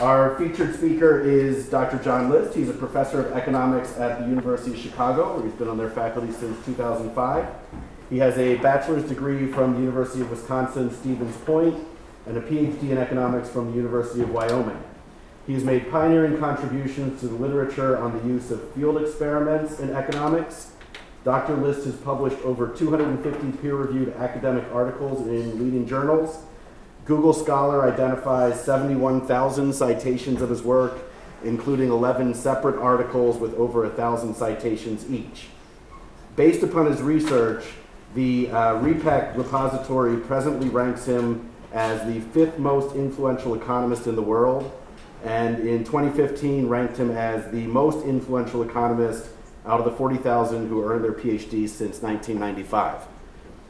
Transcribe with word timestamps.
Our 0.00 0.36
featured 0.38 0.74
speaker 0.74 1.20
is 1.20 1.68
Dr. 1.68 2.02
John 2.02 2.28
List. 2.28 2.54
He's 2.54 2.68
a 2.68 2.74
professor 2.74 3.24
of 3.24 3.32
economics 3.32 3.96
at 3.96 4.18
the 4.18 4.26
University 4.26 4.72
of 4.72 4.78
Chicago, 4.78 5.36
where 5.36 5.46
he's 5.46 5.54
been 5.54 5.68
on 5.68 5.78
their 5.78 5.90
faculty 5.90 6.32
since 6.32 6.64
2005. 6.66 7.46
He 8.10 8.18
has 8.18 8.36
a 8.36 8.56
bachelor's 8.56 9.04
degree 9.08 9.50
from 9.52 9.74
the 9.74 9.80
University 9.80 10.20
of 10.20 10.30
Wisconsin 10.30 10.92
Stevens 10.92 11.36
Point 11.38 11.86
and 12.26 12.36
a 12.36 12.40
PhD 12.40 12.90
in 12.90 12.98
economics 12.98 13.48
from 13.48 13.70
the 13.70 13.76
University 13.76 14.22
of 14.22 14.30
Wyoming. 14.30 14.82
He 15.46 15.54
has 15.54 15.62
made 15.62 15.90
pioneering 15.90 16.38
contributions 16.38 17.20
to 17.20 17.28
the 17.28 17.34
literature 17.34 17.96
on 17.96 18.18
the 18.18 18.26
use 18.26 18.50
of 18.50 18.72
field 18.72 19.00
experiments 19.00 19.78
in 19.78 19.92
economics 19.94 20.72
Dr. 21.24 21.56
List 21.56 21.86
has 21.86 21.96
published 21.96 22.36
over 22.44 22.68
250 22.68 23.52
peer 23.58 23.76
reviewed 23.76 24.12
academic 24.16 24.64
articles 24.74 25.26
in 25.26 25.58
leading 25.58 25.88
journals. 25.88 26.42
Google 27.04 27.34
Scholar 27.34 27.84
identifies 27.84 28.62
71,000 28.62 29.74
citations 29.74 30.40
of 30.40 30.48
his 30.48 30.62
work, 30.62 30.98
including 31.42 31.90
11 31.90 32.32
separate 32.34 32.80
articles 32.80 33.36
with 33.36 33.52
over 33.54 33.82
1,000 33.82 34.34
citations 34.34 35.10
each. 35.10 35.48
Based 36.34 36.62
upon 36.62 36.86
his 36.86 37.02
research, 37.02 37.64
the 38.14 38.48
uh, 38.50 38.74
REPEC 38.76 39.36
repository 39.36 40.16
presently 40.16 40.68
ranks 40.70 41.04
him 41.04 41.50
as 41.72 42.06
the 42.06 42.20
fifth 42.32 42.58
most 42.58 42.96
influential 42.96 43.54
economist 43.54 44.06
in 44.06 44.16
the 44.16 44.22
world, 44.22 44.72
and 45.24 45.58
in 45.66 45.84
2015 45.84 46.68
ranked 46.68 46.96
him 46.96 47.10
as 47.10 47.50
the 47.50 47.66
most 47.66 48.06
influential 48.06 48.62
economist 48.62 49.28
out 49.66 49.78
of 49.78 49.84
the 49.84 49.92
40,000 49.92 50.68
who 50.68 50.84
earned 50.84 51.04
their 51.04 51.12
PhDs 51.12 51.70
since 51.70 52.00
1995. 52.00 53.02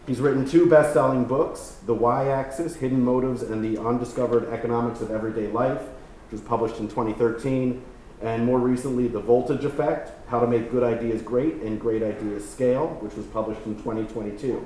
He's 0.06 0.20
written 0.20 0.44
two 0.44 0.68
best 0.68 0.92
selling 0.92 1.24
books 1.24 1.78
The 1.86 1.94
Why 1.94 2.28
Axis 2.28 2.76
Hidden 2.76 3.02
Motives 3.02 3.42
and 3.42 3.64
the 3.64 3.80
Undiscovered 3.80 4.52
Economics 4.52 5.00
of 5.00 5.10
Everyday 5.10 5.46
Life, 5.46 5.80
which 5.80 6.32
was 6.32 6.40
published 6.42 6.78
in 6.78 6.88
2013, 6.88 7.82
and 8.20 8.44
more 8.44 8.58
recently, 8.58 9.08
The 9.08 9.20
Voltage 9.20 9.64
Effect 9.64 10.12
How 10.28 10.40
to 10.40 10.46
Make 10.46 10.70
Good 10.70 10.82
Ideas 10.82 11.22
Great 11.22 11.54
and 11.62 11.80
Great 11.80 12.02
Ideas 12.02 12.46
Scale, 12.46 12.98
which 13.00 13.14
was 13.14 13.24
published 13.26 13.64
in 13.64 13.76
2022. 13.76 14.64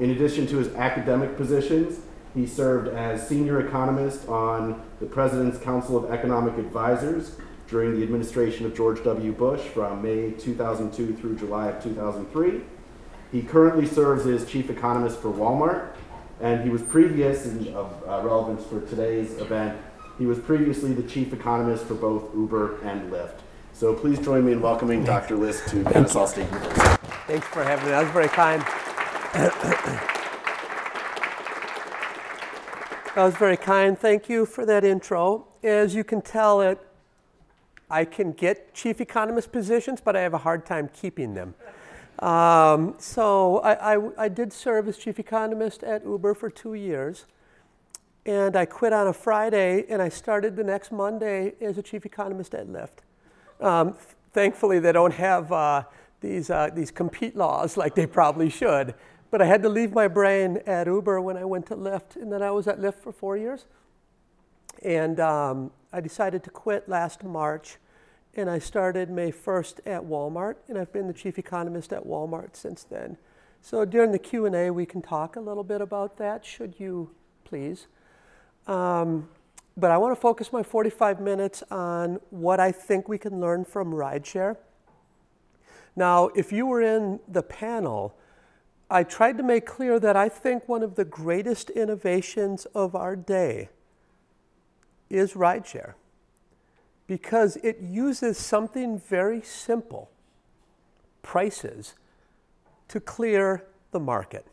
In 0.00 0.10
addition 0.10 0.46
to 0.46 0.56
his 0.56 0.74
academic 0.74 1.36
positions, 1.36 2.00
he 2.34 2.46
served 2.46 2.88
as 2.88 3.28
senior 3.28 3.60
economist 3.66 4.26
on 4.26 4.82
the 5.00 5.06
President's 5.06 5.58
Council 5.58 6.02
of 6.02 6.10
Economic 6.10 6.56
Advisors 6.56 7.36
during 7.68 7.94
the 7.94 8.02
administration 8.02 8.64
of 8.64 8.74
George 8.74 9.04
W. 9.04 9.32
Bush 9.32 9.60
from 9.60 10.00
May 10.00 10.30
2002 10.30 11.14
through 11.16 11.36
July 11.36 11.68
of 11.68 11.82
2003. 11.82 12.62
He 13.36 13.42
currently 13.42 13.84
serves 13.84 14.24
as 14.24 14.50
chief 14.50 14.70
economist 14.70 15.20
for 15.20 15.30
Walmart, 15.30 15.90
and 16.40 16.64
he 16.64 16.70
was 16.70 16.80
previous, 16.80 17.44
and 17.44 17.68
of 17.76 17.92
uh, 18.08 18.22
relevance 18.26 18.64
for 18.64 18.80
today's 18.80 19.36
event, 19.36 19.78
he 20.16 20.24
was 20.24 20.38
previously 20.38 20.94
the 20.94 21.02
chief 21.02 21.34
economist 21.34 21.84
for 21.84 21.92
both 21.92 22.34
Uber 22.34 22.80
and 22.80 23.12
Lyft. 23.12 23.40
So 23.74 23.92
please 23.92 24.18
join 24.20 24.46
me 24.46 24.52
in 24.52 24.62
welcoming 24.62 25.04
Dr. 25.04 25.36
List 25.36 25.68
to 25.68 25.84
Kennesaw 25.84 26.24
State 26.24 26.46
University. 26.46 26.96
Thanks 27.26 27.46
for 27.48 27.62
having 27.62 27.84
me. 27.84 27.90
That 27.90 28.04
was 28.04 28.12
very 28.12 28.28
kind. 28.28 28.62
that 33.14 33.22
was 33.22 33.34
very 33.36 33.58
kind. 33.58 33.98
Thank 33.98 34.30
you 34.30 34.46
for 34.46 34.64
that 34.64 34.82
intro. 34.82 35.46
As 35.62 35.94
you 35.94 36.04
can 36.04 36.22
tell, 36.22 36.62
it 36.62 36.80
I 37.90 38.06
can 38.06 38.32
get 38.32 38.72
chief 38.72 38.98
economist 38.98 39.52
positions, 39.52 40.00
but 40.00 40.16
I 40.16 40.22
have 40.22 40.32
a 40.32 40.38
hard 40.38 40.64
time 40.64 40.88
keeping 40.88 41.34
them. 41.34 41.54
Um, 42.18 42.94
so 42.98 43.58
I, 43.58 43.96
I, 43.96 44.10
I, 44.16 44.28
did 44.28 44.50
serve 44.50 44.88
as 44.88 44.96
chief 44.96 45.18
economist 45.18 45.82
at 45.82 46.02
Uber 46.02 46.32
for 46.32 46.48
two 46.48 46.72
years. 46.72 47.26
And 48.24 48.56
I 48.56 48.64
quit 48.64 48.94
on 48.94 49.06
a 49.06 49.12
Friday, 49.12 49.84
and 49.90 50.00
I 50.00 50.08
started 50.08 50.56
the 50.56 50.64
next 50.64 50.90
Monday 50.90 51.52
as 51.60 51.76
a 51.76 51.82
chief 51.82 52.06
economist 52.06 52.54
at 52.54 52.68
Lyft. 52.68 53.04
Um, 53.60 53.96
thankfully, 54.32 54.78
they 54.78 54.92
don't 54.92 55.12
have 55.12 55.52
uh, 55.52 55.82
these, 56.20 56.48
uh, 56.48 56.70
these 56.72 56.90
compete 56.90 57.36
laws 57.36 57.76
like 57.76 57.94
they 57.94 58.06
probably 58.06 58.48
should. 58.48 58.94
But 59.30 59.42
I 59.42 59.44
had 59.44 59.62
to 59.64 59.68
leave 59.68 59.92
my 59.92 60.08
brain 60.08 60.60
at 60.66 60.86
Uber 60.86 61.20
when 61.20 61.36
I 61.36 61.44
went 61.44 61.66
to 61.66 61.76
Lyft, 61.76 62.16
and 62.16 62.32
then 62.32 62.42
I 62.42 62.50
was 62.50 62.66
at 62.66 62.80
Lyft 62.80 63.02
for 63.02 63.12
four 63.12 63.36
years. 63.36 63.66
And 64.82 65.20
um, 65.20 65.70
I 65.92 66.00
decided 66.00 66.42
to 66.44 66.50
quit 66.50 66.88
last 66.88 67.22
March, 67.24 67.76
and 68.36 68.50
I 68.50 68.58
started 68.58 69.08
May 69.08 69.32
1st 69.32 69.80
at 69.86 70.02
Walmart, 70.02 70.56
and 70.68 70.76
I've 70.76 70.92
been 70.92 71.06
the 71.06 71.14
chief 71.14 71.38
economist 71.38 71.92
at 71.92 72.04
Walmart 72.04 72.54
since 72.54 72.84
then. 72.84 73.16
So 73.62 73.84
during 73.84 74.12
the 74.12 74.18
Q&A, 74.18 74.70
we 74.70 74.84
can 74.84 75.00
talk 75.00 75.36
a 75.36 75.40
little 75.40 75.64
bit 75.64 75.80
about 75.80 76.18
that, 76.18 76.44
should 76.44 76.74
you 76.78 77.10
please. 77.44 77.86
Um, 78.66 79.28
but 79.76 79.90
I 79.90 79.96
want 79.96 80.14
to 80.14 80.20
focus 80.20 80.52
my 80.52 80.62
45 80.62 81.20
minutes 81.20 81.62
on 81.70 82.20
what 82.30 82.60
I 82.60 82.72
think 82.72 83.08
we 83.08 83.18
can 83.18 83.40
learn 83.40 83.64
from 83.64 83.92
rideshare. 83.92 84.56
Now, 85.96 86.28
if 86.36 86.52
you 86.52 86.66
were 86.66 86.82
in 86.82 87.20
the 87.26 87.42
panel, 87.42 88.14
I 88.90 89.02
tried 89.02 89.38
to 89.38 89.42
make 89.42 89.64
clear 89.64 89.98
that 89.98 90.16
I 90.16 90.28
think 90.28 90.68
one 90.68 90.82
of 90.82 90.94
the 90.94 91.04
greatest 91.04 91.70
innovations 91.70 92.66
of 92.66 92.94
our 92.94 93.16
day 93.16 93.70
is 95.08 95.32
rideshare 95.32 95.94
because 97.06 97.56
it 97.56 97.78
uses 97.80 98.36
something 98.36 98.98
very 98.98 99.40
simple 99.40 100.10
prices 101.22 101.94
to 102.88 103.00
clear 103.00 103.64
the 103.92 104.00
market. 104.00 104.46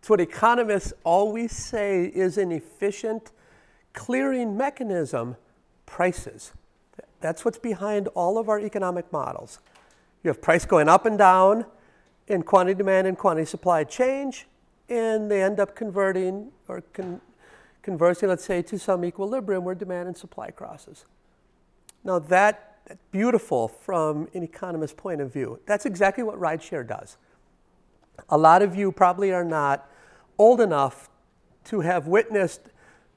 It's 0.00 0.10
what 0.10 0.20
economists 0.20 0.92
always 1.04 1.52
say 1.52 2.06
is 2.06 2.38
an 2.38 2.50
efficient 2.50 3.30
clearing 3.92 4.56
mechanism 4.56 5.36
prices. 5.86 6.52
That's 7.20 7.44
what's 7.44 7.58
behind 7.58 8.08
all 8.08 8.38
of 8.38 8.48
our 8.48 8.58
economic 8.58 9.12
models. 9.12 9.60
You 10.24 10.28
have 10.28 10.42
price 10.42 10.64
going 10.64 10.88
up 10.88 11.06
and 11.06 11.18
down, 11.18 11.66
and 12.28 12.44
quantity 12.44 12.76
demand 12.76 13.06
and 13.06 13.18
quantity 13.18 13.44
supply 13.44 13.84
change, 13.84 14.46
and 14.88 15.30
they 15.30 15.42
end 15.42 15.60
up 15.60 15.74
converting 15.74 16.50
or 16.68 16.80
con- 16.92 17.20
conversing, 17.82 18.28
let's 18.28 18.44
say, 18.44 18.62
to 18.62 18.78
some 18.78 19.04
equilibrium 19.04 19.64
where 19.64 19.74
demand 19.74 20.08
and 20.08 20.16
supply 20.16 20.50
crosses. 20.50 21.04
Now, 22.04 22.18
that, 22.18 22.78
that's 22.86 23.02
beautiful 23.10 23.68
from 23.68 24.28
an 24.34 24.42
economist's 24.42 24.94
point 24.96 25.20
of 25.20 25.32
view. 25.32 25.60
That's 25.66 25.86
exactly 25.86 26.22
what 26.24 26.38
rideshare 26.38 26.86
does. 26.86 27.16
A 28.28 28.38
lot 28.38 28.62
of 28.62 28.76
you 28.76 28.92
probably 28.92 29.32
are 29.32 29.44
not 29.44 29.88
old 30.38 30.60
enough 30.60 31.08
to 31.64 31.80
have 31.80 32.06
witnessed 32.06 32.60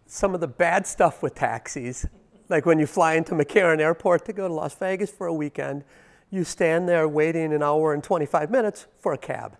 some 0.05 0.35
of 0.35 0.41
the 0.41 0.47
bad 0.47 0.85
stuff 0.85 1.23
with 1.23 1.35
taxis. 1.35 2.05
Like 2.47 2.65
when 2.65 2.79
you 2.79 2.85
fly 2.85 3.15
into 3.15 3.33
McCarran 3.33 3.79
Airport 3.79 4.25
to 4.25 4.33
go 4.33 4.47
to 4.47 4.53
Las 4.53 4.75
Vegas 4.75 5.09
for 5.09 5.27
a 5.27 5.33
weekend, 5.33 5.83
you 6.29 6.43
stand 6.43 6.87
there 6.87 7.07
waiting 7.07 7.53
an 7.53 7.63
hour 7.63 7.93
and 7.93 8.03
25 8.03 8.51
minutes 8.51 8.85
for 8.99 9.13
a 9.13 9.17
cab. 9.17 9.57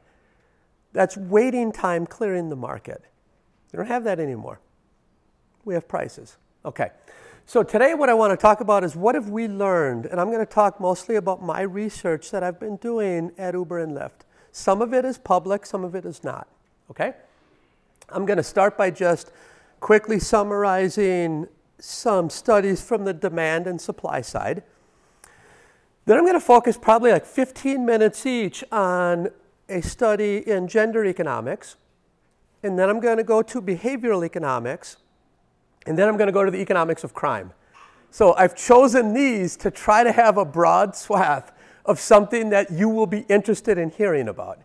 That's 0.94 1.18
waiting 1.18 1.72
time 1.72 2.06
clearing 2.06 2.50
the 2.50 2.56
market. 2.56 3.04
You 3.74 3.78
don't 3.78 3.88
have 3.88 4.04
that 4.04 4.20
anymore 4.20 4.60
we 5.66 5.74
have 5.74 5.88
prices. 5.88 6.38
Okay. 6.64 6.92
So 7.48 7.62
today 7.62 7.94
what 7.94 8.10
I 8.10 8.16
want 8.16 8.32
to 8.32 8.38
talk 8.38 8.60
about 8.60 8.84
is 8.84 8.96
what 8.96 9.14
have 9.14 9.30
we 9.30 9.48
learned? 9.48 10.08
And 10.08 10.20
I'm 10.20 10.32
going 10.32 10.44
to 10.44 10.52
talk 10.52 10.80
mostly 10.80 11.16
about 11.16 11.44
my 11.44 11.62
research 11.62 12.32
that 12.32 12.42
I've 12.42 12.60
been 12.60 12.78
doing 12.78 13.32
at 13.38 13.54
Uber 13.54 13.78
and 13.78 13.96
Lyft. 13.96 14.26
Some 14.52 14.82
of 14.82 14.96
it 14.96 15.06
is 15.06 15.20
public, 15.20 15.64
some 15.68 15.84
of 15.84 15.94
it 15.94 16.06
is 16.06 16.24
not. 16.24 16.48
Okay? 16.90 17.14
I'm 18.10 18.26
going 18.26 18.38
to 18.38 18.44
start 18.44 18.76
by 18.78 18.90
just 18.90 19.32
quickly 19.80 20.18
summarizing 20.18 21.48
some 21.78 22.32
studies 22.32 22.82
from 22.82 23.06
the 23.06 23.14
demand 23.14 23.68
and 23.68 23.80
supply 23.80 24.22
side. 24.22 24.64
Then 26.06 26.18
I'm 26.18 26.24
going 26.24 26.34
to 26.34 26.40
focus 26.40 26.80
probably 26.80 27.12
like 27.12 27.28
15 27.28 27.86
minutes 27.86 28.26
each 28.26 28.64
on 28.72 29.30
a 29.70 29.82
study 29.82 30.38
in 30.50 30.68
gender 30.68 31.06
economics. 31.06 31.76
And 32.64 32.80
then 32.80 32.90
I'm 32.90 33.00
going 33.00 33.18
to 33.18 33.24
go 33.24 33.44
to 33.44 33.62
behavioral 33.62 34.26
economics. 34.26 34.98
And 35.86 35.98
then 35.98 36.08
I'm 36.08 36.18
going 36.18 36.28
to 36.28 36.34
go 36.34 36.44
to 36.44 36.52
the 36.52 36.62
economics 36.62 37.04
of 37.04 37.14
crime. 37.14 37.52
So 38.12 38.34
I've 38.36 38.56
chosen 38.56 39.14
these 39.14 39.58
to 39.58 39.70
try 39.70 40.04
to 40.04 40.12
have 40.12 40.38
a 40.38 40.46
broad 40.46 40.96
swath 40.96 41.52
of 41.86 42.00
something 42.00 42.50
that 42.50 42.72
you 42.72 42.90
will 42.90 43.08
be 43.08 43.26
interested 43.30 43.78
in 43.78 43.92
hearing 43.92 44.28
about. 44.28 44.60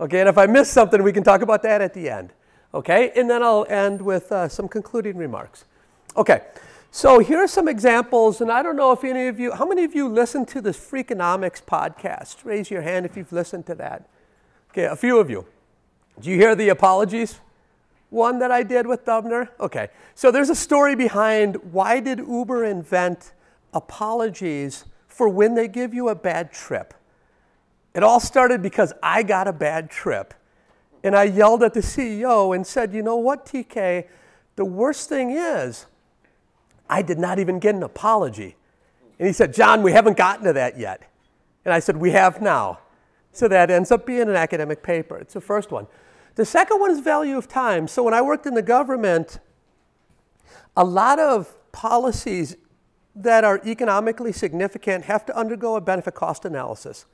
Okay, 0.00 0.20
and 0.20 0.28
if 0.28 0.36
I 0.36 0.46
miss 0.46 0.70
something, 0.70 1.02
we 1.02 1.12
can 1.12 1.22
talk 1.22 1.42
about 1.42 1.62
that 1.62 1.80
at 1.80 1.94
the 1.94 2.10
end. 2.10 2.32
Okay, 2.74 3.12
and 3.14 3.30
then 3.30 3.42
I'll 3.42 3.66
end 3.68 4.02
with 4.02 4.32
uh, 4.32 4.48
some 4.48 4.68
concluding 4.68 5.16
remarks. 5.16 5.64
Okay, 6.16 6.42
so 6.90 7.20
here 7.20 7.38
are 7.38 7.48
some 7.48 7.68
examples, 7.68 8.40
and 8.40 8.50
I 8.50 8.62
don't 8.62 8.76
know 8.76 8.92
if 8.92 9.04
any 9.04 9.28
of 9.28 9.38
you, 9.38 9.52
how 9.52 9.64
many 9.64 9.84
of 9.84 9.94
you 9.94 10.08
listen 10.08 10.44
to 10.46 10.60
this 10.60 10.76
Freakonomics 10.76 11.62
podcast? 11.62 12.44
Raise 12.44 12.70
your 12.70 12.82
hand 12.82 13.06
if 13.06 13.16
you've 13.16 13.32
listened 13.32 13.64
to 13.66 13.74
that. 13.76 14.08
Okay, 14.72 14.84
a 14.84 14.96
few 14.96 15.18
of 15.18 15.30
you. 15.30 15.46
Do 16.20 16.30
you 16.30 16.36
hear 16.36 16.54
the 16.54 16.68
apologies 16.68 17.40
one 18.12 18.38
that 18.40 18.50
I 18.50 18.62
did 18.62 18.86
with 18.86 19.04
Dubner? 19.04 19.48
Okay, 19.58 19.88
so 20.14 20.30
there's 20.30 20.50
a 20.50 20.54
story 20.54 20.94
behind 20.94 21.56
why 21.72 21.98
did 21.98 22.18
Uber 22.18 22.64
invent 22.64 23.32
apologies 23.72 24.84
for 25.08 25.28
when 25.28 25.54
they 25.54 25.66
give 25.66 25.94
you 25.94 26.10
a 26.10 26.14
bad 26.14 26.52
trip? 26.52 26.94
It 27.94 28.02
all 28.02 28.20
started 28.20 28.62
because 28.62 28.92
I 29.02 29.22
got 29.22 29.48
a 29.48 29.52
bad 29.52 29.90
trip. 29.90 30.34
And 31.02 31.16
I 31.16 31.24
yelled 31.24 31.62
at 31.62 31.74
the 31.74 31.80
CEO 31.80 32.54
and 32.54 32.66
said, 32.66 32.94
You 32.94 33.02
know 33.02 33.16
what, 33.16 33.46
TK? 33.46 34.06
The 34.56 34.64
worst 34.64 35.08
thing 35.08 35.30
is, 35.30 35.86
I 36.88 37.02
did 37.02 37.18
not 37.18 37.38
even 37.38 37.58
get 37.58 37.74
an 37.74 37.82
apology. 37.82 38.56
And 39.18 39.26
he 39.26 39.32
said, 39.32 39.52
John, 39.52 39.82
we 39.82 39.92
haven't 39.92 40.16
gotten 40.16 40.44
to 40.44 40.52
that 40.52 40.78
yet. 40.78 41.02
And 41.64 41.72
I 41.72 41.80
said, 41.80 41.96
We 41.96 42.10
have 42.12 42.40
now. 42.40 42.78
So 43.32 43.48
that 43.48 43.70
ends 43.70 43.90
up 43.90 44.04
being 44.04 44.22
an 44.22 44.36
academic 44.36 44.82
paper. 44.82 45.16
It's 45.16 45.34
the 45.34 45.40
first 45.40 45.70
one. 45.70 45.86
The 46.34 46.44
second 46.44 46.80
one 46.80 46.90
is 46.90 47.00
value 47.00 47.36
of 47.36 47.48
time. 47.48 47.86
So 47.88 48.02
when 48.02 48.14
I 48.14 48.22
worked 48.22 48.46
in 48.46 48.54
the 48.54 48.62
government, 48.62 49.38
a 50.76 50.84
lot 50.84 51.18
of 51.18 51.52
policies 51.72 52.56
that 53.14 53.44
are 53.44 53.60
economically 53.66 54.32
significant 54.32 55.04
have 55.04 55.26
to 55.26 55.36
undergo 55.36 55.76
a 55.76 55.80
benefit 55.80 56.14
cost 56.14 56.44
analysis. 56.44 57.04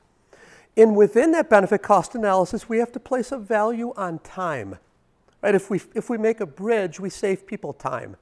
And 0.77 0.95
within 0.95 1.33
that 1.33 1.51
benefit 1.51 1.83
cost 1.83 2.15
analysis, 2.15 2.69
we 2.69 2.79
have 2.79 2.93
to 2.93 3.01
place 3.01 3.33
a 3.33 3.39
value 3.39 3.93
on 3.97 4.21
time. 4.21 4.79
Right? 5.43 5.55
If 5.55 5.71
we, 5.71 5.81
if 5.95 6.09
we 6.09 6.19
make 6.19 6.41
a 6.41 6.47
bridge, 6.47 7.01
we 7.01 7.11
save 7.11 7.47
people 7.47 7.73
time. 7.73 8.17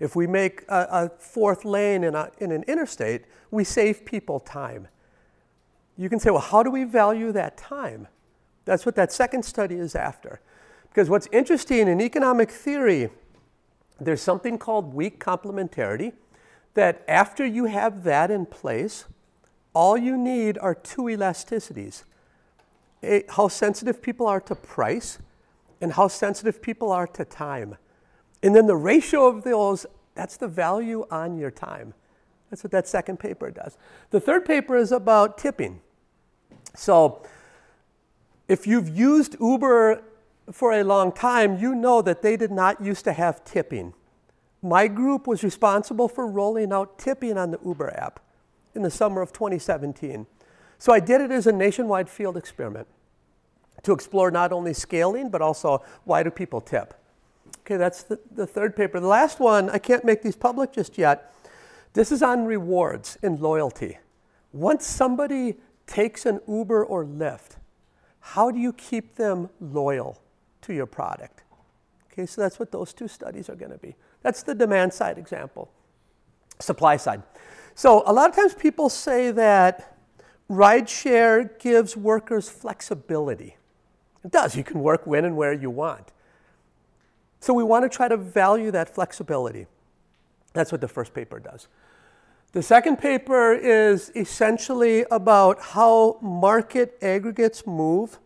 If 0.00 0.16
we 0.16 0.26
make 0.26 0.64
a, 0.68 0.86
a 0.90 1.10
fourth 1.20 1.64
lane 1.64 2.02
in, 2.02 2.16
a, 2.16 2.30
in 2.38 2.50
an 2.50 2.64
interstate, 2.64 3.22
we 3.52 3.62
save 3.62 4.04
people 4.04 4.40
time. 4.40 4.88
You 5.96 6.08
can 6.08 6.18
say, 6.18 6.30
well, 6.30 6.40
how 6.40 6.64
do 6.64 6.70
we 6.70 6.82
value 6.82 7.30
that 7.30 7.56
time? 7.56 8.08
That's 8.64 8.86
what 8.86 8.94
that 8.96 9.12
second 9.12 9.44
study 9.44 9.76
is 9.76 9.94
after. 9.94 10.40
Because 10.88 11.10
what's 11.10 11.28
interesting 11.32 11.88
in 11.88 12.00
economic 12.00 12.50
theory, 12.50 13.10
there's 14.00 14.22
something 14.22 14.58
called 14.58 14.94
weak 14.94 15.18
complementarity, 15.22 16.12
that 16.74 17.04
after 17.06 17.44
you 17.44 17.66
have 17.66 18.04
that 18.04 18.30
in 18.30 18.46
place, 18.46 19.04
all 19.74 19.96
you 19.96 20.16
need 20.16 20.58
are 20.58 20.74
two 20.74 21.02
elasticities 21.02 22.04
a, 23.04 23.24
how 23.28 23.48
sensitive 23.48 24.02
people 24.02 24.26
are 24.26 24.40
to 24.40 24.54
price 24.54 25.18
and 25.80 25.92
how 25.92 26.08
sensitive 26.08 26.62
people 26.62 26.90
are 26.90 27.06
to 27.06 27.24
time. 27.24 27.76
And 28.42 28.54
then 28.54 28.66
the 28.66 28.76
ratio 28.76 29.26
of 29.26 29.44
those, 29.44 29.86
that's 30.14 30.36
the 30.36 30.48
value 30.48 31.06
on 31.10 31.38
your 31.38 31.50
time. 31.50 31.94
That's 32.50 32.62
what 32.62 32.70
that 32.72 32.86
second 32.86 33.18
paper 33.18 33.50
does. 33.50 33.76
The 34.10 34.20
third 34.20 34.44
paper 34.44 34.76
is 34.76 34.92
about 34.92 35.38
tipping. 35.38 35.80
So, 36.74 37.22
if 38.48 38.66
you've 38.66 38.88
used 38.88 39.36
Uber 39.40 40.02
for 40.52 40.72
a 40.72 40.84
long 40.84 41.12
time, 41.12 41.58
you 41.58 41.74
know 41.74 42.02
that 42.02 42.22
they 42.22 42.36
did 42.36 42.50
not 42.50 42.82
used 42.82 43.04
to 43.04 43.12
have 43.12 43.44
tipping. 43.44 43.94
My 44.62 44.88
group 44.88 45.26
was 45.26 45.42
responsible 45.42 46.08
for 46.08 46.26
rolling 46.26 46.72
out 46.72 46.98
tipping 46.98 47.38
on 47.38 47.50
the 47.50 47.58
Uber 47.64 47.94
app 47.96 48.20
in 48.74 48.82
the 48.82 48.90
summer 48.90 49.20
of 49.22 49.32
2017. 49.32 50.26
So 50.78 50.92
I 50.92 51.00
did 51.00 51.20
it 51.20 51.30
as 51.30 51.46
a 51.46 51.52
nationwide 51.52 52.08
field 52.08 52.36
experiment 52.36 52.86
to 53.82 53.92
explore 53.92 54.30
not 54.30 54.52
only 54.52 54.74
scaling, 54.74 55.30
but 55.30 55.40
also 55.40 55.82
why 56.04 56.22
do 56.22 56.30
people 56.30 56.60
tip. 56.60 56.94
Okay, 57.60 57.76
that's 57.76 58.02
the, 58.02 58.18
the 58.34 58.46
third 58.46 58.76
paper. 58.76 59.00
The 59.00 59.06
last 59.06 59.40
one, 59.40 59.70
I 59.70 59.78
can't 59.78 60.04
make 60.04 60.22
these 60.22 60.36
public 60.36 60.72
just 60.72 60.98
yet. 60.98 61.34
This 61.94 62.10
is 62.10 62.22
on 62.22 62.44
rewards 62.44 63.16
and 63.22 63.40
loyalty. 63.40 63.98
Once 64.52 64.86
somebody 64.86 65.56
takes 65.86 66.26
an 66.26 66.40
Uber 66.48 66.84
or 66.84 67.04
Lyft, 67.04 67.56
how 68.26 68.50
do 68.50 68.58
you 68.58 68.72
keep 68.72 69.16
them 69.16 69.50
loyal 69.60 70.18
to 70.62 70.72
your 70.72 70.86
product? 70.86 71.42
Okay, 72.10 72.24
so 72.24 72.40
that's 72.40 72.58
what 72.58 72.72
those 72.72 72.94
two 72.94 73.06
studies 73.06 73.50
are 73.50 73.54
going 73.54 73.70
to 73.70 73.76
be. 73.76 73.96
That's 74.22 74.42
the 74.42 74.54
demand 74.54 74.94
side 74.94 75.18
example. 75.18 75.70
Supply 76.58 76.96
side. 76.96 77.22
So 77.74 78.02
a 78.06 78.12
lot 78.14 78.30
of 78.30 78.34
times 78.34 78.54
people 78.54 78.88
say 78.88 79.30
that 79.32 79.98
rideshare 80.50 81.58
gives 81.58 81.98
workers 81.98 82.48
flexibility. 82.48 83.58
It 84.24 84.30
does. 84.30 84.56
You 84.56 84.64
can 84.64 84.80
work 84.80 85.06
when 85.06 85.26
and 85.26 85.36
where 85.36 85.52
you 85.52 85.68
want. 85.68 86.10
So 87.40 87.52
we 87.52 87.62
want 87.62 87.84
to 87.84 87.94
try 87.94 88.08
to 88.08 88.16
value 88.16 88.70
that 88.70 88.88
flexibility. 88.88 89.66
That's 90.54 90.72
what 90.72 90.80
the 90.80 90.88
first 90.88 91.12
paper 91.12 91.38
does. 91.38 91.68
The 92.54 92.62
second 92.62 93.00
paper 93.00 93.52
is 93.52 94.12
essentially 94.14 95.04
about 95.10 95.60
how 95.60 96.18
market 96.22 96.96
aggregates 97.02 97.66
move 97.66 98.20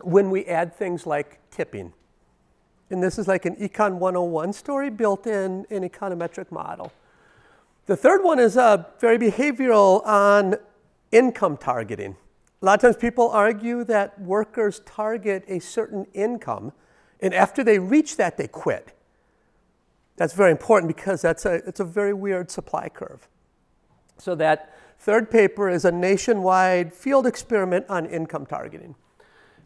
when 0.00 0.30
we 0.30 0.46
add 0.46 0.74
things 0.74 1.06
like 1.06 1.38
tipping. 1.50 1.92
And 2.88 3.02
this 3.02 3.18
is 3.18 3.28
like 3.28 3.44
an 3.44 3.56
Econ 3.56 3.96
101 3.96 4.54
story 4.54 4.88
built 4.88 5.26
in 5.26 5.66
an 5.68 5.86
econometric 5.86 6.50
model. 6.50 6.90
The 7.84 7.94
third 7.94 8.24
one 8.24 8.38
is 8.38 8.56
uh, 8.56 8.84
very 8.98 9.18
behavioral 9.18 10.02
on 10.06 10.56
income 11.12 11.58
targeting. 11.58 12.16
A 12.62 12.64
lot 12.64 12.76
of 12.76 12.80
times 12.80 12.96
people 12.96 13.28
argue 13.28 13.84
that 13.84 14.18
workers 14.18 14.80
target 14.86 15.44
a 15.46 15.58
certain 15.58 16.06
income, 16.14 16.72
and 17.20 17.34
after 17.34 17.62
they 17.62 17.78
reach 17.78 18.16
that, 18.16 18.38
they 18.38 18.48
quit. 18.48 18.97
That's 20.18 20.34
very 20.34 20.50
important 20.50 20.94
because 20.94 21.22
that's 21.22 21.46
a, 21.46 21.54
it's 21.66 21.78
a 21.78 21.84
very 21.84 22.12
weird 22.12 22.50
supply 22.50 22.88
curve. 22.88 23.28
So, 24.18 24.34
that 24.34 24.76
third 24.98 25.30
paper 25.30 25.70
is 25.70 25.84
a 25.84 25.92
nationwide 25.92 26.92
field 26.92 27.24
experiment 27.24 27.86
on 27.88 28.04
income 28.04 28.44
targeting. 28.44 28.96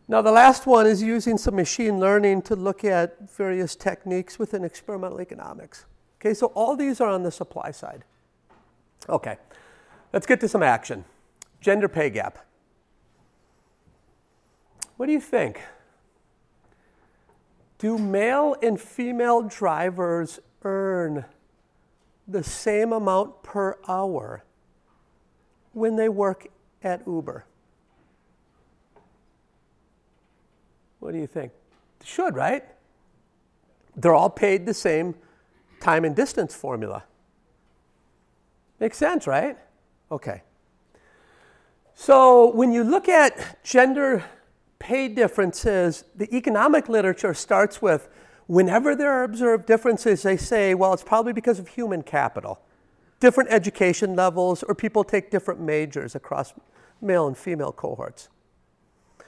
Now, 0.08 0.20
the 0.20 0.30
last 0.30 0.66
one 0.66 0.86
is 0.86 1.02
using 1.02 1.38
some 1.38 1.56
machine 1.56 1.98
learning 1.98 2.42
to 2.42 2.54
look 2.54 2.84
at 2.84 3.30
various 3.30 3.74
techniques 3.74 4.38
within 4.38 4.62
experimental 4.62 5.22
economics. 5.22 5.86
Okay, 6.20 6.34
so 6.34 6.48
all 6.48 6.76
these 6.76 7.00
are 7.00 7.08
on 7.08 7.22
the 7.22 7.30
supply 7.30 7.70
side. 7.70 8.04
Okay, 9.08 9.38
let's 10.12 10.26
get 10.26 10.38
to 10.40 10.48
some 10.48 10.62
action. 10.62 11.06
Gender 11.62 11.88
pay 11.88 12.10
gap. 12.10 12.46
What 14.98 15.06
do 15.06 15.12
you 15.12 15.20
think? 15.20 15.62
Do 17.82 17.98
male 17.98 18.54
and 18.62 18.80
female 18.80 19.42
drivers 19.42 20.38
earn 20.62 21.24
the 22.28 22.44
same 22.44 22.92
amount 22.92 23.42
per 23.42 23.76
hour 23.88 24.44
when 25.72 25.96
they 25.96 26.08
work 26.08 26.46
at 26.84 27.02
Uber? 27.08 27.44
What 31.00 31.10
do 31.10 31.18
you 31.18 31.26
think? 31.26 31.50
Should, 32.04 32.36
right? 32.36 32.64
They're 33.96 34.14
all 34.14 34.30
paid 34.30 34.64
the 34.64 34.74
same 34.74 35.16
time 35.80 36.04
and 36.04 36.14
distance 36.14 36.54
formula. 36.54 37.02
Makes 38.78 38.98
sense, 38.98 39.26
right? 39.26 39.58
Okay. 40.08 40.42
So 41.94 42.52
when 42.54 42.70
you 42.70 42.84
look 42.84 43.08
at 43.08 43.64
gender 43.64 44.22
pay 44.82 45.06
differences, 45.06 46.02
the 46.16 46.28
economic 46.34 46.88
literature 46.88 47.32
starts 47.34 47.80
with 47.80 48.08
whenever 48.48 48.96
there 48.96 49.12
are 49.12 49.22
observed 49.22 49.64
differences, 49.64 50.24
they 50.24 50.36
say, 50.36 50.74
well, 50.74 50.92
it's 50.92 51.04
probably 51.04 51.32
because 51.32 51.60
of 51.60 51.68
human 51.68 52.02
capital, 52.02 52.60
different 53.20 53.48
education 53.52 54.16
levels, 54.16 54.64
or 54.64 54.74
people 54.74 55.04
take 55.04 55.30
different 55.30 55.60
majors 55.60 56.16
across 56.16 56.52
male 57.00 57.28
and 57.28 57.38
female 57.38 57.70
cohorts. 57.70 58.28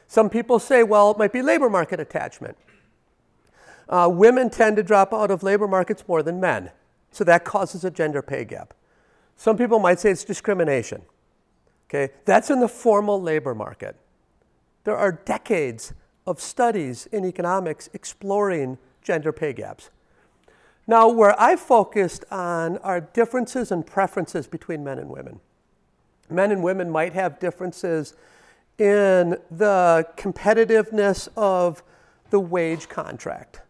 Some 0.08 0.28
people 0.28 0.58
say, 0.58 0.82
well, 0.82 1.12
it 1.12 1.18
might 1.18 1.32
be 1.32 1.40
labor 1.40 1.70
market 1.70 2.00
attachment. 2.00 2.58
Uh, 3.88 4.10
women 4.12 4.50
tend 4.50 4.74
to 4.76 4.82
drop 4.82 5.14
out 5.14 5.30
of 5.30 5.44
labor 5.44 5.68
markets 5.68 6.02
more 6.08 6.24
than 6.24 6.40
men, 6.40 6.72
so 7.12 7.22
that 7.22 7.44
causes 7.44 7.84
a 7.84 7.92
gender 7.92 8.22
pay 8.22 8.44
gap. 8.44 8.74
Some 9.36 9.56
people 9.56 9.78
might 9.78 10.00
say 10.00 10.10
it's 10.10 10.24
discrimination. 10.24 11.02
Okay, 11.88 12.12
that's 12.24 12.50
in 12.50 12.58
the 12.58 12.68
formal 12.68 13.22
labor 13.22 13.54
market. 13.54 13.94
There 14.84 14.96
are 14.96 15.12
decades 15.12 15.92
of 16.26 16.40
studies 16.40 17.06
in 17.06 17.24
economics 17.24 17.90
exploring 17.92 18.78
gender 19.02 19.32
pay 19.32 19.52
gaps. 19.52 19.90
Now, 20.86 21.08
where 21.08 21.38
I 21.40 21.56
focused 21.56 22.24
on 22.30 22.78
are 22.78 23.00
differences 23.00 23.72
and 23.72 23.86
preferences 23.86 24.46
between 24.46 24.84
men 24.84 24.98
and 24.98 25.08
women. 25.08 25.40
Men 26.28 26.50
and 26.50 26.62
women 26.62 26.90
might 26.90 27.14
have 27.14 27.38
differences 27.38 28.14
in 28.78 29.36
the 29.50 30.06
competitiveness 30.16 31.28
of 31.36 31.82
the 32.30 32.40
wage 32.40 32.88
contract. 32.88 33.60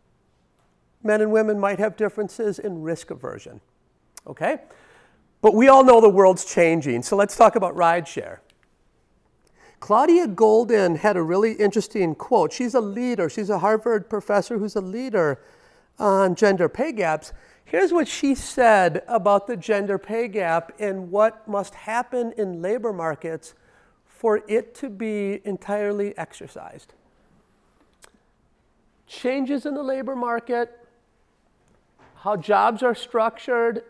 Men 1.03 1.21
and 1.21 1.31
women 1.31 1.61
might 1.61 1.79
have 1.79 1.97
differences 1.97 2.59
in 2.59 2.83
risk 2.83 3.11
aversion. 3.11 3.61
Okay? 4.27 4.59
But 5.43 5.55
we 5.55 5.69
all 5.69 5.85
know 5.85 6.01
the 6.01 6.09
world's 6.09 6.45
changing, 6.45 7.03
so 7.03 7.17
let's 7.17 7.37
talk 7.37 7.55
about 7.55 7.77
rideshare. 7.77 8.39
Claudia 9.85 10.27
Goldin 10.27 10.97
had 10.97 11.15
a 11.15 11.23
really 11.23 11.53
interesting 11.53 12.15
quote. 12.15 12.55
She's 12.55 12.73
a 12.73 12.81
leader, 12.81 13.29
she's 13.29 13.51
a 13.51 13.59
Harvard 13.59 14.09
professor 14.09 14.57
who's 14.57 14.77
a 14.77 14.81
leader 14.81 15.39
on 15.99 16.37
gender 16.37 16.71
pay 16.71 16.91
gaps. 16.91 17.35
Here's 17.67 17.93
what 17.93 18.09
she 18.09 18.35
said 18.35 19.03
about 19.09 19.47
the 19.47 19.59
gender 19.59 19.99
pay 19.99 20.27
gap 20.29 20.73
and 20.79 21.11
what 21.11 21.47
must 21.47 21.75
happen 21.75 22.33
in 22.39 22.63
labor 22.63 22.95
markets 22.95 23.53
for 24.07 24.41
it 24.49 24.75
to 24.77 24.89
be 24.89 25.43
entirely 25.45 26.17
exercised. 26.17 26.95
Changes 29.07 29.67
in 29.67 29.75
the 29.75 29.83
labor 29.83 30.17
market, 30.17 30.79
how 32.15 32.37
jobs 32.37 32.83
are 32.83 32.95
structured, 32.95 33.85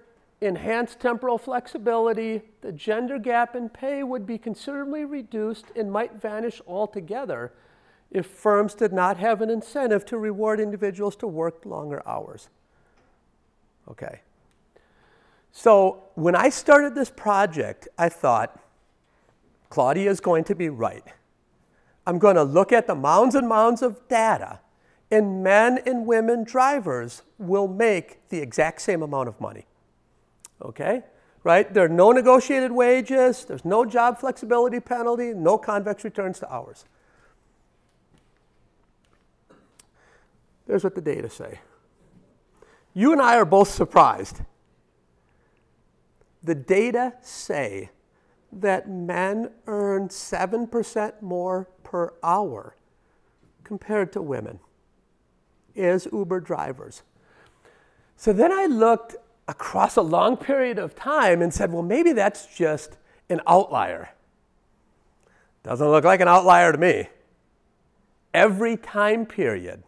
enhanced 0.44 1.00
temporal 1.00 1.38
flexibility, 1.38 2.42
the 2.60 2.72
gender 2.72 3.18
gap 3.18 3.56
in 3.56 3.68
pay 3.68 4.02
would 4.02 4.26
be 4.26 4.38
considerably 4.38 5.04
reduced 5.04 5.66
and 5.74 5.90
might 5.90 6.20
vanish 6.20 6.60
altogether 6.66 7.52
if 8.10 8.26
firms 8.26 8.74
did 8.74 8.92
not 8.92 9.16
have 9.16 9.40
an 9.40 9.50
incentive 9.50 10.04
to 10.04 10.18
reward 10.18 10.60
individuals 10.60 11.16
to 11.16 11.26
work 11.26 11.64
longer 11.64 12.02
hours. 12.06 12.48
Okay. 13.90 14.20
So 15.50 16.04
when 16.14 16.34
I 16.34 16.48
started 16.48 16.94
this 16.94 17.10
project, 17.10 17.88
I 17.98 18.08
thought, 18.08 18.60
Claudia 19.70 20.10
is 20.10 20.20
going 20.20 20.44
to 20.44 20.54
be 20.54 20.68
right. 20.68 21.04
I'm 22.06 22.18
going 22.18 22.36
to 22.36 22.44
look 22.44 22.72
at 22.72 22.86
the 22.86 22.94
mounds 22.94 23.34
and 23.34 23.48
mounds 23.48 23.82
of 23.82 24.08
data, 24.08 24.60
and 25.10 25.42
men 25.42 25.78
and 25.86 26.06
women 26.06 26.44
drivers 26.44 27.22
will 27.38 27.66
make 27.66 28.28
the 28.28 28.40
exact 28.40 28.82
same 28.82 29.02
amount 29.02 29.28
of 29.28 29.40
money. 29.40 29.66
Okay? 30.64 31.02
Right? 31.42 31.73
There 31.73 31.85
are 31.85 31.88
no 31.88 32.11
negotiated 32.12 32.73
wages, 32.73 33.44
there's 33.44 33.64
no 33.64 33.85
job 33.85 34.18
flexibility 34.18 34.80
penalty, 34.80 35.35
no 35.35 35.59
convex 35.59 36.02
returns 36.04 36.38
to 36.40 36.52
hours. 36.52 36.87
There's 40.66 40.83
what 40.83 40.94
the 40.94 41.02
data 41.02 41.28
say. 41.28 41.61
You 42.94 43.12
and 43.12 43.21
I 43.21 43.37
are 43.37 43.44
both 43.44 43.68
surprised. 43.68 44.40
The 46.42 46.54
data 46.54 47.14
say 47.21 47.90
that 48.52 48.88
men 48.88 49.50
earn 49.66 50.09
7% 50.09 51.21
more 51.21 51.68
per 51.83 52.14
hour 52.23 52.76
compared 53.64 54.12
to 54.12 54.23
women 54.23 54.61
as 55.76 56.06
Uber 56.12 56.40
drivers. 56.40 57.02
So 58.16 58.33
then 58.33 58.52
I 58.52 58.66
looked 58.66 59.16
across 59.46 59.96
a 59.96 60.02
long 60.02 60.36
period 60.36 60.78
of 60.78 60.94
time 60.94 61.42
and 61.42 61.52
said, 61.52 61.72
well, 61.72 61.82
maybe 61.82 62.12
that's 62.12 62.46
just 62.46 62.96
an 63.28 63.40
outlier. 63.46 64.10
Doesn't 65.62 65.88
look 65.88 66.04
like 66.04 66.20
an 66.20 66.28
outlier 66.28 66.72
to 66.72 66.78
me. 66.78 67.08
Every 68.32 68.76
time 68.76 69.26
period, 69.26 69.82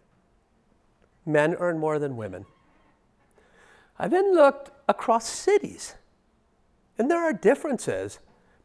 men 1.25 1.55
earn 1.59 1.79
more 1.79 1.99
than 1.99 2.17
women. 2.17 2.47
I 3.99 4.09
then 4.09 4.35
looked 4.35 4.71
across 4.89 5.29
cities, 5.29 5.95
and 6.99 7.11
there 7.11 7.19
are 7.19 7.33
differences, 7.33 8.21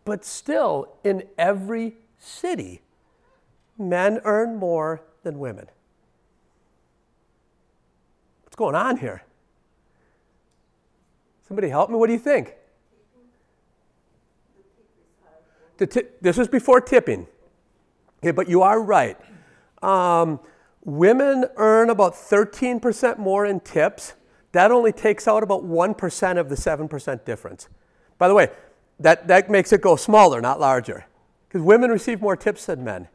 but 0.05 0.25
still, 0.25 0.97
in 1.03 1.23
every 1.37 1.95
city, 2.17 2.81
men 3.77 4.19
earn 4.23 4.57
more 4.57 5.01
than 5.23 5.39
women. 5.39 5.67
What's 8.43 8.55
going 8.55 8.75
on 8.75 8.97
here? 8.97 9.23
Somebody 11.51 11.67
help 11.67 11.89
me. 11.89 11.97
What 11.97 12.07
do 12.07 12.13
you 12.13 12.19
think? 12.19 12.55
this 15.75 16.37
was 16.37 16.47
before 16.47 16.79
tipping. 16.79 17.27
Okay, 18.23 18.31
but 18.31 18.47
you 18.47 18.61
are 18.61 18.81
right. 18.81 19.17
Um, 19.83 20.39
women 20.85 21.43
earn 21.57 21.89
about 21.89 22.13
13% 22.13 23.17
more 23.17 23.45
in 23.45 23.59
tips. 23.59 24.13
That 24.53 24.71
only 24.71 24.93
takes 24.93 25.27
out 25.27 25.43
about 25.43 25.65
1% 25.65 26.39
of 26.39 26.47
the 26.47 26.55
7% 26.55 27.25
difference. 27.25 27.67
By 28.17 28.29
the 28.29 28.33
way, 28.33 28.47
that, 29.01 29.27
that 29.27 29.49
makes 29.49 29.73
it 29.73 29.81
go 29.81 29.97
smaller, 29.97 30.39
not 30.39 30.57
larger, 30.57 31.03
because 31.49 31.61
women 31.61 31.91
receive 31.91 32.21
more 32.21 32.37
tips 32.37 32.67
than 32.67 32.85
men, 32.85 33.09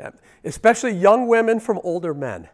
yeah. 0.00 0.10
especially 0.42 0.90
young 0.90 1.28
women 1.28 1.60
from 1.60 1.78
older 1.84 2.14
men. 2.14 2.48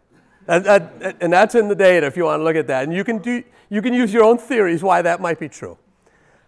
That, 0.58 1.16
and 1.20 1.32
that's 1.32 1.54
in 1.54 1.68
the 1.68 1.76
data 1.76 2.06
if 2.06 2.16
you 2.16 2.24
want 2.24 2.40
to 2.40 2.44
look 2.44 2.56
at 2.56 2.66
that. 2.66 2.84
And 2.84 2.92
you 2.92 3.04
can, 3.04 3.18
do, 3.18 3.44
you 3.68 3.80
can 3.80 3.94
use 3.94 4.12
your 4.12 4.24
own 4.24 4.36
theories 4.36 4.82
why 4.82 5.00
that 5.02 5.20
might 5.20 5.38
be 5.38 5.48
true. 5.48 5.78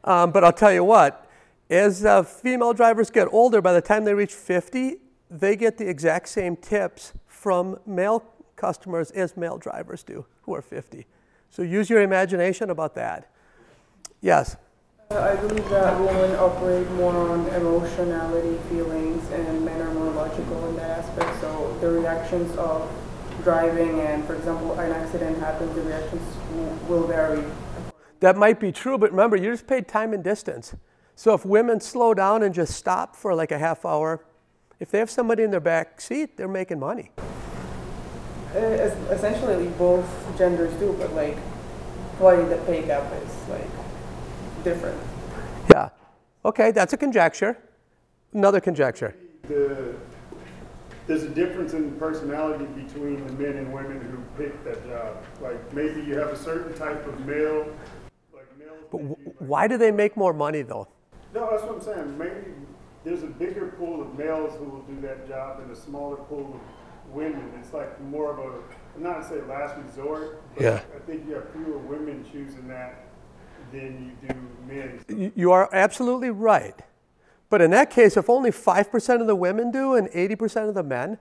Um, 0.02 0.32
but 0.32 0.42
I'll 0.42 0.52
tell 0.52 0.72
you 0.72 0.82
what, 0.82 1.30
as 1.70 2.04
uh, 2.04 2.24
female 2.24 2.72
drivers 2.72 3.10
get 3.10 3.28
older, 3.30 3.62
by 3.62 3.72
the 3.72 3.80
time 3.80 4.04
they 4.04 4.14
reach 4.14 4.34
50, 4.34 4.96
they 5.30 5.54
get 5.54 5.78
the 5.78 5.88
exact 5.88 6.28
same 6.28 6.56
tips 6.56 7.12
from 7.28 7.78
male 7.86 8.24
customers 8.56 9.12
as 9.12 9.36
male 9.36 9.56
drivers 9.56 10.02
do 10.02 10.26
who 10.42 10.54
are 10.54 10.62
50. 10.62 11.06
So 11.50 11.62
use 11.62 11.88
your 11.88 12.02
imagination 12.02 12.70
about 12.70 12.96
that. 12.96 13.30
Yes? 14.20 14.56
I 15.10 15.36
believe 15.36 15.68
that 15.68 16.00
women 16.00 16.34
operate 16.36 16.90
more 16.92 17.14
on 17.14 17.46
emotionality, 17.48 18.58
feelings, 18.68 19.30
and 19.30 19.64
men 19.64 19.80
are 19.80 19.92
more 19.92 20.10
logical 20.12 20.68
in 20.68 20.76
that 20.76 20.98
aspect. 20.98 21.40
So 21.40 21.76
the 21.80 21.90
reactions 21.90 22.56
of 22.56 22.90
driving 23.42 24.00
and, 24.00 24.24
for 24.24 24.34
example, 24.34 24.78
an 24.78 24.92
accident 24.92 25.38
happens, 25.38 25.74
the 25.74 25.82
reactions 25.82 26.22
will 26.88 27.06
vary. 27.06 27.44
That 28.20 28.36
might 28.36 28.60
be 28.60 28.70
true, 28.70 28.98
but 28.98 29.10
remember, 29.10 29.36
you 29.36 29.50
just 29.50 29.66
paid 29.66 29.88
time 29.88 30.12
and 30.12 30.22
distance. 30.22 30.74
So 31.16 31.34
if 31.34 31.44
women 31.44 31.80
slow 31.80 32.14
down 32.14 32.42
and 32.42 32.54
just 32.54 32.74
stop 32.74 33.16
for 33.16 33.34
like 33.34 33.50
a 33.50 33.58
half 33.58 33.84
hour, 33.84 34.24
if 34.80 34.90
they 34.90 34.98
have 34.98 35.10
somebody 35.10 35.42
in 35.42 35.50
their 35.50 35.60
back 35.60 36.00
seat, 36.00 36.36
they're 36.36 36.48
making 36.48 36.78
money. 36.78 37.10
Uh, 38.54 38.58
essentially, 38.58 39.68
both 39.78 40.06
genders 40.36 40.72
do, 40.74 40.94
but 40.98 41.12
like, 41.14 41.38
why 42.18 42.36
the 42.36 42.56
pay 42.58 42.82
gap 42.82 43.12
is 43.24 43.48
like 43.48 43.70
different. 44.62 45.00
Yeah. 45.70 45.88
Okay, 46.44 46.70
that's 46.70 46.92
a 46.92 46.96
conjecture. 46.96 47.56
Another 48.32 48.60
conjecture. 48.60 49.14
The 49.48 49.94
there's 51.06 51.22
a 51.24 51.28
difference 51.28 51.72
in 51.74 51.92
personality 51.92 52.64
between 52.66 53.26
the 53.26 53.32
men 53.32 53.56
and 53.56 53.72
women 53.72 54.00
who 54.00 54.42
pick 54.42 54.62
that 54.64 54.86
job. 54.86 55.16
Like 55.40 55.72
maybe 55.72 56.02
you 56.02 56.16
have 56.18 56.28
a 56.28 56.36
certain 56.36 56.74
type 56.74 57.06
of 57.06 57.26
male, 57.26 57.66
like 58.32 58.46
male. 58.58 58.76
But 58.90 58.98
w- 58.98 59.16
why 59.38 59.66
do 59.68 59.76
they 59.76 59.90
make 59.90 60.16
more 60.16 60.32
money 60.32 60.62
though? 60.62 60.88
No, 61.34 61.48
that's 61.50 61.62
what 61.62 61.74
I'm 61.76 61.80
saying. 61.80 62.18
Maybe 62.18 62.52
there's 63.04 63.22
a 63.22 63.26
bigger 63.26 63.68
pool 63.78 64.00
of 64.02 64.16
males 64.18 64.56
who 64.58 64.64
will 64.64 64.82
do 64.82 65.00
that 65.00 65.26
job 65.26 65.60
than 65.60 65.70
a 65.70 65.76
smaller 65.76 66.16
pool 66.16 66.54
of 66.54 67.12
women. 67.14 67.50
It's 67.58 67.72
like 67.72 68.00
more 68.02 68.32
of 68.32 68.38
a, 68.38 68.58
I'm 68.96 69.02
not 69.02 69.22
to 69.22 69.28
say 69.28 69.40
last 69.42 69.76
resort, 69.78 70.42
but 70.54 70.62
yeah. 70.62 70.80
I 70.94 70.98
think 71.00 71.26
you 71.26 71.34
have 71.34 71.50
fewer 71.52 71.78
women 71.78 72.24
choosing 72.30 72.68
that 72.68 73.06
than 73.72 74.14
you 74.22 74.28
do 74.28 74.34
men. 74.68 75.32
You 75.34 75.52
are 75.52 75.68
absolutely 75.72 76.30
right. 76.30 76.78
But 77.52 77.60
in 77.60 77.70
that 77.72 77.90
case, 77.90 78.16
if 78.16 78.30
only 78.30 78.50
5% 78.50 79.20
of 79.20 79.26
the 79.26 79.36
women 79.36 79.70
do 79.70 79.94
and 79.94 80.08
80% 80.08 80.70
of 80.70 80.74
the 80.74 80.82
men, 80.82 81.18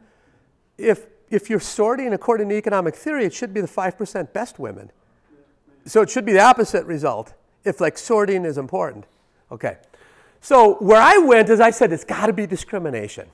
if, 0.78 1.08
if 1.30 1.50
you're 1.50 1.60
sorting 1.60 2.14
according 2.14 2.48
to 2.48 2.56
economic 2.56 2.96
theory, 2.96 3.26
it 3.26 3.34
should 3.34 3.54
be 3.54 3.60
the 3.60 3.68
5% 3.68 4.32
best 4.32 4.58
women. 4.58 4.94
So 5.86 6.02
it 6.02 6.10
should 6.10 6.24
be 6.24 6.32
the 6.32 6.40
opposite 6.40 6.86
result 6.86 7.34
if 7.66 7.82
like 7.82 7.98
sorting 7.98 8.46
is 8.46 8.58
important. 8.58 9.08
Okay. 9.52 9.76
So 10.40 10.76
where 10.76 11.02
I 11.02 11.18
went 11.18 11.50
is 11.50 11.60
I 11.60 11.70
said 11.70 11.92
it's 11.92 12.06
got 12.06 12.28
to 12.28 12.34
be 12.34 12.48
discrimination. 12.48 13.28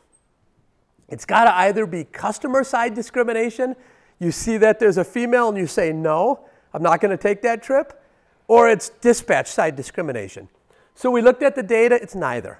It's 1.08 1.24
got 1.24 1.44
to 1.44 1.54
either 1.54 1.86
be 1.86 2.04
customer 2.04 2.63
side 2.63 2.96
discrimination, 2.96 3.75
you 4.18 4.32
see 4.32 4.58
that 4.58 4.80
there's 4.80 4.98
a 4.98 5.06
female 5.06 5.50
and 5.50 5.58
you 5.60 5.68
say 5.68 5.94
no, 5.94 6.48
I'm 6.74 6.82
not 6.82 7.00
going 7.00 7.16
to 7.16 7.22
take 7.22 7.44
that 7.44 7.62
trip, 7.62 8.01
or 8.48 8.68
it's 8.68 8.89
dispatch 8.89 9.50
side 9.50 9.75
discrimination. 9.75 10.50
So 10.96 11.12
we 11.12 11.22
looked 11.22 11.44
at 11.44 11.56
the 11.56 11.62
data, 11.62 12.01
it's 12.01 12.16
neither. 12.16 12.60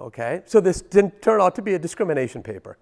Okay, 0.00 0.42
so 0.46 0.60
this 0.60 0.80
didn't 0.80 1.22
turn 1.22 1.40
out 1.40 1.54
to 1.56 1.62
be 1.62 1.74
a 1.74 1.78
discrimination 1.78 2.42
paper. 2.42 2.78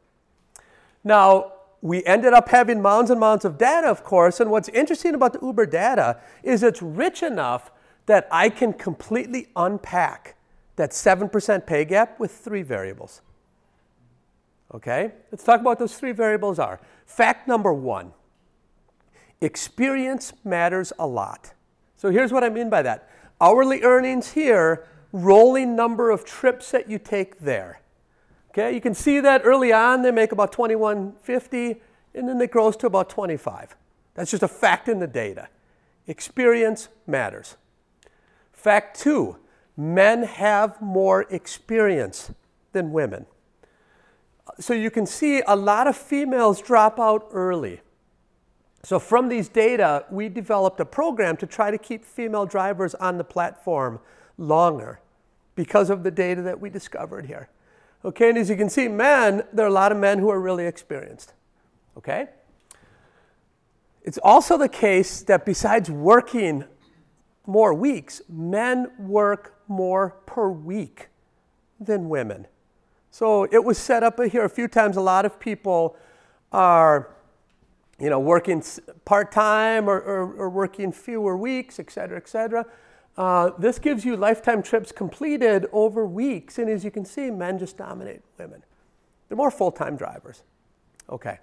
Now, 1.04 1.52
we 1.82 2.04
ended 2.04 2.32
up 2.32 2.48
having 2.48 2.82
mounds 2.82 3.10
and 3.10 3.18
mounds 3.18 3.44
of 3.44 3.58
data, 3.58 3.88
of 3.88 4.04
course, 4.04 4.40
and 4.40 4.50
what's 4.50 4.68
interesting 4.68 5.14
about 5.14 5.32
the 5.32 5.40
Uber 5.44 5.66
data 5.66 6.20
is 6.42 6.62
it's 6.62 6.82
rich 6.82 7.22
enough 7.22 7.70
that 8.06 8.28
I 8.30 8.48
can 8.48 8.72
completely 8.72 9.48
unpack 9.56 10.36
that 10.76 10.90
7% 10.90 11.66
pay 11.66 11.84
gap 11.84 12.18
with 12.20 12.32
three 12.32 12.62
variables. 12.62 13.22
Okay, 14.74 15.12
let's 15.32 15.42
talk 15.42 15.60
about 15.60 15.78
those 15.78 15.96
three 15.96 16.12
variables 16.12 16.58
are. 16.58 16.80
Fact 17.06 17.48
number 17.48 17.72
one 17.72 18.12
experience 19.40 20.32
matters 20.44 20.92
a 20.98 21.06
lot. 21.06 21.54
So 21.96 22.10
here's 22.10 22.32
what 22.32 22.44
I 22.44 22.50
mean 22.50 22.70
by 22.70 22.82
that 22.82 23.08
hourly 23.40 23.82
earnings 23.82 24.32
here, 24.32 24.86
rolling 25.12 25.76
number 25.76 26.10
of 26.10 26.24
trips 26.24 26.70
that 26.70 26.88
you 26.88 26.98
take 26.98 27.40
there. 27.40 27.80
Okay, 28.50 28.74
you 28.74 28.80
can 28.80 28.94
see 28.94 29.20
that 29.20 29.42
early 29.44 29.72
on 29.72 30.02
they 30.02 30.10
make 30.10 30.32
about 30.32 30.52
2150 30.52 31.80
and 32.14 32.28
then 32.28 32.40
it 32.40 32.50
grows 32.50 32.76
to 32.78 32.86
about 32.86 33.08
25. 33.08 33.76
That's 34.14 34.30
just 34.30 34.42
a 34.42 34.48
fact 34.48 34.88
in 34.88 34.98
the 34.98 35.06
data. 35.06 35.48
Experience 36.06 36.88
matters. 37.06 37.56
Fact 38.52 38.98
two 38.98 39.36
men 39.76 40.24
have 40.24 40.80
more 40.82 41.22
experience 41.30 42.32
than 42.72 42.92
women. 42.92 43.26
So 44.58 44.74
you 44.74 44.90
can 44.90 45.06
see 45.06 45.42
a 45.46 45.56
lot 45.56 45.86
of 45.86 45.96
females 45.96 46.60
drop 46.60 46.98
out 46.98 47.28
early. 47.32 47.80
So, 48.82 48.98
from 48.98 49.28
these 49.28 49.48
data, 49.48 50.06
we 50.10 50.30
developed 50.30 50.80
a 50.80 50.86
program 50.86 51.36
to 51.38 51.46
try 51.46 51.70
to 51.70 51.76
keep 51.76 52.02
female 52.02 52.46
drivers 52.46 52.94
on 52.94 53.18
the 53.18 53.24
platform 53.24 54.00
longer 54.40 55.00
because 55.54 55.90
of 55.90 56.02
the 56.02 56.10
data 56.10 56.42
that 56.42 56.60
we 56.60 56.70
discovered 56.70 57.26
here. 57.26 57.48
Okay, 58.04 58.30
and 58.30 58.38
as 58.38 58.48
you 58.48 58.56
can 58.56 58.70
see, 58.70 58.88
men, 58.88 59.44
there 59.52 59.66
are 59.66 59.68
a 59.68 59.72
lot 59.72 59.92
of 59.92 59.98
men 59.98 60.18
who 60.18 60.30
are 60.30 60.40
really 60.40 60.66
experienced. 60.66 61.34
Okay? 61.98 62.28
It's 64.02 64.18
also 64.18 64.56
the 64.56 64.68
case 64.68 65.22
that 65.22 65.44
besides 65.44 65.90
working 65.90 66.64
more 67.46 67.74
weeks, 67.74 68.22
men 68.28 68.90
work 68.98 69.54
more 69.68 70.16
per 70.24 70.48
week 70.48 71.08
than 71.78 72.08
women. 72.08 72.46
So 73.10 73.44
it 73.44 73.64
was 73.64 73.76
set 73.76 74.02
up 74.02 74.22
here 74.22 74.44
a 74.44 74.48
few 74.48 74.68
times. 74.68 74.96
A 74.96 75.00
lot 75.00 75.26
of 75.26 75.38
people 75.38 75.96
are, 76.52 77.10
you 77.98 78.08
know, 78.08 78.20
working 78.20 78.62
part 79.04 79.32
time 79.32 79.88
or, 79.88 80.00
or, 80.00 80.32
or, 80.34 80.50
working 80.50 80.92
fewer 80.92 81.36
weeks, 81.36 81.78
et 81.78 81.90
cetera, 81.90 82.16
et 82.16 82.28
cetera. 82.28 82.64
Uh, 83.20 83.50
this 83.58 83.78
gives 83.78 84.02
you 84.02 84.16
lifetime 84.16 84.62
trips 84.62 84.90
completed 84.90 85.66
over 85.72 86.06
weeks. 86.06 86.58
And 86.58 86.70
as 86.70 86.84
you 86.84 86.90
can 86.90 87.04
see, 87.04 87.30
men 87.30 87.58
just 87.58 87.76
dominate 87.76 88.22
women. 88.38 88.64
They're 89.28 89.36
more 89.36 89.50
full 89.50 89.70
time 89.70 89.94
drivers. 89.94 90.42
Okay. 91.10 91.38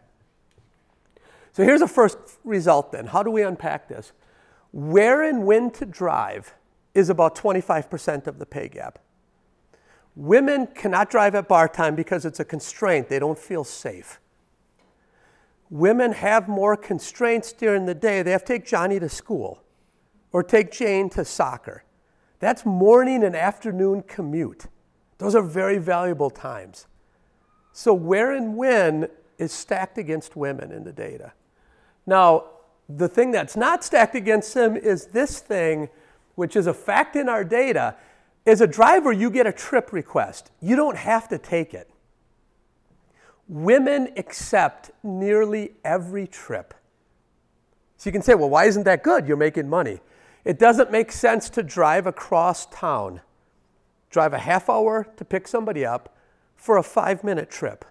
So 1.51 1.63
here's 1.63 1.81
a 1.81 1.87
first 1.87 2.17
result 2.43 2.91
then. 2.91 3.05
How 3.05 3.21
do 3.21 3.29
we 3.29 3.43
unpack 3.43 3.87
this? 3.87 4.11
Where 4.71 5.21
and 5.21 5.45
when 5.45 5.69
to 5.73 5.85
drive 5.85 6.55
is 6.95 7.11
about 7.11 7.35
25% 7.35 8.25
of 8.25 8.39
the 8.39 8.47
pay 8.47 8.69
gap. 8.69 8.97
Women 10.15 10.69
cannot 10.73 11.11
drive 11.11 11.35
at 11.35 11.47
bar 11.47 11.67
time 11.67 11.93
because 11.93 12.25
it's 12.25 12.39
a 12.39 12.45
constraint. 12.45 13.07
They 13.07 13.19
don't 13.19 13.37
feel 13.37 13.63
safe. 13.63 14.19
Women 15.69 16.13
have 16.13 16.47
more 16.47 16.75
constraints 16.75 17.53
during 17.53 17.85
the 17.85 17.93
day. 17.93 18.23
They 18.23 18.31
have 18.31 18.45
to 18.45 18.53
take 18.53 18.65
Johnny 18.65 18.99
to 18.99 19.09
school 19.09 19.61
or 20.31 20.43
take 20.43 20.71
Jane 20.71 21.09
to 21.11 21.25
soccer. 21.25 21.83
That's 22.39 22.65
morning 22.65 23.23
and 23.23 23.35
afternoon 23.35 24.03
commute. 24.03 24.67
Those 25.17 25.35
are 25.35 25.41
very 25.41 25.77
valuable 25.79 26.29
times. 26.29 26.85
So, 27.73 27.93
where 27.93 28.31
and 28.31 28.55
when 28.55 29.09
is 29.37 29.51
stacked 29.51 29.97
against 29.97 30.35
women 30.35 30.71
in 30.71 30.83
the 30.83 30.91
data. 30.91 31.33
Now, 32.05 32.45
the 32.89 33.07
thing 33.07 33.31
that's 33.31 33.55
not 33.55 33.83
stacked 33.83 34.15
against 34.15 34.53
them 34.53 34.75
is 34.75 35.07
this 35.07 35.39
thing, 35.39 35.89
which 36.35 36.55
is 36.55 36.67
a 36.67 36.73
fact 36.73 37.15
in 37.15 37.27
our 37.29 37.43
data. 37.43 37.95
As 38.45 38.61
a 38.61 38.67
driver, 38.67 39.11
you 39.11 39.29
get 39.29 39.45
a 39.45 39.51
trip 39.51 39.91
request. 39.91 40.51
You 40.61 40.75
don't 40.75 40.97
have 40.97 41.27
to 41.29 41.37
take 41.37 41.73
it. 41.73 41.89
Women 43.47 44.13
accept 44.17 44.91
nearly 45.03 45.73
every 45.83 46.27
trip. 46.27 46.73
So 47.97 48.09
you 48.09 48.11
can 48.11 48.21
say, 48.21 48.35
well, 48.35 48.49
why 48.49 48.65
isn't 48.65 48.83
that 48.83 49.03
good? 49.03 49.27
You're 49.27 49.37
making 49.37 49.69
money. 49.69 49.99
It 50.47 50.57
doesn't 50.57 50.93
make 50.93 51.11
sense 51.11 51.49
to 51.49 51.61
drive 51.61 52.07
across 52.07 52.67
town, 52.67 53.19
drive 54.09 54.31
a 54.31 54.37
half 54.37 54.69
hour 54.69 55.05
to 55.17 55.25
pick 55.25 55.45
somebody 55.45 55.85
up 55.85 56.15
for 56.55 56.77
a 56.77 56.83
five 56.83 57.21
minute 57.21 57.49
trip. 57.49 57.83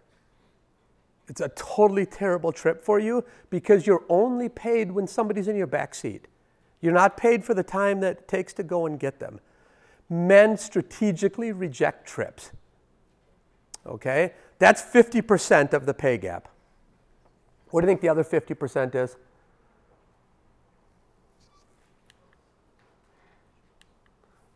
It's 1.28 1.42
a 1.42 1.50
totally 1.50 2.06
terrible 2.06 2.52
trip 2.52 2.82
for 2.82 2.98
you 2.98 3.24
because 3.50 3.86
you're 3.86 4.06
only 4.08 4.48
paid 4.48 4.92
when 4.92 5.06
somebody's 5.06 5.48
in 5.48 5.56
your 5.56 5.66
back 5.66 5.94
seat. 5.94 6.28
You're 6.80 6.94
not 6.94 7.18
paid 7.18 7.44
for 7.44 7.52
the 7.52 7.62
time 7.62 8.00
that 8.00 8.20
it 8.20 8.28
takes 8.28 8.54
to 8.54 8.62
go 8.62 8.86
and 8.86 8.98
get 8.98 9.20
them. 9.20 9.38
Men 10.08 10.56
strategically 10.56 11.52
reject 11.52 12.08
trips. 12.08 12.52
Okay? 13.84 14.32
That's 14.58 14.80
50% 14.80 15.74
of 15.74 15.84
the 15.84 15.92
pay 15.92 16.16
gap. 16.16 16.48
What 17.68 17.82
do 17.82 17.86
you 17.86 17.90
think 17.90 18.00
the 18.00 18.08
other 18.08 18.24
50% 18.24 18.94
is? 18.94 19.16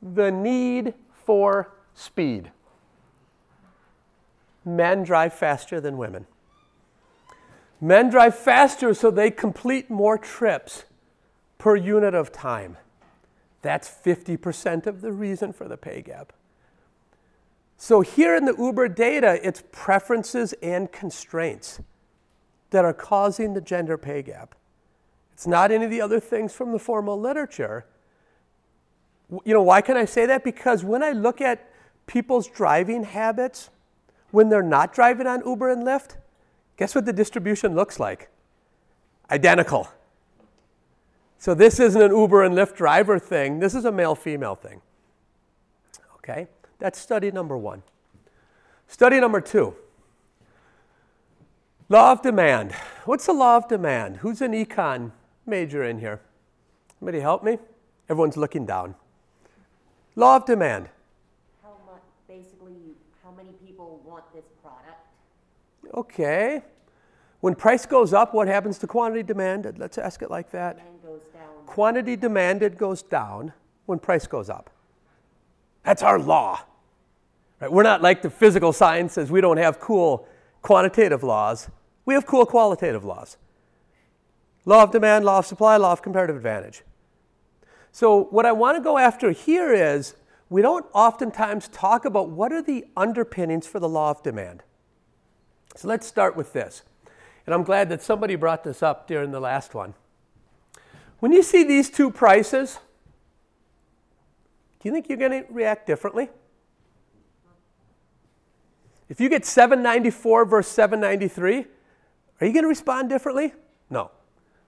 The 0.02 0.30
need 0.30 0.94
for 1.12 1.72
speed. 1.94 2.50
Men 4.64 5.02
drive 5.02 5.32
faster 5.32 5.80
than 5.80 5.96
women. 5.96 6.26
Men 7.80 8.10
drive 8.10 8.34
faster 8.34 8.92
so 8.92 9.10
they 9.10 9.30
complete 9.30 9.90
more 9.90 10.18
trips 10.18 10.84
per 11.58 11.76
unit 11.76 12.14
of 12.14 12.30
time. 12.30 12.76
That's 13.62 13.88
50% 13.88 14.86
of 14.86 15.00
the 15.00 15.12
reason 15.12 15.52
for 15.52 15.68
the 15.68 15.76
pay 15.76 16.02
gap. 16.02 16.32
So, 17.76 18.02
here 18.02 18.36
in 18.36 18.44
the 18.44 18.54
Uber 18.58 18.88
data, 18.88 19.40
it's 19.42 19.62
preferences 19.72 20.52
and 20.62 20.92
constraints 20.92 21.80
that 22.70 22.84
are 22.84 22.92
causing 22.92 23.54
the 23.54 23.60
gender 23.62 23.96
pay 23.96 24.20
gap. 24.22 24.54
It's 25.32 25.46
not 25.46 25.70
any 25.70 25.86
of 25.86 25.90
the 25.90 26.02
other 26.02 26.20
things 26.20 26.52
from 26.52 26.72
the 26.72 26.78
formal 26.78 27.18
literature. 27.18 27.86
You 29.45 29.55
know, 29.55 29.62
why 29.62 29.81
can 29.81 29.97
I 29.97 30.05
say 30.05 30.27
that? 30.27 30.45
Because 30.45 30.85
when 30.85 31.03
I 31.03 31.12
look 31.12 31.40
at 31.40 31.71
people's 32.07 32.49
driving 32.49 33.05
habits, 33.05 33.71
when 34.31 34.49
they're 34.49 34.62
not 34.62 34.93
driving 34.93 35.27
on 35.27 35.43
Uber 35.47 35.71
and 35.71 35.85
Lyft, 35.85 36.16
guess 36.77 36.95
what 36.95 37.07
the 37.07 37.12
distribution 37.12 37.75
looks 37.75 38.01
like? 38.01 38.29
Identical. 39.31 39.88
So 41.38 41.55
this 41.55 41.81
isn't 41.81 42.01
an 42.01 42.11
Uber 42.11 42.43
and 42.43 42.55
Lyft 42.55 42.75
driver 42.75 43.19
thing, 43.19 43.61
this 43.61 43.75
is 43.75 43.85
a 43.85 43.93
male 43.93 44.14
female 44.14 44.55
thing. 44.55 44.83
Okay? 46.16 46.49
That's 46.79 46.99
study 46.99 47.31
number 47.31 47.57
one. 47.57 47.83
Study 48.88 49.21
number 49.21 49.40
two 49.40 49.75
law 51.88 52.12
of 52.12 52.23
demand. 52.23 52.73
What's 53.05 53.27
the 53.27 53.33
law 53.33 53.57
of 53.57 53.69
demand? 53.69 54.19
Who's 54.19 54.40
an 54.40 54.53
econ 54.53 55.12
major 55.45 55.85
in 55.85 55.99
here? 55.99 56.21
Somebody 56.99 57.21
help 57.21 57.43
me? 57.43 57.59
Everyone's 58.09 58.37
looking 58.37 58.64
down. 58.64 58.95
Law 60.16 60.37
of 60.37 60.44
demand. 60.44 60.88
How 61.62 61.75
much, 61.87 62.03
basically, 62.29 62.94
how 63.23 63.31
many 63.31 63.53
people 63.64 64.01
want 64.05 64.25
this 64.35 64.44
product? 64.62 64.99
Okay. 65.94 66.62
When 67.40 67.55
price 67.55 67.87
goes 67.87 68.12
up, 68.12 68.35
what 68.35 68.49
happens 68.49 68.79
to 68.79 68.87
quantity 68.87 69.23
demanded? 69.23 69.79
Let's 69.79 69.99
ask 69.99 70.23
it 70.23 70.31
like 70.31 70.51
that. 70.51 70.77
Demand 70.77 71.03
goes 71.03 71.23
down. 71.33 71.64
Quantity 71.66 72.16
demanded 72.16 72.77
goes 72.77 73.03
down 73.03 73.53
when 73.87 73.99
price 73.99 74.27
goes 74.27 74.51
up. 74.51 74.70
That's 75.85 76.03
our 76.03 76.18
law. 76.18 76.61
Right? 77.61 77.73
We're 77.73 77.83
not 77.83 78.03
like 78.03 78.23
the 78.23 78.31
physical 78.31 78.73
sciences. 78.73 79.31
We 79.31 79.40
don't 79.40 79.57
have 79.57 79.81
cool 79.81 80.29
quantitative 80.62 81.23
laws. 81.23 81.70
We 82.05 82.14
have 82.14 82.27
cool 82.27 82.44
qualitative 82.44 83.05
laws. 83.05 83.37
Law 84.66 84.83
of 84.83 84.90
demand, 84.90 85.25
law 85.25 85.38
of 85.38 85.46
supply, 85.46 85.77
law 85.79 85.92
of 85.92 86.03
comparative 86.03 86.37
advantage. 86.37 86.83
So, 87.92 88.24
what 88.24 88.46
I 88.46 88.53
want 88.53 88.76
to 88.76 88.83
go 88.83 88.98
after 88.98 89.31
here 89.33 89.72
is 89.72 90.14
we 90.48 90.62
don't 90.62 90.87
oftentimes 90.92 91.68
talk 91.68 92.05
about 92.05 92.31
what 92.31 92.53
are 92.53 92.62
the 92.62 92.85
underpinnings 92.96 93.66
for 93.66 93.81
the 93.81 93.88
law 93.88 94.11
of 94.11 94.22
demand. 94.22 94.62
So, 95.74 95.88
let's 95.88 96.07
start 96.07 96.37
with 96.37 96.53
this. 96.53 96.83
And 97.46 97.55
I'm 97.55 97.64
glad 97.64 97.88
that 97.88 98.03
somebody 98.03 98.37
brought 98.37 98.64
this 98.64 98.83
up 98.83 99.09
during 99.09 99.33
the 99.33 99.40
last 99.40 99.74
one. 99.74 99.94
When 101.18 101.33
you 101.33 101.42
see 101.42 101.64
these 101.64 101.90
two 101.90 102.11
prices, 102.11 102.79
do 104.81 104.88
you 104.88 104.92
think 104.92 105.09
you're 105.09 105.18
going 105.18 105.44
to 105.44 105.53
react 105.53 105.87
differently? 105.87 106.31
If 109.09 109.20
you 109.20 109.29
get 109.29 109.44
794 109.44 110.44
versus 110.44 110.72
793, 110.72 111.66
are 112.40 112.46
you 112.46 112.53
going 112.53 112.62
to 112.62 112.68
respond 112.68 113.09
differently? 113.09 113.53
No. 113.90 114.12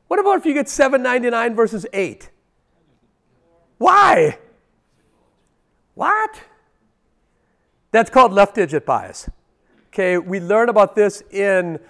What 0.08 0.18
about 0.18 0.38
if 0.38 0.44
you 0.44 0.52
get 0.52 0.68
799 0.68 1.54
versus 1.54 1.86
8? 1.92 2.28
Why? 3.82 4.38
What? 5.94 6.40
That's 7.90 8.10
called 8.10 8.32
left 8.32 8.54
digit 8.54 8.86
bias. 8.86 9.28
Okay, 9.88 10.18
we 10.18 10.38
learn 10.38 10.68
about 10.68 10.94
this 10.94 11.20
in 11.32 11.80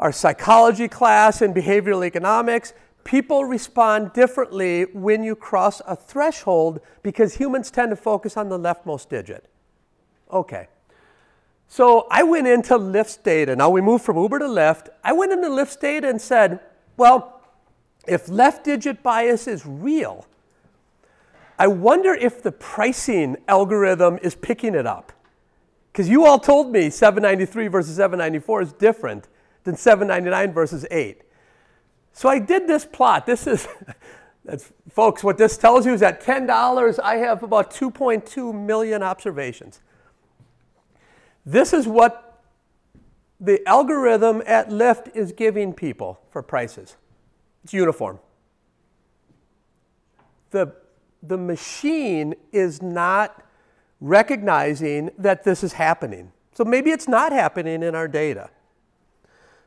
our 0.00 0.10
psychology 0.10 0.88
class 0.88 1.40
in 1.40 1.54
behavioral 1.54 2.04
economics. 2.04 2.72
People 3.04 3.44
respond 3.44 4.12
differently 4.12 4.86
when 4.92 5.22
you 5.22 5.36
cross 5.36 5.80
a 5.86 5.94
threshold 5.94 6.80
because 7.04 7.36
humans 7.36 7.70
tend 7.70 7.90
to 7.90 7.96
focus 7.96 8.36
on 8.36 8.48
the 8.48 8.58
leftmost 8.58 9.08
digit. 9.08 9.48
Okay. 10.32 10.66
So 11.68 12.08
I 12.10 12.24
went 12.24 12.48
into 12.48 12.76
Lyft's 12.76 13.18
data. 13.18 13.54
Now 13.54 13.70
we 13.70 13.80
moved 13.80 14.04
from 14.04 14.16
Uber 14.16 14.40
to 14.40 14.46
Lyft. 14.46 14.88
I 15.04 15.12
went 15.12 15.30
into 15.30 15.48
Lyft's 15.48 15.76
data 15.76 16.08
and 16.08 16.20
said, 16.20 16.58
well, 16.96 17.40
if 18.08 18.28
left 18.28 18.64
digit 18.64 19.04
bias 19.04 19.46
is 19.46 19.64
real, 19.64 20.26
I 21.58 21.66
wonder 21.66 22.14
if 22.14 22.42
the 22.42 22.52
pricing 22.52 23.36
algorithm 23.48 24.18
is 24.22 24.34
picking 24.34 24.74
it 24.74 24.86
up. 24.86 25.12
Because 25.92 26.08
you 26.08 26.24
all 26.24 26.38
told 26.38 26.70
me 26.70 26.90
793 26.90 27.66
versus 27.66 27.96
794 27.96 28.62
is 28.62 28.72
different 28.74 29.26
than 29.64 29.76
799 29.76 30.54
versus 30.54 30.86
8. 30.90 31.22
So 32.12 32.28
I 32.28 32.38
did 32.38 32.68
this 32.68 32.84
plot. 32.84 33.26
This 33.26 33.46
is, 33.46 33.66
folks, 34.90 35.24
what 35.24 35.38
this 35.38 35.56
tells 35.56 35.86
you 35.86 35.92
is 35.92 36.00
that 36.00 36.22
$10, 36.22 36.98
I 37.00 37.16
have 37.16 37.42
about 37.42 37.72
2.2 37.72 38.54
million 38.54 39.02
observations. 39.02 39.80
This 41.44 41.72
is 41.72 41.88
what 41.88 42.42
the 43.40 43.66
algorithm 43.66 44.42
at 44.46 44.68
Lyft 44.68 45.14
is 45.16 45.32
giving 45.32 45.72
people 45.72 46.20
for 46.30 46.42
prices. 46.42 46.96
It's 47.64 47.72
uniform. 47.72 48.18
The, 50.50 50.74
the 51.22 51.38
machine 51.38 52.34
is 52.52 52.80
not 52.82 53.42
recognizing 54.00 55.10
that 55.18 55.44
this 55.44 55.64
is 55.64 55.74
happening. 55.74 56.32
So 56.52 56.64
maybe 56.64 56.90
it's 56.90 57.08
not 57.08 57.32
happening 57.32 57.82
in 57.82 57.94
our 57.94 58.08
data. 58.08 58.50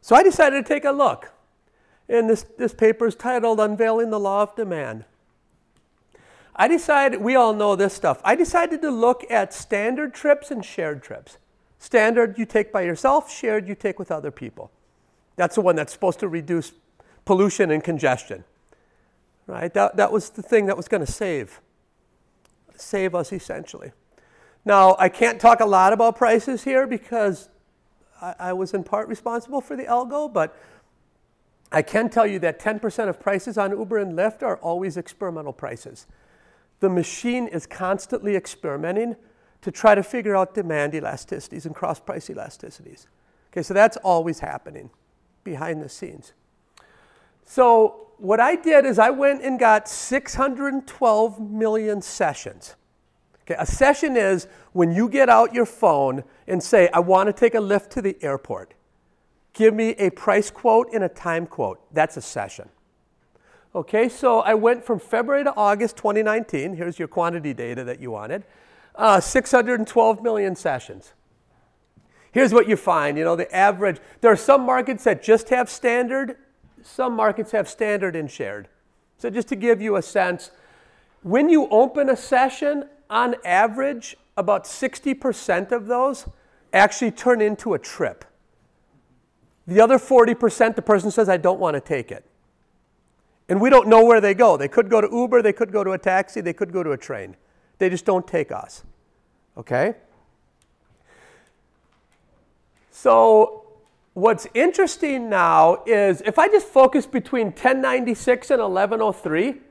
So 0.02 0.16
I 0.16 0.24
decided 0.24 0.66
to 0.66 0.74
take 0.74 0.86
a 0.86 0.92
look. 0.92 1.32
And 2.10 2.30
this, 2.30 2.46
this 2.58 2.74
paper 2.74 3.08
is 3.08 3.16
titled 3.16 3.60
Unveiling 3.60 4.10
the 4.10 4.20
Law 4.20 4.44
of 4.44 4.56
Demand. 4.56 5.06
I 6.56 6.68
decided, 6.68 7.22
we 7.22 7.36
all 7.36 7.54
know 7.54 7.76
this 7.76 7.94
stuff. 7.94 8.20
I 8.24 8.36
decided 8.36 8.82
to 8.82 8.92
look 8.92 9.30
at 9.32 9.54
standard 9.54 10.14
trips 10.14 10.52
and 10.52 10.66
shared 10.66 11.02
trips. 11.02 11.38
Standard 11.80 12.38
you 12.38 12.46
take 12.46 12.72
by 12.72 12.82
yourself, 12.82 13.32
shared 13.32 13.68
you 13.68 13.76
take 13.76 13.98
with 13.98 14.12
other 14.12 14.32
people. 14.32 14.72
That's 15.38 15.56
the 15.56 15.62
one 15.62 15.76
that's 15.76 15.94
supposed 15.94 16.20
to 16.20 16.28
reduce 16.28 16.74
pollution 17.26 17.72
and 17.72 17.84
congestion. 17.84 18.44
Right? 19.52 19.74
That, 19.74 19.98
that 19.98 20.14
was 20.14 20.30
the 20.30 20.42
thing 20.42 20.68
that 20.68 20.78
was 20.78 20.88
going 20.88 21.06
to 21.06 21.12
save, 21.12 21.60
save 22.78 23.14
us 23.14 23.34
essentially. 23.34 23.92
Now, 24.64 24.96
I 24.98 25.10
can't 25.10 25.42
talk 25.42 25.60
a 25.60 25.66
lot 25.66 25.92
about 25.92 26.16
prices 26.16 26.64
here 26.64 26.88
because 26.88 27.50
I, 28.22 28.34
I 28.40 28.54
was 28.54 28.74
in 28.74 28.86
part 28.86 29.10
responsible 29.10 29.60
for 29.60 29.76
the 29.76 29.84
algo, 29.84 30.32
but 30.32 30.58
I 31.70 31.82
can 31.82 32.10
tell 32.10 32.26
you 32.26 32.40
that 32.40 32.62
10% 32.62 33.10
of 33.10 33.20
prices 33.20 33.58
on 33.58 33.72
Uber 33.72 33.98
and 33.98 34.14
Lyft 34.14 34.42
are 34.42 34.56
always 34.58 34.96
experimental 34.96 35.52
prices. 35.52 36.08
The 36.80 36.90
machine 36.90 37.48
is 37.48 37.66
constantly 37.66 38.38
experimenting 38.38 39.18
to 39.64 39.70
try 39.70 39.96
to 39.96 40.04
figure 40.04 40.34
out 40.34 40.54
demand 40.54 40.94
elasticities 40.94 41.66
and 41.66 41.76
cross 41.76 42.00
price 42.00 42.30
elasticities. 42.30 43.08
Okay, 43.52 43.64
so 43.64 43.74
that's 43.74 43.98
always 43.98 44.40
happening 44.40 44.92
behind 45.44 45.82
the 45.82 45.90
scenes. 45.90 46.32
So, 47.44 48.11
what 48.22 48.40
I 48.40 48.56
did 48.56 48.86
is 48.86 49.00
I 49.00 49.10
went 49.10 49.44
and 49.44 49.60
got 49.60 49.90
612 49.90 51.40
million 51.40 52.02
sessions. 52.02 52.76
Okay, 53.44 53.56
a 53.58 53.66
session 53.66 54.16
is 54.16 54.48
when 54.74 54.92
you 54.92 55.10
get 55.10 55.28
out 55.28 55.54
your 55.54 55.66
phone 55.66 56.24
and 56.48 56.62
say, 56.62 56.88
I 56.94 57.00
want 57.00 57.28
to 57.28 57.34
take 57.34 57.56
a 57.56 57.60
lift 57.60 57.92
to 57.94 58.02
the 58.02 58.16
airport. 58.22 58.76
Give 59.54 59.74
me 59.74 59.90
a 59.98 60.12
price 60.12 60.52
quote 60.52 60.90
and 60.94 61.04
a 61.04 61.10
time 61.10 61.48
quote. 61.48 61.82
That's 61.94 62.16
a 62.16 62.22
session. 62.22 62.70
Okay, 63.74 64.08
so 64.08 64.42
I 64.42 64.54
went 64.54 64.84
from 64.86 65.00
February 65.00 65.44
to 65.44 65.56
August 65.56 65.98
2019. 65.98 66.76
Here's 66.76 67.00
your 67.00 67.08
quantity 67.08 67.54
data 67.54 67.84
that 67.86 68.00
you 68.00 68.12
wanted. 68.12 68.44
Uh, 68.96 69.20
612 69.20 70.22
million 70.22 70.56
sessions. 70.56 71.14
Here's 72.32 72.54
what 72.54 72.68
you 72.68 72.78
find. 72.78 73.18
You 73.18 73.24
know, 73.24 73.36
the 73.36 73.54
average, 73.54 73.98
there 74.22 74.32
are 74.32 74.38
some 74.38 74.62
markets 74.62 75.06
that 75.06 75.24
just 75.24 75.50
have 75.50 75.70
standard, 75.70 76.38
some 76.84 77.14
markets 77.14 77.52
have 77.52 77.70
standard 77.70 78.16
and 78.16 78.30
shared. 78.30 78.68
So 79.18 79.30
just 79.30 79.48
to 79.50 79.56
give 79.56 79.82
you 79.82 79.96
a 79.96 80.02
sense, 80.02 80.52
when 81.24 81.50
you 81.50 81.68
open 81.70 82.10
a 82.10 82.18
session, 82.18 82.86
on 83.12 83.36
average, 83.44 84.16
about 84.38 84.64
60% 84.64 85.72
of 85.74 85.86
those 85.86 86.26
actually 86.72 87.12
turn 87.12 87.42
into 87.42 87.74
a 87.74 87.80
trip. 87.80 88.24
The 89.68 89.82
other 89.82 90.00
40%, 90.00 90.76
the 90.76 90.82
person 90.82 91.12
says, 91.12 91.28
I 91.28 91.38
don't 91.38 91.60
want 91.60 91.76
to 91.76 91.82
take 91.82 92.12
it. 92.12 92.26
And 93.50 93.60
we 93.60 93.70
don't 93.70 93.90
know 93.90 94.06
where 94.06 94.22
they 94.22 94.34
go. 94.34 94.56
They 94.56 94.70
could 94.70 94.90
go 94.90 95.02
to 95.02 95.10
Uber, 95.12 95.42
they 95.42 95.52
could 95.52 95.74
go 95.74 95.84
to 95.84 95.92
a 95.92 95.98
taxi, 95.98 96.40
they 96.40 96.54
could 96.54 96.72
go 96.72 96.84
to 96.84 96.94
a 96.94 96.98
train. 96.98 97.36
They 97.80 97.90
just 97.90 98.06
don't 98.06 98.26
take 98.26 98.50
us. 98.52 98.84
Okay? 99.58 99.96
So, 102.92 103.66
what's 104.14 104.48
interesting 104.54 105.30
now 105.30 105.84
is 105.86 106.22
if 106.22 106.38
I 106.38 106.48
just 106.48 106.68
focus 106.68 107.06
between 107.06 107.48
1096 107.48 108.52
and 108.52 108.62
1103, 108.62 109.62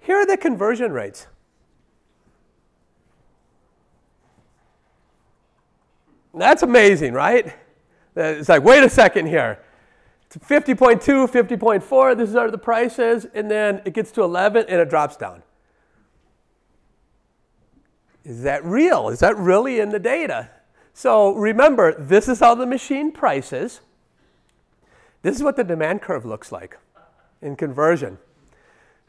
here 0.00 0.16
are 0.16 0.26
the 0.26 0.36
conversion 0.36 0.92
rates. 0.92 1.26
That's 6.34 6.62
amazing, 6.62 7.14
right? 7.14 7.54
It's 8.14 8.48
like, 8.48 8.62
wait 8.62 8.82
a 8.82 8.90
second 8.90 9.26
here. 9.26 9.58
It's 10.26 10.36
50.2, 10.36 11.00
50.4, 11.28 12.16
this 12.16 12.30
is 12.30 12.36
are 12.36 12.50
the 12.50 12.58
prices, 12.58 13.26
and 13.34 13.50
then 13.50 13.80
it 13.84 13.94
gets 13.94 14.10
to 14.12 14.22
11 14.22 14.66
and 14.68 14.80
it 14.80 14.90
drops 14.90 15.16
down. 15.16 15.42
Is 18.24 18.42
that 18.42 18.64
real? 18.64 19.08
Is 19.08 19.20
that 19.20 19.36
really 19.36 19.78
in 19.78 19.90
the 19.90 20.00
data? 20.00 20.50
So 20.96 21.34
remember, 21.34 21.92
this 21.92 22.26
is 22.26 22.40
how 22.40 22.54
the 22.54 22.64
machine 22.64 23.12
prices. 23.12 23.82
This 25.20 25.36
is 25.36 25.42
what 25.42 25.56
the 25.56 25.62
demand 25.62 26.00
curve 26.00 26.24
looks 26.24 26.50
like 26.50 26.78
in 27.42 27.54
conversion. 27.54 28.16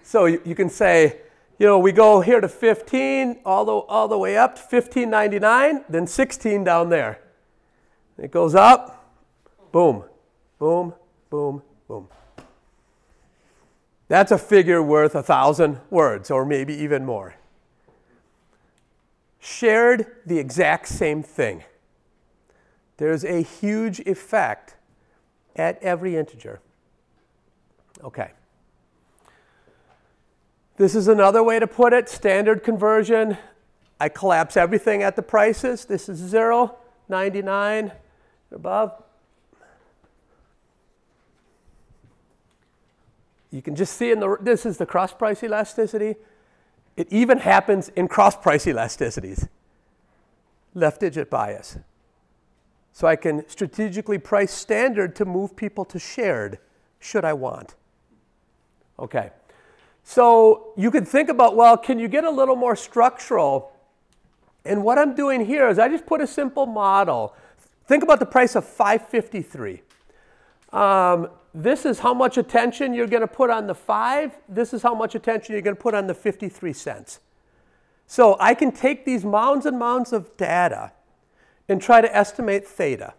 So 0.04 0.26
you, 0.26 0.42
you 0.44 0.54
can 0.54 0.70
say, 0.70 1.22
you 1.58 1.66
know, 1.66 1.80
we 1.80 1.94
go 1.94 2.20
here 2.20 2.42
to 2.42 2.50
15, 2.50 3.40
all 3.46 3.64
the, 3.64 3.72
all 3.72 4.10
the 4.10 4.18
way 4.18 4.36
up 4.36 4.58
to 4.58 4.62
15.99, 4.64 5.86
then 5.88 6.06
16 6.08 6.66
down 6.66 6.90
there. 6.90 7.22
It 8.18 8.32
goes 8.32 8.54
up, 8.54 9.10
boom, 9.72 10.04
boom, 10.60 10.94
boom, 11.30 11.62
boom. 11.88 12.10
That's 14.10 14.34
a 14.34 14.38
figure 14.38 14.84
worth 14.84 15.16
a 15.16 15.24
thousand 15.24 15.80
words, 15.90 16.30
or 16.32 16.44
maybe 16.44 16.74
even 16.74 17.06
more. 17.06 17.36
Shared 19.40 20.08
the 20.26 20.38
exact 20.38 20.90
same 20.90 21.24
thing. 21.24 21.64
There's 22.98 23.24
a 23.24 23.42
huge 23.42 24.00
effect 24.02 24.76
at 25.56 25.82
every 25.82 26.18
integer. 26.18 26.60
Okay. 28.04 28.32
This 30.78 30.94
is 30.94 31.08
another 31.08 31.42
way 31.42 31.60
to 31.60 31.68
put 31.68 31.94
it 31.94 32.10
standard 32.10 32.64
conversion. 32.64 33.38
I 34.00 34.10
collapse 34.10 34.58
everything 34.58 35.02
at 35.02 35.16
the 35.16 35.24
prices. 35.24 35.86
This 35.86 36.08
is 36.08 36.20
0, 36.20 36.76
99, 37.10 37.92
above. 38.52 39.04
You 43.50 43.62
can 43.62 43.76
just 43.76 43.98
see 43.98 44.12
in 44.12 44.20
the, 44.20 44.38
this 44.40 44.66
is 44.66 44.78
the 44.78 44.86
cross 44.86 45.14
price 45.14 45.44
elasticity. 45.44 46.16
It 46.96 47.08
even 47.12 47.40
happens 47.40 47.90
in 47.90 48.08
cross 48.08 48.36
price 48.36 48.66
elasticities, 48.66 49.48
left 50.74 51.00
digit 51.00 51.30
bias. 51.30 51.78
So 52.98 53.08
I 53.08 53.16
can 53.16 53.48
strategically 53.48 54.18
price 54.18 54.52
standard 54.52 55.16
to 55.18 55.26
move 55.26 55.56
people 55.56 55.86
to 55.86 56.00
shared, 56.00 56.58
should 57.00 57.26
I 57.26 57.34
want. 57.34 57.76
Okay. 58.98 59.30
So 60.04 60.74
you 60.76 60.90
could 60.90 61.08
think 61.08 61.30
about, 61.30 61.56
well, 61.56 61.78
can 61.78 62.00
you 62.00 62.08
get 62.08 62.24
a 62.24 62.30
little 62.32 62.56
more 62.56 62.76
structural? 62.76 63.72
And 64.66 64.84
what 64.84 64.98
I'm 64.98 65.14
doing 65.14 65.46
here 65.46 65.70
is 65.70 65.78
I 65.78 65.90
just 65.90 66.08
put 66.08 66.22
a 66.22 66.26
simple 66.26 66.66
model. 66.66 67.36
Think 67.86 68.02
about 68.02 68.18
the 68.18 68.26
price 68.26 68.56
of 68.56 68.66
553. 68.66 69.84
Um, 70.74 71.30
this 71.54 71.86
is 71.86 72.00
how 72.00 72.16
much 72.16 72.40
attention 72.40 72.96
you're 72.96 73.06
going 73.06 73.22
to 73.22 73.28
put 73.28 73.52
on 73.52 73.68
the 73.68 73.76
5. 73.76 74.32
This 74.50 74.74
is 74.74 74.82
how 74.82 74.96
much 74.96 75.14
attention 75.14 75.54
you're 75.54 75.62
going 75.62 75.76
to 75.76 75.82
put 75.84 75.94
on 75.94 76.08
the 76.08 76.16
53 76.16 76.74
cents. 76.74 77.20
So 78.08 78.38
I 78.40 78.56
can 78.56 78.72
take 78.72 79.06
these 79.06 79.24
mounds 79.24 79.68
and 79.68 79.78
mounds 79.78 80.14
of 80.14 80.36
data 80.36 80.94
and 81.70 81.82
try 81.82 82.02
to 82.02 82.16
estimate 82.16 82.66
theta. 82.66 83.14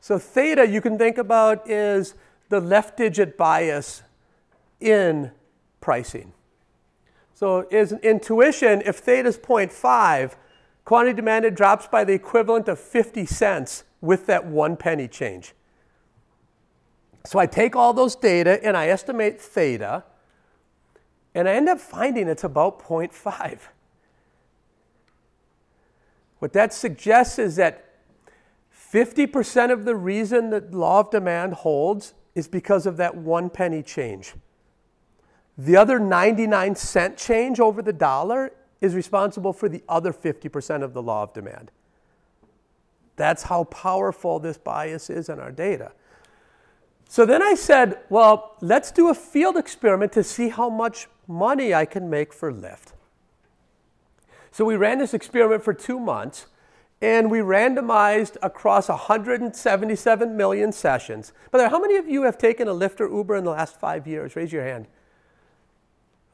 So 0.00 0.18
theta 0.18 0.66
you 0.66 0.80
can 0.80 0.96
think 0.98 1.18
about 1.18 1.68
is 1.68 2.14
the 2.48 2.60
left 2.60 2.96
digit 2.96 3.36
bias 3.36 4.02
in 4.80 5.32
pricing. 5.80 6.32
So 7.34 7.66
is 7.70 7.92
an 7.92 8.00
intuition, 8.00 8.82
if 8.84 8.96
theta 8.96 9.28
is 9.28 9.38
0.5, 9.38 10.34
quantity 10.84 11.14
demanded 11.14 11.54
drops 11.54 11.86
by 11.86 12.04
the 12.04 12.12
equivalent 12.12 12.68
of 12.68 12.78
50 12.78 13.26
cents 13.26 13.84
with 14.00 14.26
that 14.26 14.46
one 14.46 14.76
penny 14.76 15.08
change. 15.08 15.54
So 17.24 17.38
I 17.38 17.46
take 17.46 17.76
all 17.76 17.92
those 17.92 18.16
data 18.16 18.58
and 18.64 18.76
I 18.76 18.88
estimate 18.88 19.40
theta, 19.40 20.04
and 21.34 21.48
I 21.48 21.52
end 21.52 21.68
up 21.68 21.78
finding 21.78 22.26
it's 22.26 22.44
about 22.44 22.82
0.5. 22.82 23.58
What 26.38 26.52
that 26.52 26.72
suggests 26.72 27.38
is 27.38 27.56
that 27.56 27.84
50% 28.92 29.72
of 29.72 29.84
the 29.84 29.96
reason 29.96 30.50
that 30.50 30.72
law 30.72 31.00
of 31.00 31.10
demand 31.10 31.54
holds 31.54 32.14
is 32.34 32.48
because 32.48 32.86
of 32.86 32.96
that 32.96 33.16
one 33.16 33.50
penny 33.50 33.82
change 33.82 34.34
The 35.56 35.76
other 35.76 35.98
99 35.98 36.76
cent 36.76 37.16
change 37.16 37.58
over 37.58 37.82
the 37.82 37.92
dollar 37.92 38.52
is 38.80 38.94
responsible 38.94 39.52
for 39.52 39.68
the 39.68 39.82
other 39.88 40.12
50% 40.12 40.84
of 40.84 40.94
the 40.94 41.02
law 41.02 41.24
of 41.24 41.34
demand. 41.34 41.72
That's 43.16 43.42
how 43.42 43.64
powerful 43.64 44.38
this 44.38 44.56
bias 44.56 45.10
is 45.10 45.28
in 45.28 45.40
our 45.40 45.50
data. 45.50 45.90
So 47.08 47.26
then 47.26 47.42
I 47.42 47.54
said, 47.54 47.98
well, 48.08 48.56
let's 48.60 48.92
do 48.92 49.08
a 49.08 49.14
field 49.14 49.56
experiment 49.56 50.12
to 50.12 50.22
see 50.22 50.50
how 50.50 50.70
much 50.70 51.08
money 51.26 51.74
I 51.74 51.84
can 51.84 52.08
make 52.08 52.32
for 52.32 52.52
Lyft. 52.52 52.92
So 54.58 54.64
we 54.64 54.74
ran 54.74 54.98
this 54.98 55.14
experiment 55.14 55.62
for 55.62 55.72
two 55.72 56.00
months 56.00 56.46
and 57.00 57.30
we 57.30 57.38
randomized 57.38 58.36
across 58.42 58.88
177 58.88 60.36
million 60.36 60.72
sessions. 60.72 61.32
But 61.52 61.70
how 61.70 61.78
many 61.78 61.94
of 61.94 62.08
you 62.08 62.22
have 62.22 62.38
taken 62.38 62.66
a 62.66 62.72
Lyft 62.72 63.00
or 63.00 63.08
Uber 63.08 63.36
in 63.36 63.44
the 63.44 63.52
last 63.52 63.78
five 63.78 64.08
years? 64.08 64.34
Raise 64.34 64.52
your 64.52 64.64
hand. 64.64 64.88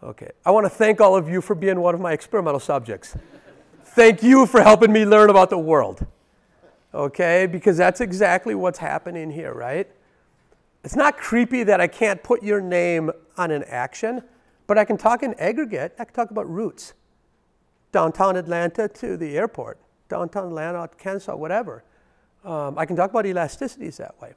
Okay. 0.02 0.30
I 0.46 0.52
want 0.52 0.64
to 0.64 0.70
thank 0.70 1.02
all 1.02 1.14
of 1.14 1.28
you 1.28 1.42
for 1.42 1.54
being 1.54 1.80
one 1.80 1.94
of 1.94 2.00
my 2.00 2.14
experimental 2.14 2.60
subjects. 2.60 3.14
thank 3.88 4.22
you 4.22 4.46
for 4.46 4.62
helping 4.62 4.90
me 4.90 5.04
learn 5.04 5.28
about 5.28 5.50
the 5.50 5.58
world. 5.58 6.06
Okay? 6.94 7.44
Because 7.44 7.76
that's 7.76 8.00
exactly 8.00 8.54
what's 8.54 8.78
happening 8.78 9.30
here, 9.32 9.52
right? 9.52 9.87
It's 10.82 10.96
not 10.96 11.18
creepy 11.18 11.62
that 11.64 11.78
I 11.78 11.88
can't 11.88 12.22
put 12.22 12.42
your 12.42 12.62
name 12.62 13.10
on 13.37 13.50
an 13.50 13.64
action, 13.64 14.22
but 14.66 14.78
I 14.78 14.87
can 14.87 14.96
talk 14.96 15.22
in 15.22 15.34
aggregate. 15.34 15.94
I 15.98 16.06
can 16.06 16.14
talk 16.14 16.30
about 16.30 16.48
routes. 16.48 16.94
Downtown 17.94 18.35
Atlanta 18.35 18.88
to 18.88 19.16
the 19.16 19.37
airport, 19.38 19.78
downtown 20.09 20.48
Atlanta, 20.48 20.90
Kennesaw, 20.98 21.37
whatever. 21.37 21.85
Um, 22.44 22.76
I 22.76 22.87
can 22.87 22.96
talk 22.96 23.11
about 23.11 23.24
elasticities 23.24 23.98
that 23.98 24.20
way. 24.20 24.33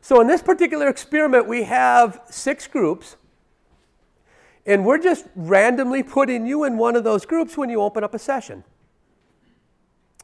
So 0.00 0.22
in 0.22 0.26
this 0.26 0.40
particular 0.40 0.88
experiment, 0.88 1.46
we 1.46 1.64
have 1.64 2.22
six 2.30 2.66
groups 2.66 3.16
and 4.64 4.86
we're 4.86 4.96
just 4.96 5.26
randomly 5.36 6.02
putting 6.02 6.46
you 6.46 6.64
in 6.64 6.78
one 6.78 6.96
of 6.96 7.04
those 7.04 7.26
groups 7.26 7.58
when 7.58 7.68
you 7.68 7.82
open 7.82 8.02
up 8.02 8.14
a 8.14 8.18
session. 8.18 8.64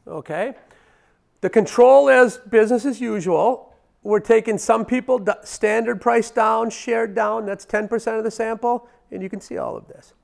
Okay? 0.07 0.55
The 1.41 1.51
control 1.51 2.09
is 2.09 2.37
business 2.37 2.83
as 2.85 2.99
usual. 2.99 3.75
We're 4.01 4.21
taking 4.21 4.57
some 4.57 4.85
people 4.85 5.23
standard 5.43 6.01
price 6.01 6.31
down, 6.31 6.71
shared 6.71 7.13
down, 7.13 7.45
that's 7.45 7.63
10% 7.63 8.17
of 8.17 8.23
the 8.23 8.31
sample, 8.31 8.89
and 9.11 9.21
you 9.21 9.29
can 9.29 9.39
see 9.39 9.59
all 9.59 9.77
of 9.77 9.87
this. 9.87 10.15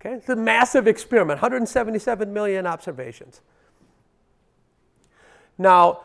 Okay? 0.00 0.14
It's 0.14 0.28
a 0.28 0.36
massive 0.36 0.86
experiment, 0.86 1.38
177 1.38 2.32
million 2.32 2.66
observations. 2.66 3.40
Now, 5.56 6.02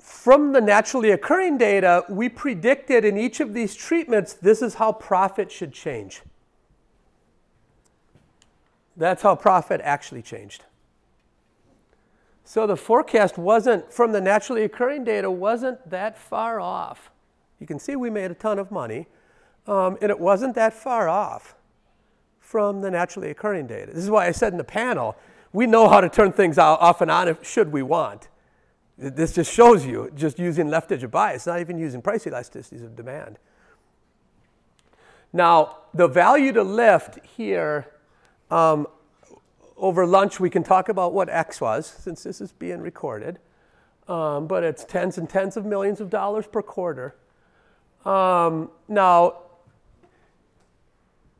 from 0.00 0.52
the 0.52 0.60
naturally 0.60 1.10
occurring 1.10 1.58
data, 1.58 2.04
we 2.08 2.28
predicted 2.28 3.04
in 3.04 3.16
each 3.16 3.38
of 3.38 3.54
these 3.54 3.74
treatments 3.74 4.32
this 4.32 4.60
is 4.60 4.74
how 4.74 4.92
profit 4.92 5.50
should 5.50 5.72
change. 5.72 6.22
That's 8.96 9.22
how 9.22 9.36
profit 9.36 9.80
actually 9.82 10.22
changed. 10.22 10.64
So 12.44 12.66
the 12.66 12.76
forecast 12.76 13.38
wasn't, 13.38 13.92
from 13.92 14.12
the 14.12 14.20
naturally 14.20 14.64
occurring 14.64 15.04
data, 15.04 15.30
wasn't 15.30 15.88
that 15.88 16.18
far 16.18 16.60
off. 16.60 17.10
You 17.60 17.66
can 17.66 17.78
see 17.78 17.94
we 17.94 18.10
made 18.10 18.30
a 18.32 18.34
ton 18.34 18.58
of 18.58 18.72
money, 18.72 19.06
um, 19.68 19.96
and 20.02 20.10
it 20.10 20.18
wasn't 20.18 20.56
that 20.56 20.74
far 20.74 21.08
off 21.08 21.54
from 22.52 22.82
the 22.82 22.90
naturally 22.90 23.30
occurring 23.30 23.66
data. 23.66 23.90
This 23.94 24.04
is 24.04 24.10
why 24.10 24.26
I 24.26 24.30
said 24.30 24.52
in 24.52 24.58
the 24.58 24.62
panel, 24.62 25.16
we 25.54 25.66
know 25.66 25.88
how 25.88 26.02
to 26.02 26.08
turn 26.10 26.32
things 26.32 26.58
off 26.58 27.00
and 27.00 27.10
on 27.10 27.26
if, 27.26 27.42
should 27.48 27.72
we 27.72 27.82
want. 27.82 28.28
This 28.98 29.32
just 29.32 29.50
shows 29.50 29.86
you, 29.86 30.12
just 30.14 30.38
using 30.38 30.68
left 30.68 30.90
digit 30.90 31.10
bias, 31.10 31.46
not 31.46 31.60
even 31.60 31.78
using 31.78 32.02
price 32.02 32.26
elasticities 32.26 32.84
of 32.84 32.94
demand. 32.94 33.38
Now, 35.32 35.78
the 35.94 36.06
value 36.06 36.52
to 36.52 36.62
Lyft 36.62 37.24
here, 37.24 37.88
um, 38.50 38.86
over 39.78 40.04
lunch 40.04 40.38
we 40.38 40.50
can 40.50 40.62
talk 40.62 40.90
about 40.90 41.14
what 41.14 41.30
X 41.30 41.58
was, 41.58 41.86
since 41.86 42.22
this 42.22 42.42
is 42.42 42.52
being 42.52 42.82
recorded. 42.82 43.38
Um, 44.08 44.46
but 44.46 44.62
it's 44.62 44.84
tens 44.84 45.16
and 45.16 45.26
tens 45.26 45.56
of 45.56 45.64
millions 45.64 46.02
of 46.02 46.10
dollars 46.10 46.46
per 46.46 46.60
quarter. 46.60 47.14
Um, 48.04 48.70
now, 48.88 49.41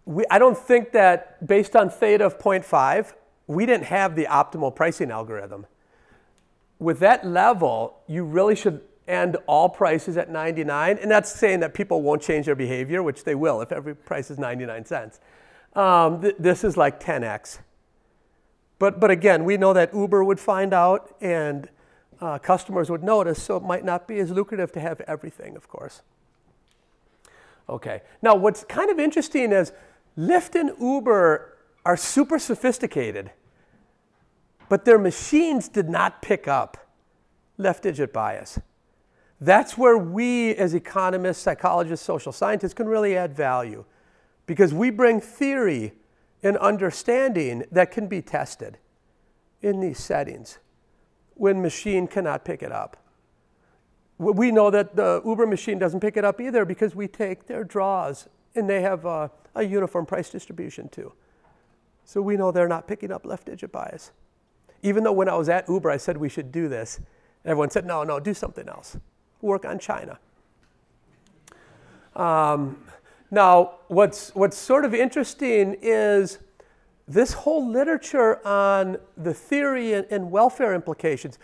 we, 0.04 0.24
I 0.30 0.38
don't 0.38 0.58
think 0.58 0.92
that 0.92 1.46
based 1.46 1.76
on 1.76 1.90
theta 1.90 2.24
of 2.24 2.38
0.5, 2.38 3.12
we 3.46 3.66
didn't 3.66 3.86
have 3.86 4.16
the 4.16 4.26
optimal 4.26 4.74
pricing 4.74 5.10
algorithm 5.10 5.66
with 6.82 6.98
that 6.98 7.24
level, 7.24 8.00
you 8.08 8.24
really 8.24 8.56
should 8.56 8.80
end 9.06 9.36
all 9.46 9.68
prices 9.68 10.16
at 10.16 10.28
99. 10.28 10.98
And 10.98 11.10
that's 11.10 11.30
saying 11.30 11.60
that 11.60 11.74
people 11.74 12.02
won't 12.02 12.20
change 12.20 12.46
their 12.46 12.54
behavior, 12.54 13.02
which 13.02 13.24
they 13.24 13.34
will 13.34 13.60
if 13.60 13.72
every 13.72 13.94
price 13.94 14.30
is 14.30 14.38
99 14.38 14.84
cents. 14.84 15.20
Um, 15.74 16.20
th- 16.20 16.34
this 16.38 16.64
is 16.64 16.76
like 16.76 17.00
10x. 17.00 17.60
But, 18.78 18.98
but 18.98 19.10
again, 19.10 19.44
we 19.44 19.56
know 19.56 19.72
that 19.72 19.94
Uber 19.94 20.24
would 20.24 20.40
find 20.40 20.74
out 20.74 21.14
and 21.20 21.68
uh, 22.20 22.38
customers 22.38 22.90
would 22.90 23.04
notice, 23.04 23.40
so 23.40 23.56
it 23.56 23.62
might 23.62 23.84
not 23.84 24.08
be 24.08 24.18
as 24.18 24.30
lucrative 24.30 24.72
to 24.72 24.80
have 24.80 25.00
everything, 25.02 25.56
of 25.56 25.68
course. 25.68 26.02
Okay, 27.68 28.02
now 28.22 28.34
what's 28.34 28.64
kind 28.64 28.90
of 28.90 28.98
interesting 28.98 29.52
is 29.52 29.72
Lyft 30.16 30.54
and 30.54 30.72
Uber 30.80 31.56
are 31.84 31.96
super 31.96 32.38
sophisticated 32.38 33.32
but 34.72 34.86
their 34.86 34.96
machines 34.96 35.68
did 35.68 35.90
not 35.90 36.22
pick 36.22 36.48
up 36.48 36.78
left 37.58 37.82
digit 37.82 38.10
bias. 38.10 38.58
That's 39.38 39.76
where 39.76 39.98
we, 39.98 40.54
as 40.54 40.72
economists, 40.72 41.42
psychologists, 41.42 42.06
social 42.06 42.32
scientists, 42.32 42.72
can 42.72 42.88
really 42.88 43.14
add 43.14 43.34
value 43.34 43.84
because 44.46 44.72
we 44.72 44.88
bring 44.88 45.20
theory 45.20 45.92
and 46.42 46.56
understanding 46.56 47.64
that 47.70 47.90
can 47.90 48.06
be 48.06 48.22
tested 48.22 48.78
in 49.60 49.80
these 49.80 49.98
settings 49.98 50.58
when 51.34 51.60
machine 51.60 52.06
cannot 52.06 52.42
pick 52.42 52.62
it 52.62 52.72
up. 52.72 52.96
We 54.16 54.50
know 54.50 54.70
that 54.70 54.96
the 54.96 55.20
Uber 55.22 55.46
machine 55.46 55.78
doesn't 55.78 56.00
pick 56.00 56.16
it 56.16 56.24
up 56.24 56.40
either 56.40 56.64
because 56.64 56.94
we 56.94 57.08
take 57.08 57.46
their 57.46 57.62
draws 57.62 58.26
and 58.54 58.68
they 58.68 58.82
have 58.82 59.04
a, 59.04 59.30
a 59.54 59.64
uniform 59.64 60.06
price 60.06 60.30
distribution 60.30 60.88
too. 60.88 61.12
So 62.04 62.20
we 62.20 62.36
know 62.36 62.50
they're 62.50 62.68
not 62.68 62.86
picking 62.86 63.12
up 63.12 63.24
left 63.24 63.46
digit 63.46 63.72
bias. 63.72 64.10
Even 64.82 65.04
though 65.04 65.12
when 65.12 65.28
I 65.28 65.36
was 65.36 65.48
at 65.48 65.68
Uber, 65.68 65.90
I 65.90 65.96
said 65.96 66.16
we 66.16 66.28
should 66.28 66.50
do 66.50 66.68
this, 66.68 67.00
everyone 67.44 67.70
said, 67.70 67.86
no, 67.86 68.02
no, 68.02 68.18
do 68.18 68.34
something 68.34 68.68
else. 68.68 68.96
Work 69.40 69.64
on 69.64 69.78
China. 69.78 70.18
Um, 72.14 72.84
now, 73.30 73.76
what's, 73.88 74.34
what's 74.34 74.58
sort 74.58 74.84
of 74.84 74.94
interesting 74.94 75.76
is 75.80 76.38
this 77.08 77.32
whole 77.32 77.66
literature 77.68 78.46
on 78.46 78.98
the 79.16 79.32
theory 79.32 79.94
and, 79.94 80.06
and 80.10 80.30
welfare 80.30 80.74
implications. 80.74 81.38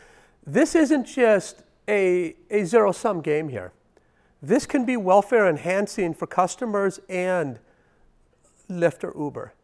This 0.46 0.74
isn't 0.74 1.04
just 1.04 1.62
a, 1.88 2.36
a 2.50 2.64
zero 2.64 2.92
sum 2.92 3.20
game 3.22 3.48
here. 3.48 3.72
This 4.40 4.66
can 4.66 4.84
be 4.84 4.96
welfare 4.96 5.48
enhancing 5.48 6.14
for 6.14 6.26
customers 6.26 7.00
and 7.08 7.58
Lyft 8.70 9.04
or 9.04 9.12
Uber 9.18 9.54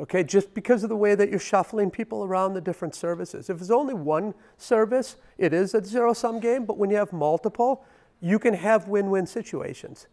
okay, 0.00 0.24
just 0.24 0.54
because 0.54 0.82
of 0.82 0.88
the 0.88 0.96
way 0.96 1.14
that 1.14 1.28
you're 1.28 1.38
shuffling 1.38 1.90
people 1.90 2.24
around 2.24 2.54
the 2.54 2.60
different 2.60 2.94
services. 2.94 3.50
If 3.50 3.58
there's 3.58 3.70
only 3.70 3.94
one 3.94 4.34
service, 4.56 5.16
it 5.36 5.52
is 5.52 5.74
a 5.74 5.84
zero 5.84 6.14
sum 6.14 6.40
game, 6.40 6.64
but 6.64 6.78
when 6.78 6.90
you 6.90 6.96
have 6.96 7.12
multiple, 7.12 7.84
you 8.20 8.38
can 8.38 8.54
have 8.54 8.88
win 8.88 9.10
win 9.10 9.26
situations, 9.26 10.06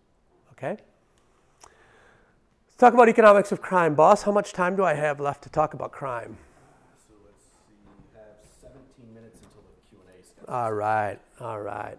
okay? 0.51 0.77
Let's 1.61 2.77
talk 2.77 2.93
about 2.93 3.09
economics 3.09 3.51
of 3.51 3.61
crime. 3.61 3.95
Boss, 3.95 4.23
how 4.23 4.31
much 4.31 4.51
time 4.51 4.75
do 4.75 4.83
I 4.83 4.93
have 4.93 5.19
left 5.19 5.43
to 5.43 5.49
talk 5.49 5.73
about 5.73 5.93
crime? 5.93 6.37
So 7.07 7.15
let's 7.25 7.43
see, 7.43 7.73
you 7.81 8.19
have 8.19 8.35
17 8.61 9.13
minutes 9.13 9.39
until 9.41 9.63
the 9.63 9.89
Q&A 9.89 10.23
schedule. 10.23 10.53
All 10.53 10.73
right, 10.73 11.17
all 11.39 11.61
right. 11.61 11.97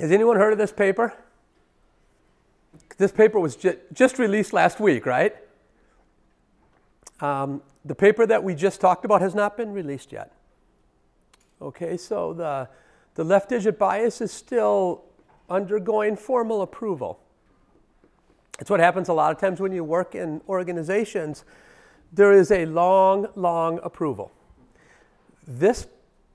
Has 0.00 0.10
anyone 0.12 0.36
heard 0.36 0.54
of 0.54 0.58
this 0.58 0.72
paper? 0.72 1.12
This 2.96 3.12
paper 3.12 3.38
was 3.38 3.54
ju- 3.54 3.76
just 3.92 4.18
released 4.18 4.54
last 4.54 4.80
week, 4.80 5.04
right? 5.04 5.36
Um, 7.20 7.60
the 7.84 7.94
paper 7.94 8.24
that 8.24 8.42
we 8.42 8.54
just 8.54 8.80
talked 8.80 9.04
about 9.04 9.20
has 9.20 9.34
not 9.34 9.58
been 9.58 9.72
released 9.72 10.10
yet. 10.10 10.32
Okay, 11.60 11.98
so 11.98 12.32
the, 12.32 12.66
the 13.14 13.24
left 13.24 13.50
digit 13.50 13.78
bias 13.78 14.22
is 14.22 14.32
still 14.32 15.04
undergoing 15.50 16.16
formal 16.16 16.62
approval. 16.62 17.20
It's 18.58 18.70
what 18.70 18.80
happens 18.80 19.10
a 19.10 19.12
lot 19.12 19.32
of 19.32 19.38
times 19.38 19.60
when 19.60 19.72
you 19.72 19.84
work 19.84 20.14
in 20.14 20.40
organizations. 20.48 21.44
There 22.10 22.32
is 22.32 22.50
a 22.50 22.64
long, 22.64 23.28
long 23.36 23.78
approval. 23.82 24.32
This 25.46 25.86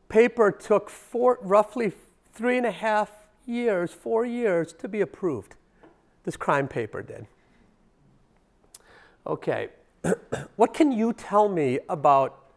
paper 0.08 0.51
took 0.51 0.91
four, 0.91 1.39
roughly 1.41 1.93
three 2.32 2.58
and 2.58 2.67
a 2.67 2.71
half 2.71 3.24
years, 3.45 3.91
four 3.93 4.25
years 4.25 4.73
to 4.73 4.88
be 4.88 5.01
approved 5.01 5.55
this 6.23 6.36
crime 6.36 6.67
paper 6.67 7.01
did. 7.01 7.27
Okay, 9.27 9.69
what 10.55 10.73
can 10.73 10.91
you 10.91 11.13
tell 11.13 11.49
me 11.49 11.79
about 11.89 12.51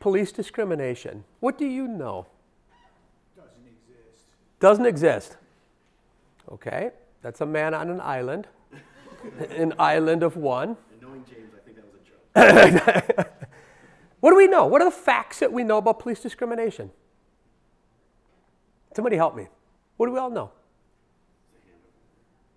police 0.00 0.32
discrimination? 0.32 1.24
What 1.40 1.58
do 1.58 1.66
you 1.66 1.86
know? 1.86 2.26
Doesn't 3.36 3.66
exist. 3.66 4.26
Doesn't 4.60 4.86
exist. 4.86 5.36
Okay. 6.50 6.90
That's 7.24 7.40
a 7.40 7.46
man 7.46 7.72
on 7.72 7.88
an 7.88 8.02
island, 8.02 8.48
an 9.56 9.72
island 9.78 10.22
of 10.22 10.36
one. 10.36 10.76
And 10.92 11.00
knowing 11.00 11.24
James, 11.24 11.52
I 11.56 11.64
think 11.64 11.76
that 11.78 11.86
was 11.86 13.14
a 13.14 13.16
joke. 13.16 13.28
What 14.24 14.30
do 14.30 14.36
we 14.36 14.46
know? 14.46 14.64
What 14.64 14.80
are 14.80 14.86
the 14.86 14.96
facts 14.96 15.40
that 15.40 15.52
we 15.52 15.64
know 15.64 15.76
about 15.76 15.98
police 15.98 16.18
discrimination? 16.18 16.90
Somebody 18.96 19.16
help 19.16 19.36
me. 19.36 19.48
What 19.96 20.06
do 20.06 20.12
we 20.12 20.18
all 20.18 20.30
know? 20.30 20.50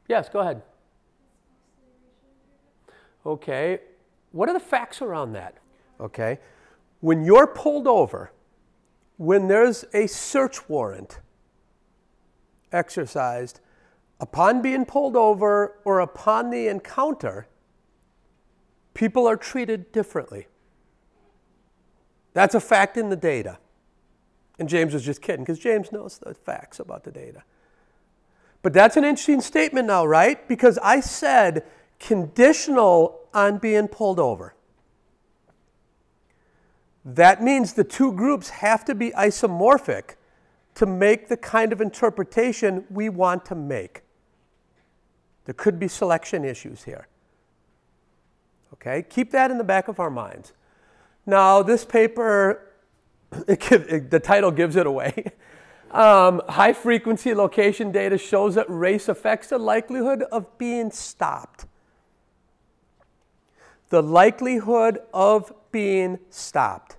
Yes, 0.07 0.29
go 0.29 0.39
ahead. 0.39 0.61
Okay. 3.25 3.79
What 4.31 4.49
are 4.49 4.53
the 4.53 4.59
facts 4.59 5.01
around 5.01 5.33
that? 5.33 5.57
Okay. 5.99 6.39
When 7.01 7.23
you're 7.23 7.47
pulled 7.47 7.87
over, 7.87 8.31
when 9.17 9.47
there's 9.47 9.85
a 9.93 10.07
search 10.07 10.67
warrant 10.69 11.19
exercised, 12.71 13.59
upon 14.19 14.61
being 14.61 14.85
pulled 14.85 15.15
over 15.15 15.79
or 15.83 15.99
upon 15.99 16.49
the 16.49 16.67
encounter, 16.67 17.47
people 18.93 19.27
are 19.27 19.37
treated 19.37 19.91
differently. 19.91 20.47
That's 22.33 22.55
a 22.55 22.59
fact 22.59 22.97
in 22.97 23.09
the 23.09 23.15
data. 23.15 23.57
And 24.59 24.67
James 24.67 24.93
was 24.93 25.05
just 25.05 25.21
kidding 25.21 25.43
because 25.43 25.59
James 25.59 25.91
knows 25.91 26.17
the 26.17 26.33
facts 26.33 26.79
about 26.79 27.03
the 27.03 27.11
data. 27.11 27.43
But 28.61 28.73
that's 28.73 28.97
an 28.97 29.03
interesting 29.03 29.41
statement 29.41 29.87
now, 29.87 30.05
right? 30.05 30.47
Because 30.47 30.77
I 30.79 30.99
said 30.99 31.63
conditional 31.99 33.19
on 33.33 33.59
being 33.59 33.87
pulled 33.87 34.19
over. 34.19 34.55
That 37.05 37.41
means 37.41 37.73
the 37.73 37.83
two 37.83 38.11
groups 38.11 38.49
have 38.49 38.83
to 38.85 38.95
be 38.95 39.11
isomorphic 39.11 40.15
to 40.75 40.85
make 40.85 41.29
the 41.29 41.37
kind 41.37 41.71
of 41.71 41.81
interpretation 41.81 42.85
we 42.89 43.09
want 43.09 43.45
to 43.45 43.55
make. 43.55 44.01
There 45.45 45.53
could 45.53 45.79
be 45.79 45.87
selection 45.87 46.43
issues 46.43 46.83
here. 46.83 47.07
Okay, 48.73 49.03
keep 49.09 49.31
that 49.31 49.49
in 49.49 49.57
the 49.57 49.63
back 49.63 49.87
of 49.87 49.99
our 49.99 50.09
minds. 50.09 50.51
Now, 51.25 51.63
this 51.63 51.85
paper, 51.85 52.66
it, 53.47 53.71
it, 53.71 54.11
the 54.11 54.19
title 54.19 54.51
gives 54.51 54.75
it 54.75 54.87
away. 54.87 55.31
Um, 55.89 56.41
high 56.49 56.73
frequency 56.73 57.33
location 57.33 57.93
data 57.93 58.17
shows 58.17 58.55
that 58.55 58.65
race 58.67 59.07
affects 59.07 59.47
the 59.47 59.57
likelihood 59.57 60.21
of 60.33 60.57
being 60.57 60.91
stopped. 60.91 61.65
The 63.87 64.03
likelihood 64.03 64.99
of 65.13 65.53
being 65.71 66.19
stopped. 66.29 66.97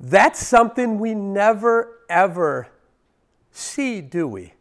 That's 0.00 0.44
something 0.44 0.98
we 0.98 1.14
never 1.14 2.00
ever 2.08 2.68
see, 3.50 4.00
do 4.00 4.26
we? 4.26 4.54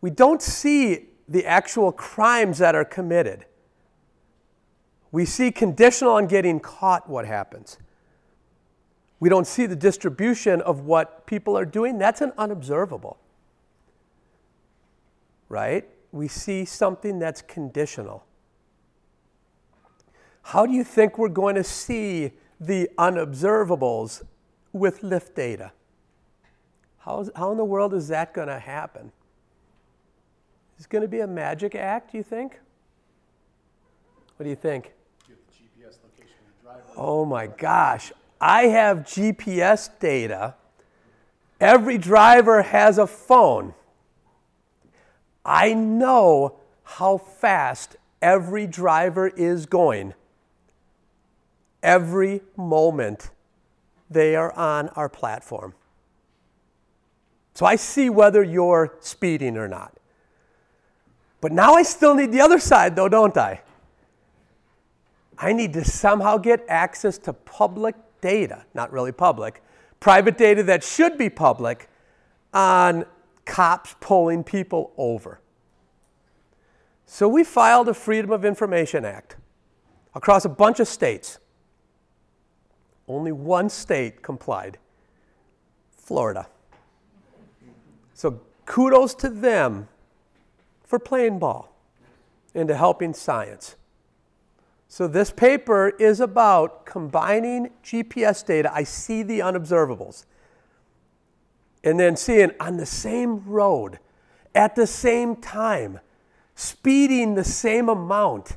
We 0.00 0.10
don't 0.10 0.40
see 0.40 1.06
the 1.28 1.44
actual 1.44 1.92
crimes 1.92 2.58
that 2.58 2.74
are 2.74 2.84
committed. 2.84 3.44
We 5.10 5.24
see 5.24 5.50
conditional 5.50 6.12
on 6.12 6.26
getting 6.26 6.60
caught 6.60 7.08
what 7.08 7.26
happens. 7.26 7.78
We 9.20 9.28
don't 9.28 9.46
see 9.46 9.66
the 9.66 9.76
distribution 9.76 10.60
of 10.60 10.80
what 10.80 11.26
people 11.26 11.56
are 11.58 11.64
doing. 11.64 11.98
That's 11.98 12.20
an 12.20 12.32
unobservable. 12.38 13.18
Right? 15.48 15.88
We 16.12 16.28
see 16.28 16.64
something 16.64 17.18
that's 17.18 17.42
conditional. 17.42 18.24
How 20.42 20.66
do 20.66 20.72
you 20.72 20.84
think 20.84 21.18
we're 21.18 21.28
going 21.28 21.56
to 21.56 21.64
see 21.64 22.32
the 22.60 22.88
unobservables 22.96 24.22
with 24.72 25.02
Lyft 25.02 25.34
data? 25.34 25.72
How, 26.98 27.20
is, 27.20 27.30
how 27.36 27.50
in 27.52 27.58
the 27.58 27.64
world 27.64 27.94
is 27.94 28.08
that 28.08 28.32
going 28.34 28.48
to 28.48 28.58
happen? 28.58 29.12
Is 30.78 30.84
it 30.84 30.90
going 30.90 31.02
to 31.02 31.08
be 31.08 31.20
a 31.20 31.26
magic 31.26 31.74
act, 31.74 32.12
do 32.12 32.18
you 32.18 32.24
think? 32.24 32.58
What 34.36 34.44
do 34.44 34.50
you 34.50 34.56
think? 34.56 34.92
Oh 36.96 37.24
my 37.24 37.46
gosh. 37.46 38.12
I 38.40 38.64
have 38.64 38.98
GPS 38.98 39.90
data. 39.98 40.54
Every 41.60 41.98
driver 41.98 42.62
has 42.62 42.98
a 42.98 43.06
phone. 43.06 43.74
I 45.44 45.74
know 45.74 46.56
how 46.84 47.18
fast 47.18 47.96
every 48.22 48.66
driver 48.66 49.28
is 49.28 49.66
going. 49.66 50.14
Every 51.82 52.42
moment 52.56 53.30
they 54.10 54.36
are 54.36 54.52
on 54.52 54.88
our 54.90 55.08
platform. 55.08 55.74
So 57.54 57.66
I 57.66 57.76
see 57.76 58.08
whether 58.08 58.42
you're 58.42 58.94
speeding 59.00 59.56
or 59.56 59.66
not. 59.66 59.92
But 61.40 61.52
now 61.52 61.74
I 61.74 61.82
still 61.82 62.14
need 62.14 62.32
the 62.32 62.40
other 62.40 62.58
side, 62.58 62.94
though, 62.94 63.08
don't 63.08 63.36
I? 63.36 63.62
I 65.36 65.52
need 65.52 65.72
to 65.74 65.84
somehow 65.84 66.36
get 66.36 66.64
access 66.68 67.16
to 67.18 67.32
public 67.32 67.94
data, 68.20 68.64
not 68.74 68.92
really 68.92 69.12
public, 69.12 69.62
private 70.00 70.38
data 70.38 70.62
that 70.64 70.84
should 70.84 71.18
be 71.18 71.28
public 71.28 71.88
on 72.52 73.04
cops 73.44 73.96
pulling 74.00 74.44
people 74.44 74.92
over. 74.96 75.40
So 77.06 77.26
we 77.28 77.42
filed 77.42 77.88
a 77.88 77.94
Freedom 77.94 78.30
of 78.30 78.44
Information 78.44 79.04
Act 79.04 79.36
across 80.14 80.44
a 80.44 80.48
bunch 80.48 80.78
of 80.78 80.86
states. 80.86 81.38
Only 83.06 83.32
one 83.32 83.70
state 83.70 84.22
complied 84.22 84.78
Florida. 85.96 86.48
So 88.12 88.40
kudos 88.66 89.14
to 89.16 89.30
them 89.30 89.88
for 90.84 90.98
playing 90.98 91.38
ball 91.38 91.74
into 92.54 92.76
helping 92.76 93.14
science. 93.14 93.76
So, 94.90 95.06
this 95.06 95.30
paper 95.30 95.90
is 95.90 96.18
about 96.18 96.86
combining 96.86 97.70
GPS 97.84 98.44
data. 98.44 98.72
I 98.72 98.84
see 98.84 99.22
the 99.22 99.40
unobservables. 99.40 100.24
And 101.84 102.00
then 102.00 102.16
seeing 102.16 102.52
on 102.58 102.78
the 102.78 102.86
same 102.86 103.44
road, 103.44 103.98
at 104.54 104.74
the 104.74 104.86
same 104.86 105.36
time, 105.36 106.00
speeding 106.54 107.34
the 107.34 107.44
same 107.44 107.90
amount, 107.90 108.56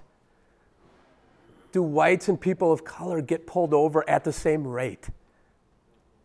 do 1.73 1.83
whites 1.83 2.29
and 2.29 2.39
people 2.39 2.71
of 2.71 2.85
color 2.85 3.21
get 3.21 3.45
pulled 3.45 3.73
over 3.73 4.09
at 4.09 4.23
the 4.23 4.33
same 4.33 4.65
rate? 4.65 5.09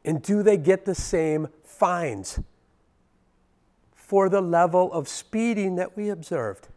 And 0.04 0.22
do 0.22 0.44
they 0.44 0.56
get 0.56 0.84
the 0.84 0.94
same 0.94 1.48
fines 1.64 2.38
for 3.92 4.28
the 4.28 4.40
level 4.40 4.92
of 4.92 5.08
speeding 5.08 5.74
that 5.76 5.96
we 5.96 6.08
observed? 6.10 6.68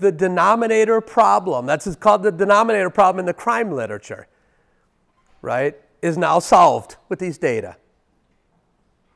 The 0.00 0.12
denominator 0.12 1.00
problem, 1.00 1.66
that's 1.66 1.94
called 1.96 2.22
the 2.22 2.32
denominator 2.32 2.90
problem 2.90 3.20
in 3.20 3.26
the 3.26 3.34
crime 3.34 3.70
literature, 3.72 4.26
right, 5.42 5.76
is 6.02 6.18
now 6.18 6.38
solved 6.38 6.96
with 7.08 7.18
these 7.18 7.38
data. 7.38 7.76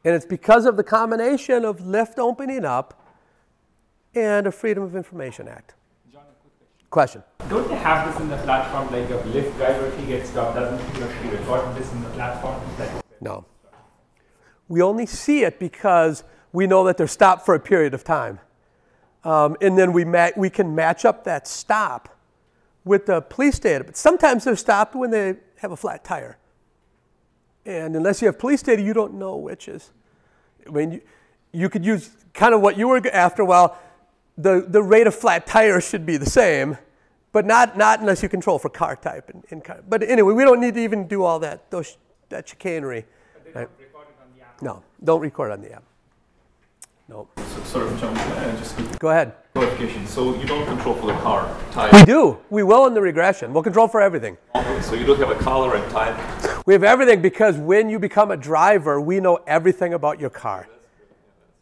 And 0.05 0.15
it's 0.15 0.27
because 0.27 0.67
of 0.67 0.77
the 0.77 0.85
combination 0.85 1.65
of 1.65 1.79
Lyft 1.79 2.19
opening 2.19 2.65
up 2.65 3.03
and 4.15 4.47
a 4.47 4.53
Freedom 4.53 4.83
of 4.83 4.95
Information 4.95 5.49
Act. 5.49 5.75
John, 6.13 6.23
question. 6.91 7.23
Question. 7.39 7.49
Don't 7.49 7.69
they 7.69 7.77
have 7.77 8.13
this 8.13 8.21
in 8.21 8.29
the 8.29 8.37
platform, 8.39 8.87
like 8.93 9.09
a 9.11 9.23
Lyft 9.29 9.57
driver, 9.57 9.87
if 9.87 9.99
he 9.99 10.07
gets 10.07 10.29
stopped, 10.29 10.57
doesn't 10.57 10.79
he 10.79 11.01
have 11.01 11.11
actually 11.11 11.39
record 11.39 11.75
this 11.75 11.91
in 11.93 12.03
the 12.03 12.11
platform? 12.11 12.61
No. 13.21 13.47
We 14.69 14.83
only 14.83 15.07
see 15.07 15.43
it 15.43 15.59
because 15.59 16.23
we 16.53 16.67
know 16.67 16.85
that 16.85 16.97
they're 16.97 17.07
stopped 17.07 17.45
for 17.45 17.55
a 17.55 17.61
period 17.61 17.95
of 17.95 18.05
time. 18.05 18.41
Um, 19.25 19.57
and 19.61 19.77
then 19.79 19.93
we, 19.93 20.05
ma- 20.05 20.31
we 20.37 20.51
can 20.51 20.75
match 20.75 21.05
up 21.05 21.25
that 21.25 21.49
stop 21.49 22.17
with 22.85 23.07
the 23.07 23.23
police 23.23 23.59
data. 23.59 23.85
But 23.85 23.97
sometimes 23.97 24.45
they're 24.45 24.57
stopped 24.57 24.95
when 24.95 25.11
they 25.11 25.37
have 25.57 25.73
a 25.73 25.77
flat 25.77 26.05
tire. 26.05 26.37
And 27.65 27.97
unless 27.97 28.21
you 28.21 28.27
have 28.27 28.39
police 28.39 28.63
data, 28.63 28.83
you 28.83 28.93
don't 28.93 29.15
know 29.15 29.37
which 29.37 29.69
is. 29.69 29.91
I 30.67 30.71
mean, 30.71 30.93
you, 30.93 31.01
you 31.53 31.71
could 31.71 31.85
use 31.85 32.11
kind 32.35 32.55
of 32.55 32.61
what 32.61 32.77
you 32.77 32.89
were 32.89 33.01
after. 33.13 33.45
Well, 33.45 33.79
the, 34.37 34.67
the 34.69 34.83
rate 34.83 35.07
of 35.07 35.15
flat 35.15 35.47
tires 35.47 35.89
should 35.89 36.05
be 36.05 36.19
the 36.19 36.29
same, 36.29 36.77
but 37.33 37.47
not, 37.47 37.79
not 37.79 38.01
unless 38.01 38.23
you 38.23 38.29
control 38.29 38.59
for 38.59 38.69
car 38.69 38.97
type. 38.97 39.31
And, 39.31 39.45
and 39.51 39.65
car. 39.65 39.81
But 39.89 40.03
anyway, 40.03 40.35
we 40.35 40.45
don't 40.45 40.61
need 40.61 40.75
to 40.75 40.81
even 40.81 41.07
do 41.09 41.23
all 41.25 41.39
that, 41.39 41.71
those, 41.71 41.97
that 42.29 42.47
chicanery. 42.49 43.07
Right? 43.55 43.69
No, 44.61 44.83
don't 45.03 45.21
record 45.21 45.53
on 45.53 45.63
the 45.63 45.73
app. 45.73 45.85
No. 47.09 47.29
So, 47.75 47.81
sorry 47.81 47.93
for 47.93 48.01
jumping. 48.03 48.23
Uh, 48.23 48.57
just 48.57 48.99
Go 49.01 49.11
ahead. 49.11 49.33
clarification. 49.53 50.07
So 50.07 50.37
you 50.37 50.47
don't 50.47 50.65
control 50.65 50.95
for 50.95 51.07
the 51.07 51.13
car 51.15 51.53
We 51.93 52.05
do. 52.05 52.39
We 52.49 52.63
will 52.63 52.87
in 52.87 52.95
the 52.95 53.03
regression. 53.03 53.53
We'll 53.53 53.65
control 53.65 53.89
for 53.89 54.01
everything. 54.01 54.37
So 54.83 54.95
you 54.95 55.05
don't 55.05 55.19
have 55.19 55.31
a 55.31 55.35
color 55.35 55.75
and 55.75 55.91
type. 55.91 56.67
We 56.67 56.75
have 56.75 56.85
everything 56.85 57.21
because 57.21 57.57
when 57.57 57.89
you 57.89 57.99
become 57.99 58.31
a 58.31 58.37
driver, 58.37 59.01
we 59.01 59.19
know 59.19 59.41
everything 59.49 59.93
about 59.93 60.21
your 60.21 60.31
car. 60.31 60.69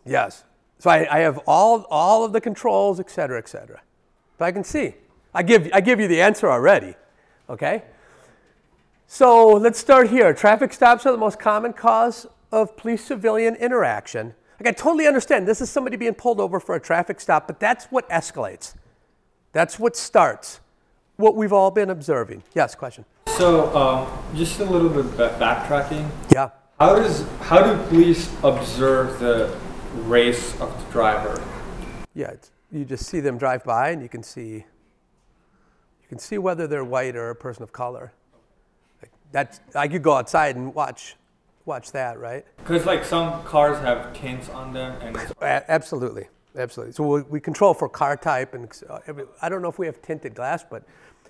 Yes. 0.04 0.44
So 0.80 0.90
I, 0.90 1.06
I 1.10 1.20
have 1.20 1.38
all, 1.46 1.86
all 1.88 2.26
of 2.26 2.34
the 2.34 2.42
controls, 2.42 3.00
et 3.00 3.08
cetera, 3.08 3.38
et 3.38 3.48
cetera. 3.48 3.80
So 4.38 4.44
I 4.44 4.52
can 4.52 4.64
see. 4.64 4.94
I 5.32 5.42
give, 5.42 5.70
I 5.72 5.80
give 5.80 5.98
you 5.98 6.08
the 6.08 6.20
answer 6.20 6.50
already. 6.50 6.94
Okay? 7.48 7.84
So 9.06 9.46
let's 9.46 9.78
start 9.78 10.10
here. 10.10 10.34
Traffic 10.34 10.74
stops 10.74 11.06
are 11.06 11.12
the 11.12 11.16
most 11.16 11.38
common 11.38 11.72
cause 11.72 12.26
of 12.50 12.76
police 12.76 13.02
civilian 13.02 13.54
interaction. 13.56 14.34
Like, 14.62 14.76
I 14.76 14.80
totally 14.80 15.08
understand 15.08 15.48
this 15.48 15.60
is 15.60 15.70
somebody 15.70 15.96
being 15.96 16.14
pulled 16.14 16.38
over 16.38 16.60
for 16.60 16.76
a 16.76 16.80
traffic 16.80 17.20
stop, 17.20 17.48
but 17.48 17.58
that's 17.58 17.86
what 17.86 18.08
escalates. 18.08 18.74
That's 19.50 19.76
what 19.76 19.96
starts. 19.96 20.60
What 21.16 21.34
we've 21.34 21.52
all 21.52 21.72
been 21.72 21.90
observing. 21.90 22.44
Yes, 22.54 22.76
question. 22.76 23.04
So, 23.26 23.74
um, 23.76 24.36
just 24.36 24.60
a 24.60 24.64
little 24.64 24.88
bit 24.88 25.16
ba- 25.16 25.36
backtracking. 25.40 26.08
Yeah. 26.32 26.50
How 26.78 26.94
does 26.94 27.26
how 27.40 27.60
do 27.60 27.76
police 27.88 28.32
observe 28.44 29.18
the 29.18 29.52
race 30.04 30.52
of 30.60 30.72
the 30.78 30.92
driver? 30.92 31.42
Yeah, 32.14 32.28
it's, 32.28 32.52
you 32.70 32.84
just 32.84 33.06
see 33.06 33.18
them 33.18 33.38
drive 33.38 33.64
by, 33.64 33.90
and 33.90 34.00
you 34.00 34.08
can 34.08 34.22
see 34.22 34.54
you 36.02 36.08
can 36.08 36.20
see 36.20 36.38
whether 36.38 36.68
they're 36.68 36.84
white 36.84 37.16
or 37.16 37.30
a 37.30 37.34
person 37.34 37.64
of 37.64 37.72
color. 37.72 38.12
Like 39.02 39.10
that's 39.32 39.58
I 39.74 39.88
could 39.88 40.04
go 40.04 40.12
outside 40.12 40.54
and 40.54 40.72
watch 40.72 41.16
watch 41.64 41.92
that, 41.92 42.18
right? 42.18 42.44
Because 42.58 42.86
like 42.86 43.04
some 43.04 43.42
cars 43.44 43.78
have 43.78 44.12
tints 44.14 44.48
on 44.48 44.72
them, 44.72 45.00
and 45.00 45.16
it's, 45.16 45.32
A- 45.40 45.70
absolutely, 45.70 46.28
absolutely. 46.56 46.92
So 46.92 47.04
we, 47.06 47.22
we 47.22 47.40
control 47.40 47.74
for 47.74 47.88
car 47.88 48.16
type, 48.16 48.54
and 48.54 48.68
uh, 48.88 48.98
every, 49.06 49.24
I 49.40 49.48
don't 49.48 49.62
know 49.62 49.68
if 49.68 49.78
we 49.78 49.86
have 49.86 50.00
tinted 50.02 50.34
glass, 50.34 50.64
but 50.68 50.82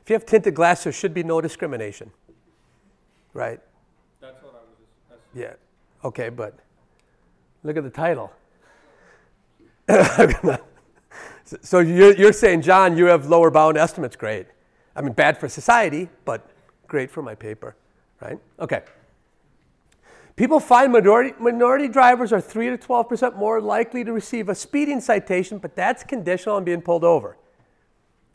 if 0.02 0.08
you 0.10 0.14
have 0.14 0.26
tinted 0.26 0.54
glass, 0.54 0.84
there 0.84 0.92
should 0.92 1.14
be 1.14 1.22
no 1.22 1.40
discrimination, 1.40 2.10
right? 3.34 3.60
that's 4.20 4.42
what 4.42 4.52
I 4.54 4.58
was 4.58 4.76
just. 4.78 4.90
That's, 5.10 5.20
Yeah. 5.34 6.06
Okay, 6.08 6.28
but 6.28 6.54
look 7.62 7.76
at 7.76 7.84
the 7.84 7.90
title. 7.90 8.32
So- 11.44 11.58
so 11.60 11.78
you're, 11.80 12.14
you're 12.14 12.32
saying, 12.32 12.62
John, 12.62 12.96
you 12.96 13.06
have 13.06 13.26
lower 13.26 13.50
bound 13.50 13.76
estimates. 13.76 14.16
Great. 14.16 14.46
I 14.96 15.02
mean, 15.02 15.12
bad 15.12 15.36
for 15.38 15.48
society, 15.50 16.08
but 16.24 16.48
great 16.86 17.10
for 17.10 17.20
my 17.20 17.34
paper, 17.34 17.74
right? 18.22 18.38
Okay. 18.58 18.82
People 20.42 20.58
find 20.58 20.92
minority, 20.92 21.32
minority 21.38 21.86
drivers 21.86 22.32
are 22.32 22.40
3 22.40 22.70
to 22.70 22.76
12% 22.76 23.36
more 23.36 23.60
likely 23.60 24.02
to 24.02 24.12
receive 24.12 24.48
a 24.48 24.56
speeding 24.56 25.00
citation, 25.00 25.58
but 25.58 25.76
that's 25.76 26.02
conditional 26.02 26.56
on 26.56 26.64
being 26.64 26.82
pulled 26.82 27.04
over. 27.04 27.36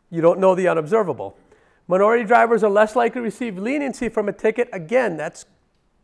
You 0.08 0.22
don't 0.22 0.40
know 0.40 0.54
the 0.54 0.68
unobservable. 0.68 1.36
Minority 1.86 2.24
drivers 2.24 2.64
are 2.64 2.70
less 2.70 2.96
likely 2.96 3.20
to 3.20 3.22
receive 3.22 3.58
leniency 3.58 4.08
from 4.08 4.26
a 4.26 4.32
ticket. 4.32 4.70
Again, 4.72 5.18
that's, 5.18 5.44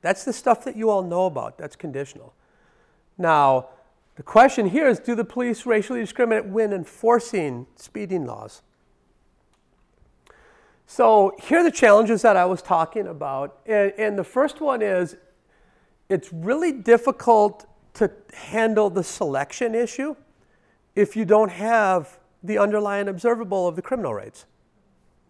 that's 0.02 0.26
the 0.26 0.34
stuff 0.34 0.62
that 0.66 0.76
you 0.76 0.90
all 0.90 1.02
know 1.02 1.24
about. 1.24 1.56
That's 1.56 1.74
conditional. 1.74 2.34
Now, 3.16 3.70
the 4.16 4.22
question 4.22 4.68
here 4.68 4.86
is 4.86 4.98
do 4.98 5.14
the 5.14 5.24
police 5.24 5.64
racially 5.64 6.00
discriminate 6.00 6.44
when 6.44 6.74
enforcing 6.74 7.66
speeding 7.76 8.26
laws? 8.26 8.60
So, 10.86 11.32
here 11.42 11.60
are 11.60 11.64
the 11.64 11.70
challenges 11.70 12.20
that 12.20 12.36
I 12.36 12.44
was 12.44 12.60
talking 12.60 13.06
about. 13.06 13.60
And, 13.64 13.94
and 13.96 14.18
the 14.18 14.24
first 14.24 14.60
one 14.60 14.82
is 14.82 15.16
it's 16.08 16.32
really 16.32 16.72
difficult 16.72 17.66
to 17.94 18.10
handle 18.34 18.90
the 18.90 19.04
selection 19.04 19.74
issue 19.74 20.16
if 20.94 21.16
you 21.16 21.24
don't 21.24 21.50
have 21.50 22.18
the 22.42 22.58
underlying 22.58 23.08
observable 23.08 23.66
of 23.66 23.76
the 23.76 23.82
criminal 23.82 24.14
rates. 24.14 24.44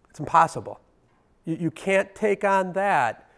It's 0.09 0.19
impossible. 0.19 0.79
You, 1.45 1.55
you 1.55 1.71
can't 1.71 2.13
take 2.13 2.43
on 2.43 2.73
that 2.73 3.29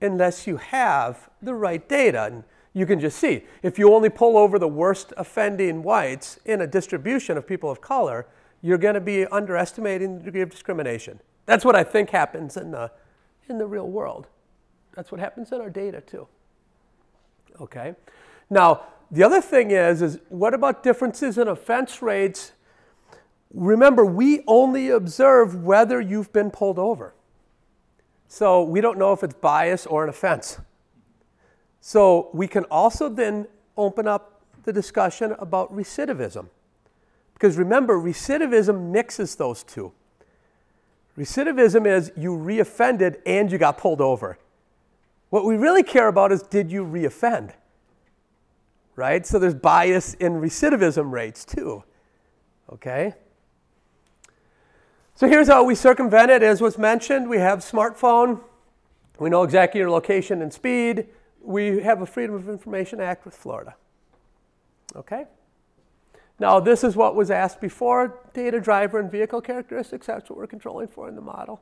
unless 0.00 0.46
you 0.46 0.56
have 0.56 1.28
the 1.42 1.54
right 1.54 1.86
data. 1.88 2.24
And 2.24 2.44
you 2.72 2.86
can 2.86 3.00
just 3.00 3.18
see 3.18 3.44
if 3.62 3.78
you 3.78 3.92
only 3.92 4.08
pull 4.08 4.36
over 4.36 4.58
the 4.58 4.68
worst 4.68 5.12
offending 5.16 5.82
whites 5.82 6.38
in 6.44 6.60
a 6.60 6.66
distribution 6.66 7.36
of 7.36 7.46
people 7.46 7.70
of 7.70 7.80
color, 7.80 8.26
you're 8.62 8.78
going 8.78 8.94
to 8.94 9.00
be 9.00 9.26
underestimating 9.26 10.18
the 10.18 10.24
degree 10.24 10.42
of 10.42 10.50
discrimination. 10.50 11.20
That's 11.46 11.64
what 11.64 11.74
I 11.74 11.82
think 11.82 12.10
happens 12.10 12.56
in 12.56 12.70
the, 12.70 12.90
in 13.48 13.58
the 13.58 13.66
real 13.66 13.88
world. 13.88 14.26
That's 14.94 15.10
what 15.10 15.20
happens 15.20 15.52
in 15.52 15.60
our 15.60 15.70
data 15.70 16.00
too. 16.00 16.28
Okay. 17.60 17.94
Now, 18.50 18.82
the 19.10 19.22
other 19.22 19.40
thing 19.40 19.70
is, 19.70 20.02
is 20.02 20.18
what 20.28 20.54
about 20.54 20.82
differences 20.82 21.38
in 21.38 21.48
offense 21.48 22.02
rates? 22.02 22.52
Remember, 23.52 24.04
we 24.04 24.42
only 24.46 24.90
observe 24.90 25.64
whether 25.64 26.00
you've 26.00 26.32
been 26.32 26.50
pulled 26.50 26.78
over. 26.78 27.14
So 28.28 28.62
we 28.62 28.80
don't 28.82 28.98
know 28.98 29.12
if 29.12 29.22
it's 29.22 29.34
bias 29.34 29.86
or 29.86 30.04
an 30.04 30.10
offense. 30.10 30.60
So 31.80 32.28
we 32.34 32.46
can 32.46 32.64
also 32.64 33.08
then 33.08 33.46
open 33.76 34.06
up 34.06 34.42
the 34.64 34.72
discussion 34.72 35.34
about 35.38 35.74
recidivism. 35.74 36.48
Because 37.32 37.56
remember, 37.56 37.98
recidivism 37.98 38.90
mixes 38.90 39.36
those 39.36 39.62
two. 39.62 39.92
Recidivism 41.16 41.86
is 41.86 42.12
you 42.16 42.32
reoffended 42.32 43.20
and 43.24 43.50
you 43.50 43.56
got 43.56 43.78
pulled 43.78 44.00
over. 44.00 44.38
What 45.30 45.44
we 45.44 45.56
really 45.56 45.82
care 45.82 46.08
about 46.08 46.32
is 46.32 46.42
did 46.42 46.72
you 46.72 46.84
reoffend? 46.84 47.52
Right? 48.96 49.26
So 49.26 49.38
there's 49.38 49.54
bias 49.54 50.14
in 50.14 50.40
recidivism 50.40 51.10
rates 51.10 51.44
too. 51.44 51.84
Okay? 52.72 53.14
So 55.14 55.28
here's 55.28 55.48
how 55.48 55.64
we 55.64 55.74
circumvent 55.74 56.30
it. 56.30 56.42
As 56.42 56.60
was 56.60 56.78
mentioned, 56.78 57.28
we 57.28 57.38
have 57.38 57.60
smartphone. 57.60 58.40
We 59.18 59.30
know 59.30 59.42
exactly 59.42 59.80
your 59.80 59.90
location 59.90 60.42
and 60.42 60.52
speed. 60.52 61.08
We 61.40 61.82
have 61.82 62.02
a 62.02 62.06
Freedom 62.06 62.34
of 62.34 62.48
Information 62.48 63.00
Act 63.00 63.24
with 63.24 63.34
Florida. 63.34 63.74
Okay? 64.94 65.26
Now, 66.38 66.60
this 66.60 66.84
is 66.84 66.94
what 66.94 67.16
was 67.16 67.30
asked 67.30 67.60
before 67.60 68.20
data, 68.32 68.60
driver, 68.60 69.00
and 69.00 69.10
vehicle 69.10 69.40
characteristics. 69.40 70.06
That's 70.06 70.30
what 70.30 70.38
we're 70.38 70.46
controlling 70.46 70.86
for 70.86 71.08
in 71.08 71.16
the 71.16 71.20
model. 71.20 71.60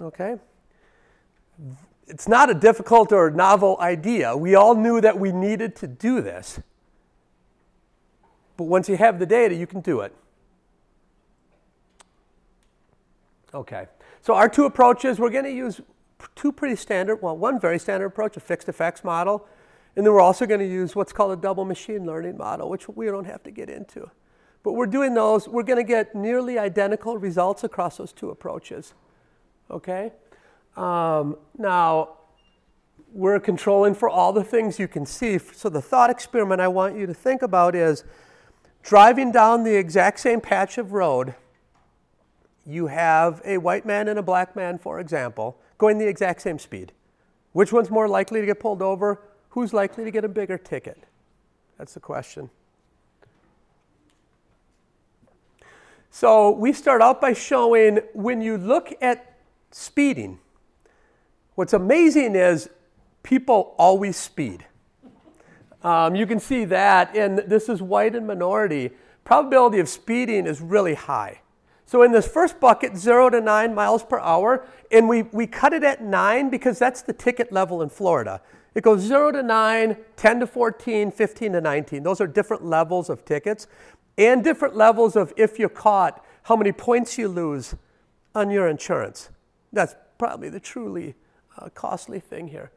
Okay? 0.00 0.36
It's 2.06 2.28
not 2.28 2.50
a 2.50 2.54
difficult 2.54 3.12
or 3.12 3.30
novel 3.30 3.76
idea. 3.80 4.36
We 4.36 4.54
all 4.54 4.74
knew 4.74 5.00
that 5.00 5.18
we 5.18 5.32
needed 5.32 5.74
to 5.76 5.86
do 5.86 6.20
this. 6.20 6.60
But 8.56 8.64
once 8.64 8.88
you 8.88 8.96
have 8.96 9.18
the 9.18 9.26
data, 9.26 9.54
you 9.54 9.66
can 9.66 9.80
do 9.80 10.00
it. 10.00 10.14
Okay. 13.52 13.86
So 14.20 14.34
our 14.34 14.48
two 14.48 14.64
approaches, 14.64 15.18
we're 15.18 15.30
going 15.30 15.44
to 15.44 15.52
use 15.52 15.80
two 16.34 16.52
pretty 16.52 16.76
standard, 16.76 17.22
well, 17.22 17.36
one 17.36 17.60
very 17.60 17.78
standard 17.78 18.06
approach, 18.06 18.36
a 18.36 18.40
fixed 18.40 18.68
effects 18.68 19.04
model, 19.04 19.46
and 19.96 20.04
then 20.04 20.12
we're 20.12 20.20
also 20.20 20.46
going 20.46 20.60
to 20.60 20.66
use 20.66 20.96
what's 20.96 21.12
called 21.12 21.32
a 21.32 21.40
double 21.40 21.64
machine 21.64 22.04
learning 22.04 22.36
model, 22.36 22.68
which 22.68 22.88
we 22.88 23.06
don't 23.06 23.26
have 23.26 23.42
to 23.44 23.50
get 23.50 23.70
into. 23.70 24.10
But 24.62 24.72
we're 24.72 24.86
doing 24.86 25.14
those, 25.14 25.46
we're 25.46 25.62
going 25.62 25.78
to 25.78 25.88
get 25.88 26.14
nearly 26.14 26.58
identical 26.58 27.18
results 27.18 27.64
across 27.64 27.98
those 27.98 28.12
two 28.12 28.30
approaches. 28.30 28.94
Okay? 29.70 30.12
Um, 30.76 31.36
now, 31.56 32.10
we're 33.12 33.40
controlling 33.40 33.94
for 33.94 34.08
all 34.08 34.32
the 34.32 34.44
things 34.44 34.78
you 34.78 34.88
can 34.88 35.06
see. 35.06 35.38
So 35.38 35.68
the 35.68 35.82
thought 35.82 36.10
experiment 36.10 36.60
I 36.60 36.68
want 36.68 36.96
you 36.96 37.06
to 37.06 37.14
think 37.14 37.42
about 37.42 37.74
is 37.74 38.04
driving 38.82 39.30
down 39.30 39.62
the 39.62 39.76
exact 39.76 40.20
same 40.20 40.40
patch 40.40 40.78
of 40.78 40.92
road 40.92 41.34
you 42.66 42.86
have 42.86 43.42
a 43.44 43.58
white 43.58 43.84
man 43.84 44.08
and 44.08 44.18
a 44.18 44.22
black 44.22 44.56
man, 44.56 44.78
for 44.78 44.98
example, 45.00 45.58
going 45.78 45.98
the 45.98 46.08
exact 46.08 46.42
same 46.42 46.58
speed. 46.58 46.92
Which 47.52 47.72
one's 47.72 47.90
more 47.90 48.08
likely 48.08 48.40
to 48.40 48.46
get 48.46 48.58
pulled 48.58 48.82
over? 48.82 49.20
Who's 49.50 49.72
likely 49.72 50.04
to 50.04 50.10
get 50.10 50.24
a 50.24 50.28
bigger 50.28 50.58
ticket? 50.58 51.04
That's 51.78 51.94
the 51.94 52.00
question. 52.00 52.50
So 56.10 56.50
we 56.50 56.72
start 56.72 57.02
out 57.02 57.20
by 57.20 57.32
showing 57.32 57.98
when 58.12 58.40
you 58.40 58.56
look 58.56 58.92
at 59.00 59.36
speeding, 59.70 60.38
what's 61.54 61.72
amazing 61.72 62.34
is 62.34 62.70
people 63.22 63.74
always 63.78 64.16
speed. 64.16 64.64
Um, 65.82 66.14
you 66.14 66.26
can 66.26 66.40
see 66.40 66.64
that, 66.66 67.14
and 67.14 67.38
this 67.38 67.68
is 67.68 67.82
white 67.82 68.14
and 68.14 68.26
minority. 68.26 68.90
Probability 69.24 69.80
of 69.80 69.88
speeding 69.88 70.46
is 70.46 70.60
really 70.60 70.94
high. 70.94 71.40
So 71.86 72.02
in 72.02 72.12
this 72.12 72.26
first 72.26 72.58
bucket, 72.58 72.96
0 72.96 73.30
to 73.30 73.40
9 73.40 73.74
miles 73.74 74.02
per 74.02 74.18
hour, 74.18 74.66
and 74.90 75.08
we, 75.08 75.22
we 75.22 75.46
cut 75.46 75.74
it 75.74 75.84
at 75.84 76.02
9 76.02 76.48
because 76.48 76.78
that's 76.78 77.02
the 77.02 77.12
ticket 77.12 77.52
level 77.52 77.82
in 77.82 77.90
Florida. 77.90 78.40
It 78.74 78.82
goes 78.82 79.02
0 79.02 79.32
to 79.32 79.42
9, 79.42 79.96
10 80.16 80.40
to 80.40 80.46
14, 80.46 81.10
15 81.10 81.52
to 81.52 81.60
19. 81.60 82.02
Those 82.02 82.20
are 82.20 82.26
different 82.26 82.64
levels 82.64 83.10
of 83.10 83.24
tickets 83.24 83.66
and 84.16 84.42
different 84.42 84.76
levels 84.76 85.16
of 85.16 85.32
if 85.36 85.58
you're 85.58 85.68
caught, 85.68 86.24
how 86.44 86.56
many 86.56 86.72
points 86.72 87.18
you 87.18 87.28
lose 87.28 87.74
on 88.34 88.50
your 88.50 88.68
insurance. 88.68 89.30
That's 89.72 89.94
probably 90.18 90.48
the 90.48 90.60
truly 90.60 91.14
uh, 91.58 91.68
costly 91.74 92.20
thing 92.20 92.48
here. 92.48 92.70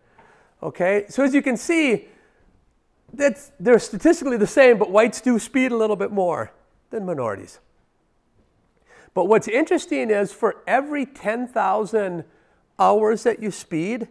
Okay, 0.61 1.05
so 1.09 1.23
as 1.23 1.33
you 1.33 1.41
can 1.41 1.57
see, 1.57 2.07
that's, 3.13 3.51
they're 3.59 3.79
statistically 3.79 4.37
the 4.37 4.47
same, 4.47 4.77
but 4.77 4.89
whites 4.89 5.21
do 5.21 5.39
speed 5.39 5.71
a 5.71 5.77
little 5.77 5.95
bit 5.95 6.11
more 6.11 6.51
than 6.89 7.05
minorities. 7.05 7.59
But 9.13 9.25
what's 9.25 9.47
interesting 9.47 10.09
is 10.09 10.31
for 10.31 10.57
every 10.67 11.05
10,000 11.05 12.23
hours 12.79 13.23
that 13.23 13.41
you 13.41 13.51
speed, 13.51 14.07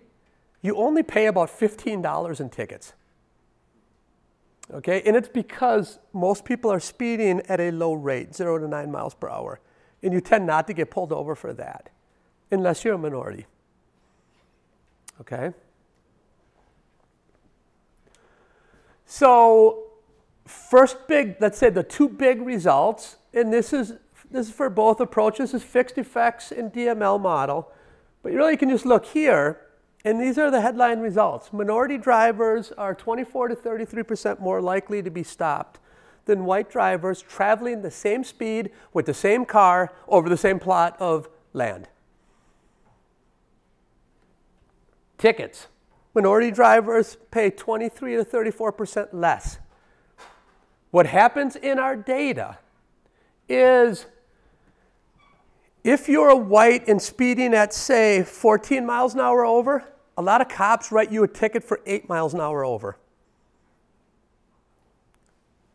you 0.63 0.77
only 0.77 1.03
pay 1.03 1.27
about 1.27 1.49
$15 1.49 2.41
in 2.41 2.51
tickets. 2.51 2.93
Okay, 4.73 5.01
and 5.07 5.15
it's 5.15 5.29
because 5.29 6.01
most 6.13 6.45
people 6.45 6.73
are 6.73 6.81
speeding 6.81 7.41
at 7.49 7.61
a 7.61 7.71
low 7.71 7.93
rate, 7.93 8.35
0 8.35 8.59
to 8.59 8.69
9 8.69 8.91
miles 8.91 9.15
per 9.15 9.29
hour. 9.29 9.61
And 10.03 10.13
you 10.13 10.21
tend 10.21 10.47
not 10.47 10.67
to 10.67 10.73
get 10.73 10.91
pulled 10.91 11.13
over 11.13 11.37
for 11.37 11.53
that, 11.53 11.89
unless 12.51 12.85
you're 12.85 12.95
a 12.95 12.99
minority. 12.99 13.47
Okay? 15.21 15.53
So, 19.07 19.85
first 20.47 21.09
big, 21.09 21.37
let's 21.41 21.59
say 21.59 21.71
the 21.71 21.83
two 21.83 22.09
big 22.09 22.43
results, 22.43 23.17
and 23.33 23.53
this 23.53 23.73
is 23.73 23.95
this 24.31 24.49
is 24.49 24.53
for 24.53 24.69
both 24.69 25.01
approaches, 25.01 25.55
is 25.55 25.63
fixed 25.63 25.99
effects 25.99 26.51
and 26.51 26.73
DML 26.73 27.21
model. 27.21 27.71
But 28.23 28.33
you 28.33 28.39
really 28.39 28.57
can 28.57 28.69
just 28.69 28.85
look 28.85 29.07
here, 29.07 29.61
and 30.05 30.21
these 30.21 30.37
are 30.37 30.51
the 30.51 30.61
headline 30.61 30.99
results. 30.99 31.53
Minority 31.53 31.97
drivers 31.97 32.73
are 32.73 32.95
24 32.95 33.49
to 33.49 33.57
33% 33.57 34.41
more 34.41 34.61
likely 34.61 35.03
to 35.03 35.11
be 35.11 35.23
stopped 35.23 35.79
than 36.25 36.45
white 36.45 36.69
drivers 36.69 37.23
traveling 37.23 37.83
the 37.83 37.91
same 37.91 38.25
speed 38.25 38.71
with 38.93 39.07
the 39.07 39.15
same 39.15 39.45
car 39.45 39.93
over 40.09 40.29
the 40.29 40.37
same 40.37 40.59
plot 40.59 40.97
of 40.99 41.29
land. 41.53 41.89
Tickets. 45.19 45.69
Minority 46.15 46.51
drivers 46.51 47.17
pay 47.31 47.51
23 47.51 48.17
to 48.17 48.25
34% 48.25 49.09
less. 49.13 49.59
What 50.91 51.07
happens 51.07 51.57
in 51.57 51.79
our 51.79 51.97
data 51.97 52.59
is 53.49 54.07
if 55.85 56.09
you're 56.09 56.31
a 56.31 56.37
white 56.37 56.89
and 56.89 57.01
speeding 57.01 57.55
at, 57.55 57.73
say, 57.73 58.23
14 58.23 58.85
miles 58.85 59.15
an 59.15 59.21
hour 59.21 59.45
over, 59.45 59.85
a 60.17 60.23
lot 60.23 60.41
of 60.41 60.49
cops 60.49 60.91
write 60.91 61.13
you 61.13 61.23
a 61.23 61.29
ticket 61.29 61.63
for 61.63 61.81
8 61.87 62.09
miles 62.09 62.35
an 62.35 62.41
hour 62.41 62.65
over. 62.65 62.97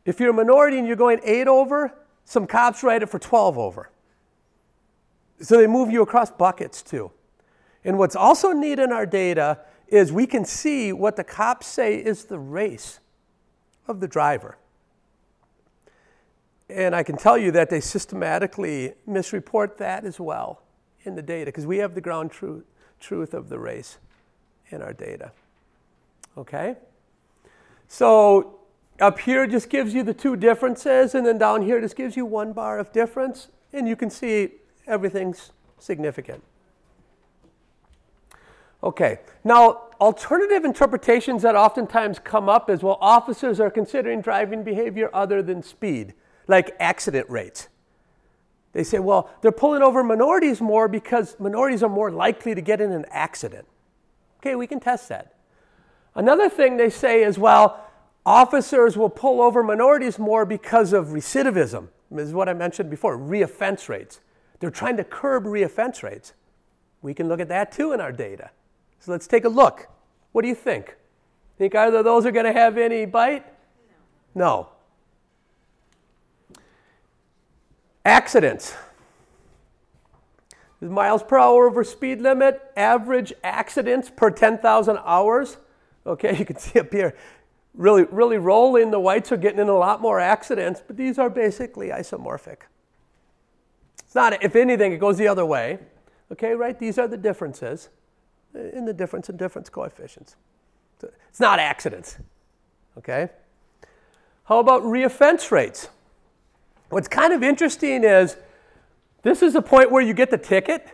If 0.04 0.20
you're 0.20 0.32
a 0.32 0.34
minority 0.34 0.80
and 0.80 0.88
you're 0.88 0.96
going 0.96 1.20
8 1.24 1.48
over, 1.48 1.94
some 2.26 2.48
cops 2.48 2.84
write 2.84 3.04
it 3.04 3.10
for 3.10 3.20
12 3.20 3.58
over. 3.58 3.89
So 5.39 5.58
they 5.58 5.68
move 5.68 5.92
you 5.92 6.02
across 6.02 6.32
buckets 6.32 6.82
too. 6.82 7.12
And 7.84 7.98
what's 7.98 8.16
also 8.16 8.52
neat 8.52 8.80
in 8.80 8.92
our 8.92 9.06
data 9.06 9.60
is 9.88 10.12
we 10.12 10.26
can 10.26 10.46
see 10.46 10.94
what 10.94 11.16
the 11.16 11.24
cops 11.24 11.68
say 11.68 11.96
is 11.96 12.26
the 12.26 12.40
race 12.40 13.00
of 13.88 14.00
the 14.00 14.08
driver. 14.08 14.58
And 16.70 16.96
I 16.96 17.04
can 17.04 17.18
tell 17.18 17.38
you 17.38 17.52
that 17.52 17.70
they 17.70 17.82
systematically 17.82 18.94
misreport 19.08 19.78
that 19.78 20.06
as 20.06 20.20
well 20.20 20.62
in 21.04 21.16
the 21.16 21.22
data 21.22 21.46
because 21.46 21.66
we 21.66 21.78
have 21.80 21.96
the 21.96 22.02
ground 22.02 22.32
truth, 22.32 22.64
truth 23.00 23.34
of 23.34 23.50
the 23.50 23.60
race 23.60 23.98
in 24.70 24.82
our 24.82 24.94
data. 24.94 25.32
Okay? 26.38 26.78
So 27.90 28.60
up 29.02 29.20
here 29.20 29.48
just 29.48 29.70
gives 29.70 29.94
you 29.94 30.04
the 30.04 30.14
two 30.14 30.38
differences, 30.38 31.14
and 31.16 31.26
then 31.26 31.38
down 31.38 31.64
here 31.64 31.82
just 31.82 31.98
gives 31.98 32.16
you 32.16 32.26
one 32.26 32.54
bar 32.54 32.80
of 32.80 32.94
difference, 32.94 33.50
and 33.74 33.88
you 33.88 33.96
can 33.96 34.10
see 34.10 34.52
everything's 34.88 35.52
significant. 35.80 36.42
Okay, 38.84 39.20
now 39.44 39.90
alternative 40.00 40.66
interpretations 40.66 41.44
that 41.44 41.56
oftentimes 41.56 42.18
come 42.18 42.50
up 42.50 42.70
is 42.70 42.82
well, 42.82 42.98
officers 43.00 43.60
are 43.60 43.70
considering 43.70 44.22
driving 44.22 44.64
behavior 44.64 45.10
other 45.14 45.44
than 45.44 45.62
speed, 45.62 46.14
like 46.48 46.76
accident 46.80 47.30
rates. 47.30 47.70
They 48.74 48.84
say, 48.84 49.00
well, 49.00 49.30
they're 49.42 49.52
pulling 49.52 49.84
over 49.84 50.04
minorities 50.04 50.62
more 50.62 50.88
because 50.88 51.36
minorities 51.40 51.84
are 51.84 51.90
more 51.90 52.10
likely 52.10 52.56
to 52.56 52.62
get 52.62 52.82
in 52.82 52.92
an 52.92 53.06
accident. 53.12 53.68
Okay, 54.40 54.56
we 54.56 54.66
can 54.66 54.80
test 54.80 55.10
that. 55.10 55.36
Another 56.16 56.50
thing 56.50 56.78
they 56.78 56.90
say 56.90 57.24
is, 57.24 57.38
well, 57.38 57.86
officers 58.26 58.98
will 58.98 59.10
pull 59.10 59.42
over 59.42 59.62
minorities 59.62 60.18
more 60.18 60.46
because 60.46 60.94
of 60.94 61.08
recidivism. 61.08 61.90
This 62.10 62.28
is 62.28 62.34
what 62.34 62.50
I 62.50 62.54
mentioned 62.54 62.90
before 62.90 63.18
reoffense 63.18 63.88
rates. 63.88 64.20
They're 64.60 64.72
trying 64.72 64.98
to 64.98 65.04
curb 65.04 65.46
reoffense 65.46 66.02
rates. 66.02 66.34
We 67.02 67.14
can 67.14 67.28
look 67.28 67.40
at 67.40 67.50
that 67.50 67.72
too 67.72 67.94
in 67.94 68.02
our 68.02 68.12
data. 68.12 68.52
So 69.02 69.12
let's 69.12 69.26
take 69.26 69.45
a 69.45 69.49
look. 69.49 69.89
What 70.32 70.43
do 70.43 70.47
you 70.47 70.56
think? 70.56 70.95
Think 71.58 71.74
either 71.76 71.97
of 71.97 72.06
those 72.06 72.26
are 72.26 72.32
going 72.32 72.45
to 72.45 72.54
have 72.54 72.78
any 72.78 73.06
bite? 73.06 73.43
No. 74.36 74.70
Accidents. 78.06 78.76
Miles 80.80 81.24
per 81.24 81.38
hour 81.38 81.68
over 81.68 81.84
speed 81.84 82.22
limit, 82.22 82.62
average 82.78 83.34
accidents 83.43 84.12
per 84.16 84.30
10,000 84.30 84.99
hours. 85.04 85.58
Okay, 86.06 86.36
you 86.39 86.45
can 86.45 86.58
see 86.58 86.80
up 86.80 86.91
here, 86.93 87.16
really, 87.74 88.04
really 88.04 88.38
rolling. 88.38 88.91
The 88.91 88.99
whites 88.99 89.32
are 89.32 89.38
getting 89.38 89.60
in 89.60 89.68
a 89.68 89.78
lot 89.78 90.02
more 90.02 90.20
accidents, 90.20 90.82
but 90.86 90.95
these 90.95 91.18
are 91.18 91.30
basically 91.30 91.89
isomorphic. 91.89 92.58
It's 93.99 94.16
not, 94.16 94.43
if 94.43 94.56
anything, 94.56 94.93
it 94.93 94.97
goes 94.97 95.18
the 95.18 95.28
other 95.28 95.45
way. 95.45 95.80
Okay, 96.32 96.54
right? 96.54 96.78
These 96.78 96.99
are 96.99 97.08
the 97.08 97.18
differences 97.18 97.89
in 98.54 98.86
the 98.86 98.93
difference 98.93 99.30
in 99.30 99.38
difference 99.38 99.70
coefficients. 99.70 100.36
It's 101.30 101.39
not 101.39 101.60
accidents. 101.60 102.18
Okay? 102.97 103.30
How 104.45 104.60
about 104.60 104.84
reoffense 104.84 105.52
rates? 105.52 105.89
What's 106.89 107.08
kind 107.08 107.32
of 107.32 107.41
interesting 107.41 108.04
is 108.04 108.36
this 109.24 109.41
is 109.41 109.54
the 109.54 109.62
point 109.62 109.91
where 109.91 110.02
you 110.02 110.14
get 110.14 110.30
the 110.30 110.38
ticket. 110.38 110.88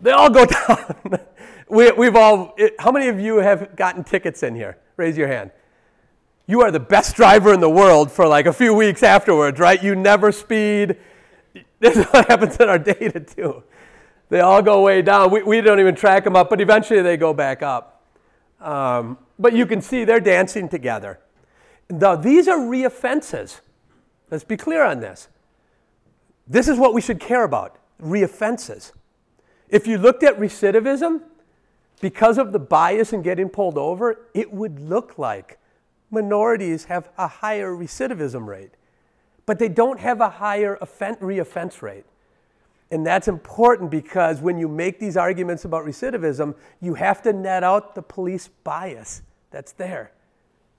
They 0.00 0.12
all 0.12 0.30
go 0.30 0.46
down. 0.68 1.20
we, 1.68 1.86
have 1.86 2.16
all, 2.16 2.54
it, 2.56 2.74
how 2.78 2.92
many 2.92 3.08
of 3.08 3.18
you 3.18 3.38
have 3.38 3.74
gotten 3.74 4.04
tickets 4.04 4.42
in 4.42 4.54
here? 4.54 4.78
Raise 4.96 5.16
your 5.16 5.28
hand. 5.28 5.50
You 6.46 6.60
are 6.60 6.70
the 6.70 6.80
best 6.80 7.16
driver 7.16 7.52
in 7.52 7.60
the 7.60 7.70
world 7.70 8.12
for 8.12 8.28
like 8.28 8.46
a 8.46 8.52
few 8.52 8.74
weeks 8.74 9.02
afterwards, 9.02 9.58
right? 9.58 9.82
You 9.82 9.94
never 9.94 10.32
speed. 10.32 10.96
This 11.80 11.96
is 11.96 12.06
what 12.06 12.28
happens 12.28 12.56
in 12.56 12.68
our 12.68 12.78
data 12.78 13.20
too. 13.20 13.62
They 14.34 14.40
all 14.40 14.62
go 14.62 14.82
way 14.82 15.00
down. 15.00 15.30
We, 15.30 15.44
we 15.44 15.60
don't 15.60 15.78
even 15.78 15.94
track 15.94 16.24
them 16.24 16.34
up, 16.34 16.50
but 16.50 16.60
eventually 16.60 17.00
they 17.02 17.16
go 17.16 17.32
back 17.32 17.62
up. 17.62 18.02
Um, 18.60 19.16
but 19.38 19.52
you 19.52 19.64
can 19.64 19.80
see 19.80 20.02
they're 20.02 20.18
dancing 20.18 20.68
together. 20.68 21.20
Now, 21.88 22.16
these 22.16 22.48
are 22.48 22.58
reoffenses. 22.58 23.60
Let's 24.32 24.42
be 24.42 24.56
clear 24.56 24.82
on 24.82 24.98
this. 24.98 25.28
This 26.48 26.66
is 26.66 26.80
what 26.80 26.94
we 26.94 27.00
should 27.00 27.20
care 27.20 27.44
about 27.44 27.78
reoffenses. 28.02 28.90
If 29.68 29.86
you 29.86 29.98
looked 29.98 30.24
at 30.24 30.36
recidivism, 30.36 31.22
because 32.00 32.36
of 32.36 32.50
the 32.50 32.58
bias 32.58 33.12
in 33.12 33.22
getting 33.22 33.48
pulled 33.48 33.78
over, 33.78 34.26
it 34.34 34.52
would 34.52 34.80
look 34.80 35.16
like 35.16 35.60
minorities 36.10 36.86
have 36.86 37.08
a 37.16 37.28
higher 37.28 37.70
recidivism 37.70 38.48
rate, 38.48 38.72
but 39.46 39.60
they 39.60 39.68
don't 39.68 40.00
have 40.00 40.20
a 40.20 40.28
higher 40.28 40.76
offense, 40.80 41.18
reoffense 41.20 41.82
rate. 41.82 42.04
And 42.94 43.04
that's 43.04 43.26
important 43.26 43.90
because 43.90 44.40
when 44.40 44.56
you 44.56 44.68
make 44.68 45.00
these 45.00 45.16
arguments 45.16 45.64
about 45.64 45.84
recidivism, 45.84 46.54
you 46.80 46.94
have 46.94 47.22
to 47.22 47.32
net 47.32 47.64
out 47.64 47.96
the 47.96 48.02
police 48.02 48.46
bias 48.46 49.22
that's 49.50 49.72
there. 49.72 50.12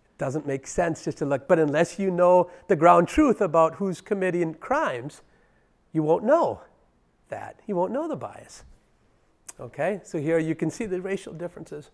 It 0.06 0.18
doesn't 0.18 0.48
make 0.48 0.66
sense 0.66 1.04
just 1.04 1.18
to 1.18 1.26
look, 1.26 1.46
but 1.50 1.60
unless 1.60 2.00
you 2.00 2.10
know 2.10 2.50
the 2.70 2.76
ground 2.78 3.10
truth 3.10 3.42
about 3.42 3.76
who's 3.76 4.00
committing 4.00 4.54
crimes, 4.54 5.24
you 5.92 6.04
won't 6.04 6.24
know 6.24 6.62
that. 7.28 7.60
You 7.68 7.76
won't 7.76 7.92
know 7.92 8.08
the 8.08 8.16
bias. 8.16 8.64
Okay, 9.60 10.00
so 10.06 10.18
here 10.18 10.40
you 10.40 10.56
can 10.56 10.70
see 10.70 10.86
the 10.86 11.02
racial 11.02 11.34
differences. 11.34 11.90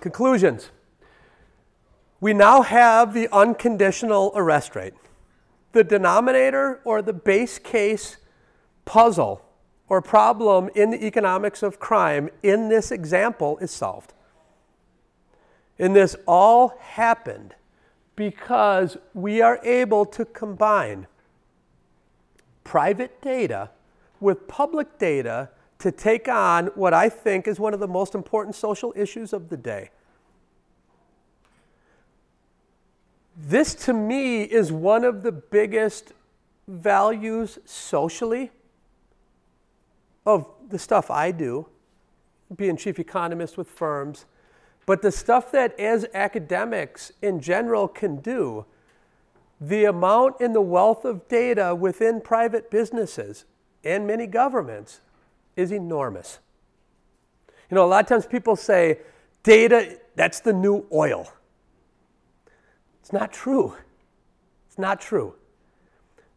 Conclusions. 0.00 0.70
We 2.20 2.34
now 2.34 2.62
have 2.62 3.14
the 3.14 3.28
unconditional 3.32 4.32
arrest 4.34 4.74
rate 4.74 4.94
the 5.70 5.84
denominator 5.84 6.80
or 6.84 7.00
the 7.00 7.12
base 7.12 7.60
case 7.60 8.16
puzzle 8.84 9.44
or 9.88 10.00
problem 10.00 10.70
in 10.74 10.90
the 10.90 11.04
economics 11.04 11.62
of 11.62 11.78
crime 11.78 12.30
in 12.42 12.68
this 12.68 12.90
example 12.90 13.58
is 13.58 13.70
solved. 13.70 14.12
And 15.78 15.94
this 15.94 16.16
all 16.26 16.76
happened 16.80 17.54
because 18.16 18.96
we 19.12 19.40
are 19.40 19.60
able 19.64 20.06
to 20.06 20.24
combine 20.24 21.06
private 22.62 23.20
data 23.20 23.70
with 24.20 24.48
public 24.48 24.98
data 24.98 25.50
to 25.80 25.92
take 25.92 26.28
on 26.28 26.66
what 26.68 26.94
I 26.94 27.08
think 27.08 27.46
is 27.46 27.58
one 27.58 27.74
of 27.74 27.80
the 27.80 27.88
most 27.88 28.14
important 28.14 28.54
social 28.54 28.92
issues 28.96 29.32
of 29.32 29.48
the 29.48 29.56
day. 29.56 29.90
This 33.36 33.74
to 33.86 33.92
me 33.92 34.44
is 34.44 34.70
one 34.70 35.04
of 35.04 35.22
the 35.24 35.32
biggest 35.32 36.12
values 36.68 37.58
socially 37.64 38.50
of 40.26 40.46
the 40.68 40.78
stuff 40.78 41.10
I 41.10 41.30
do, 41.30 41.66
being 42.54 42.76
chief 42.76 42.98
economist 42.98 43.56
with 43.56 43.68
firms, 43.68 44.24
but 44.86 45.02
the 45.02 45.10
stuff 45.10 45.50
that 45.52 45.78
as 45.78 46.06
academics 46.14 47.12
in 47.22 47.40
general 47.40 47.88
can 47.88 48.16
do, 48.16 48.66
the 49.60 49.84
amount 49.84 50.36
and 50.40 50.54
the 50.54 50.60
wealth 50.60 51.04
of 51.04 51.26
data 51.28 51.74
within 51.74 52.20
private 52.20 52.70
businesses 52.70 53.44
and 53.82 54.06
many 54.06 54.26
governments 54.26 55.00
is 55.56 55.72
enormous. 55.72 56.38
You 57.70 57.76
know, 57.76 57.84
a 57.84 57.86
lot 57.86 58.04
of 58.04 58.08
times 58.08 58.26
people 58.26 58.56
say 58.56 58.98
data, 59.42 59.98
that's 60.16 60.40
the 60.40 60.52
new 60.52 60.86
oil. 60.92 61.32
It's 63.00 63.12
not 63.12 63.32
true. 63.32 63.74
It's 64.66 64.78
not 64.78 65.00
true. 65.00 65.34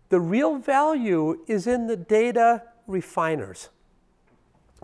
The 0.09 0.19
real 0.19 0.57
value 0.57 1.43
is 1.47 1.67
in 1.67 1.87
the 1.87 1.97
data 1.97 2.63
refiners. 2.85 3.69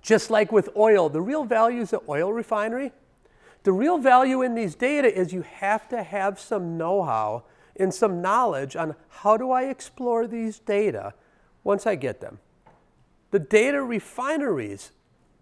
Just 0.03 0.29
like 0.29 0.51
with 0.51 0.69
oil, 0.75 1.09
the 1.09 1.21
real 1.21 1.45
value 1.45 1.81
is 1.81 1.91
the 1.91 2.01
oil 2.07 2.31
refinery. 2.31 2.91
The 3.63 3.71
real 3.71 3.97
value 3.97 4.41
in 4.41 4.53
these 4.53 4.75
data 4.75 5.11
is 5.11 5.33
you 5.33 5.43
have 5.43 5.87
to 5.89 6.03
have 6.03 6.39
some 6.39 6.77
know 6.77 7.03
how 7.03 7.45
and 7.77 7.93
some 7.93 8.21
knowledge 8.21 8.75
on 8.75 8.95
how 9.07 9.37
do 9.37 9.49
I 9.51 9.63
explore 9.63 10.27
these 10.27 10.59
data 10.59 11.13
once 11.63 11.87
I 11.87 11.95
get 11.95 12.19
them. 12.19 12.39
The 13.31 13.39
data 13.39 13.81
refineries 13.81 14.91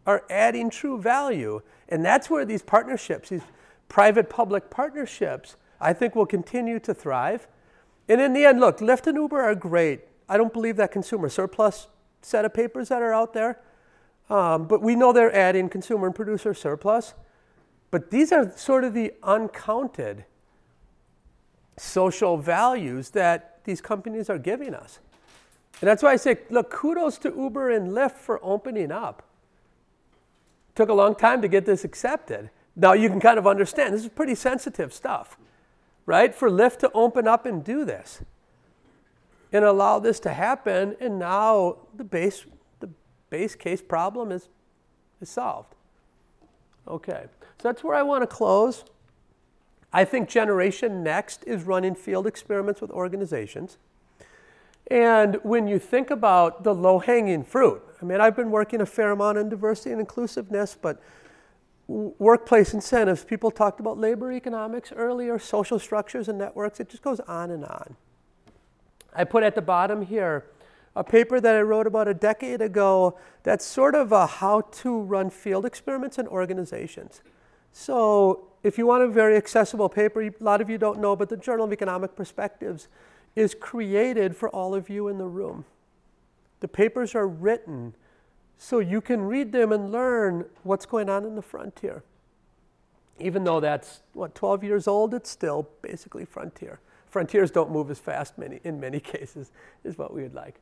are 0.05 0.23
adding 0.29 0.69
true 0.69 1.01
value, 1.01 1.61
and 1.89 2.05
that's 2.05 2.29
where 2.29 2.45
these 2.45 2.61
partnerships, 2.61 3.29
these 3.29 3.41
private 3.89 4.29
public 4.29 4.69
partnerships, 4.69 5.57
I 5.81 5.93
think 5.93 6.15
will 6.15 6.27
continue 6.27 6.79
to 6.79 6.93
thrive. 6.93 7.47
And 8.07 8.21
in 8.21 8.33
the 8.33 8.45
end, 8.45 8.59
look, 8.59 8.77
Lyft 8.77 9.07
and 9.07 9.17
Uber 9.17 9.41
are 9.41 9.55
great. 9.55 10.01
I 10.29 10.37
don't 10.37 10.53
believe 10.53 10.77
that 10.77 10.91
consumer 10.91 11.27
surplus 11.27 11.87
set 12.21 12.45
of 12.45 12.53
papers 12.53 12.89
that 12.89 13.01
are 13.01 13.13
out 13.13 13.33
there, 13.33 13.59
um, 14.31 14.65
but 14.65 14.81
we 14.81 14.95
know 14.95 15.11
they're 15.11 15.35
adding 15.35 15.67
consumer 15.67 16.07
and 16.07 16.15
producer 16.15 16.53
surplus. 16.53 17.13
But 17.91 18.09
these 18.09 18.31
are 18.31 18.49
sort 18.57 18.85
of 18.85 18.93
the 18.93 19.13
uncounted 19.21 20.23
social 21.75 22.37
values 22.37 23.09
that 23.09 23.59
these 23.65 23.81
companies 23.81 24.29
are 24.29 24.37
giving 24.37 24.73
us. 24.73 24.99
And 25.81 25.89
that's 25.89 26.01
why 26.01 26.13
I 26.13 26.15
say, 26.15 26.37
look, 26.49 26.69
kudos 26.69 27.17
to 27.19 27.33
Uber 27.35 27.71
and 27.71 27.91
Lyft 27.91 28.13
for 28.17 28.39
opening 28.41 28.91
up. 28.91 29.23
Took 30.75 30.87
a 30.87 30.93
long 30.93 31.15
time 31.15 31.41
to 31.41 31.49
get 31.49 31.65
this 31.65 31.83
accepted. 31.83 32.49
Now 32.77 32.93
you 32.93 33.09
can 33.09 33.19
kind 33.19 33.37
of 33.37 33.45
understand 33.45 33.93
this 33.93 34.03
is 34.03 34.09
pretty 34.09 34.35
sensitive 34.35 34.93
stuff, 34.93 35.37
right? 36.05 36.33
For 36.33 36.49
Lyft 36.49 36.79
to 36.79 36.91
open 36.93 37.27
up 37.27 37.45
and 37.45 37.63
do 37.63 37.83
this 37.83 38.21
and 39.51 39.65
allow 39.65 39.99
this 39.99 40.21
to 40.21 40.29
happen, 40.31 40.95
and 41.01 41.19
now 41.19 41.79
the 41.93 42.05
base, 42.05 42.45
base 43.31 43.55
case 43.55 43.81
problem 43.81 44.31
is, 44.31 44.49
is 45.19 45.29
solved. 45.29 45.73
Okay, 46.87 47.23
so 47.57 47.67
that's 47.67 47.83
where 47.83 47.95
I 47.95 48.03
want 48.03 48.21
to 48.21 48.27
close. 48.27 48.85
I 49.91 50.05
think 50.05 50.29
Generation 50.29 51.01
Next 51.01 51.43
is 51.47 51.63
running 51.63 51.95
field 51.95 52.27
experiments 52.27 52.79
with 52.79 52.91
organizations. 52.91 53.77
And 54.89 55.35
when 55.43 55.67
you 55.67 55.79
think 55.79 56.11
about 56.11 56.63
the 56.63 56.75
low 56.75 56.99
hanging 56.99 57.43
fruit, 57.43 57.81
I 58.01 58.05
mean, 58.05 58.19
I've 58.19 58.35
been 58.35 58.51
working 58.51 58.81
a 58.81 58.85
fair 58.85 59.11
amount 59.11 59.37
on 59.37 59.49
diversity 59.49 59.91
and 59.91 59.99
inclusiveness, 59.99 60.77
but 60.79 61.01
workplace 61.87 62.73
incentives, 62.73 63.23
people 63.23 63.51
talked 63.51 63.79
about 63.79 63.97
labor 63.97 64.31
economics 64.31 64.91
earlier, 64.91 65.39
social 65.39 65.79
structures 65.79 66.27
and 66.27 66.37
networks, 66.37 66.79
it 66.79 66.89
just 66.89 67.03
goes 67.03 67.19
on 67.21 67.51
and 67.51 67.63
on. 67.65 67.95
I 69.13 69.23
put 69.23 69.43
at 69.43 69.55
the 69.55 69.61
bottom 69.61 70.01
here 70.01 70.45
a 70.95 71.03
paper 71.03 71.39
that 71.39 71.55
I 71.55 71.61
wrote 71.61 71.87
about 71.87 72.07
a 72.07 72.13
decade 72.13 72.61
ago 72.61 73.17
that's 73.43 73.65
sort 73.65 73.95
of 73.95 74.11
a 74.11 74.27
how 74.27 74.61
to 74.61 74.99
run 74.99 75.29
field 75.29 75.65
experiments 75.65 76.17
in 76.17 76.27
organizations. 76.27 77.21
So, 77.71 78.47
if 78.63 78.77
you 78.77 78.85
want 78.85 79.03
a 79.03 79.07
very 79.07 79.37
accessible 79.37 79.89
paper, 79.89 80.21
a 80.21 80.31
lot 80.39 80.61
of 80.61 80.69
you 80.69 80.77
don't 80.77 80.99
know, 80.99 81.15
but 81.15 81.29
the 81.29 81.37
Journal 81.37 81.65
of 81.65 81.73
Economic 81.73 82.15
Perspectives 82.15 82.89
is 83.35 83.55
created 83.55 84.35
for 84.35 84.49
all 84.49 84.75
of 84.75 84.89
you 84.89 85.07
in 85.07 85.17
the 85.17 85.25
room. 85.25 85.65
The 86.59 86.67
papers 86.67 87.15
are 87.15 87.27
written 87.27 87.95
so 88.57 88.77
you 88.77 89.01
can 89.01 89.21
read 89.21 89.51
them 89.51 89.71
and 89.71 89.91
learn 89.91 90.45
what's 90.63 90.85
going 90.85 91.09
on 91.09 91.25
in 91.25 91.35
the 91.35 91.41
frontier. 91.41 92.03
Even 93.19 93.43
though 93.43 93.59
that's, 93.59 94.01
what, 94.13 94.35
12 94.35 94.63
years 94.63 94.87
old, 94.87 95.13
it's 95.13 95.29
still 95.29 95.67
basically 95.81 96.25
frontier. 96.25 96.79
Frontiers 97.07 97.49
don't 97.49 97.71
move 97.71 97.89
as 97.89 97.97
fast 97.97 98.37
many, 98.37 98.59
in 98.63 98.79
many 98.79 98.99
cases, 99.13 99.51
is 99.83 99.97
what 99.97 100.13
we 100.13 100.21
would 100.21 100.35
like. 100.35 100.59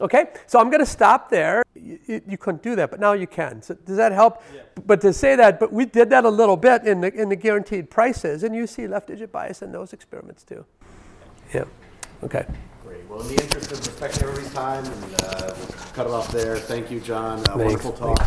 Okay, 0.00 0.26
so 0.46 0.60
I'm 0.60 0.70
going 0.70 0.80
to 0.80 0.86
stop 0.86 1.28
there. 1.28 1.64
You, 1.74 1.98
you, 2.26 2.38
couldn't 2.38 2.62
do 2.62 2.76
that, 2.76 2.90
but 2.90 3.00
now 3.00 3.14
you 3.14 3.26
can. 3.26 3.62
So 3.62 3.74
does 3.74 3.96
that 3.96 4.12
help? 4.12 4.42
Yeah. 4.54 4.60
But 4.86 5.00
to 5.00 5.12
say 5.12 5.34
that, 5.34 5.58
but 5.58 5.72
we 5.72 5.86
did 5.86 6.10
that 6.10 6.24
a 6.24 6.28
little 6.28 6.56
bit 6.56 6.86
in 6.86 7.00
the, 7.00 7.12
in 7.12 7.28
the 7.28 7.36
guaranteed 7.36 7.90
prices, 7.90 8.44
and 8.44 8.54
you 8.54 8.66
see 8.66 8.86
left 8.86 9.08
digit 9.08 9.32
bias 9.32 9.60
in 9.62 9.72
those 9.72 9.92
experiments 9.92 10.44
too. 10.44 10.64
Yeah. 11.52 11.64
Okay. 12.22 12.46
Great. 12.84 13.08
Well, 13.08 13.20
in 13.22 13.34
the 13.34 13.42
interest 13.42 13.72
of 13.72 13.78
respecting 13.78 14.22
everybody's 14.22 14.52
time, 14.52 14.84
and 14.84 15.22
uh, 15.24 15.54
we'll 15.56 15.66
cut 15.94 16.06
it 16.06 16.12
off 16.12 16.30
there. 16.30 16.56
Thank 16.56 16.90
you, 16.90 17.00
John. 17.00 17.40
Uh, 17.48 17.58
wonderful 17.58 17.92
talk. 17.92 18.18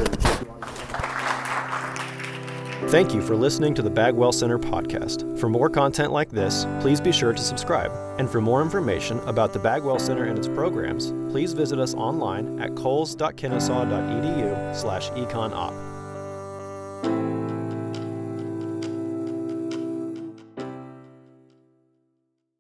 Thank 2.89 3.13
you 3.13 3.21
for 3.21 3.37
listening 3.37 3.73
to 3.75 3.81
the 3.81 3.89
Bagwell 3.89 4.33
Center 4.33 4.59
podcast. 4.59 5.39
For 5.39 5.47
more 5.47 5.69
content 5.69 6.11
like 6.11 6.29
this, 6.29 6.65
please 6.81 6.99
be 6.99 7.13
sure 7.13 7.31
to 7.31 7.41
subscribe. 7.41 7.91
And 8.19 8.29
for 8.29 8.41
more 8.41 8.61
information 8.61 9.21
about 9.21 9.53
the 9.53 9.59
Bagwell 9.59 9.99
Center 9.99 10.25
and 10.25 10.37
its 10.37 10.49
programs, 10.49 11.11
please 11.31 11.53
visit 11.53 11.79
us 11.79 11.93
online 11.93 12.59
at 12.59 12.75
coles.kennesaw.edu 12.75 14.75
slash 14.75 15.09
econop. 15.11 15.90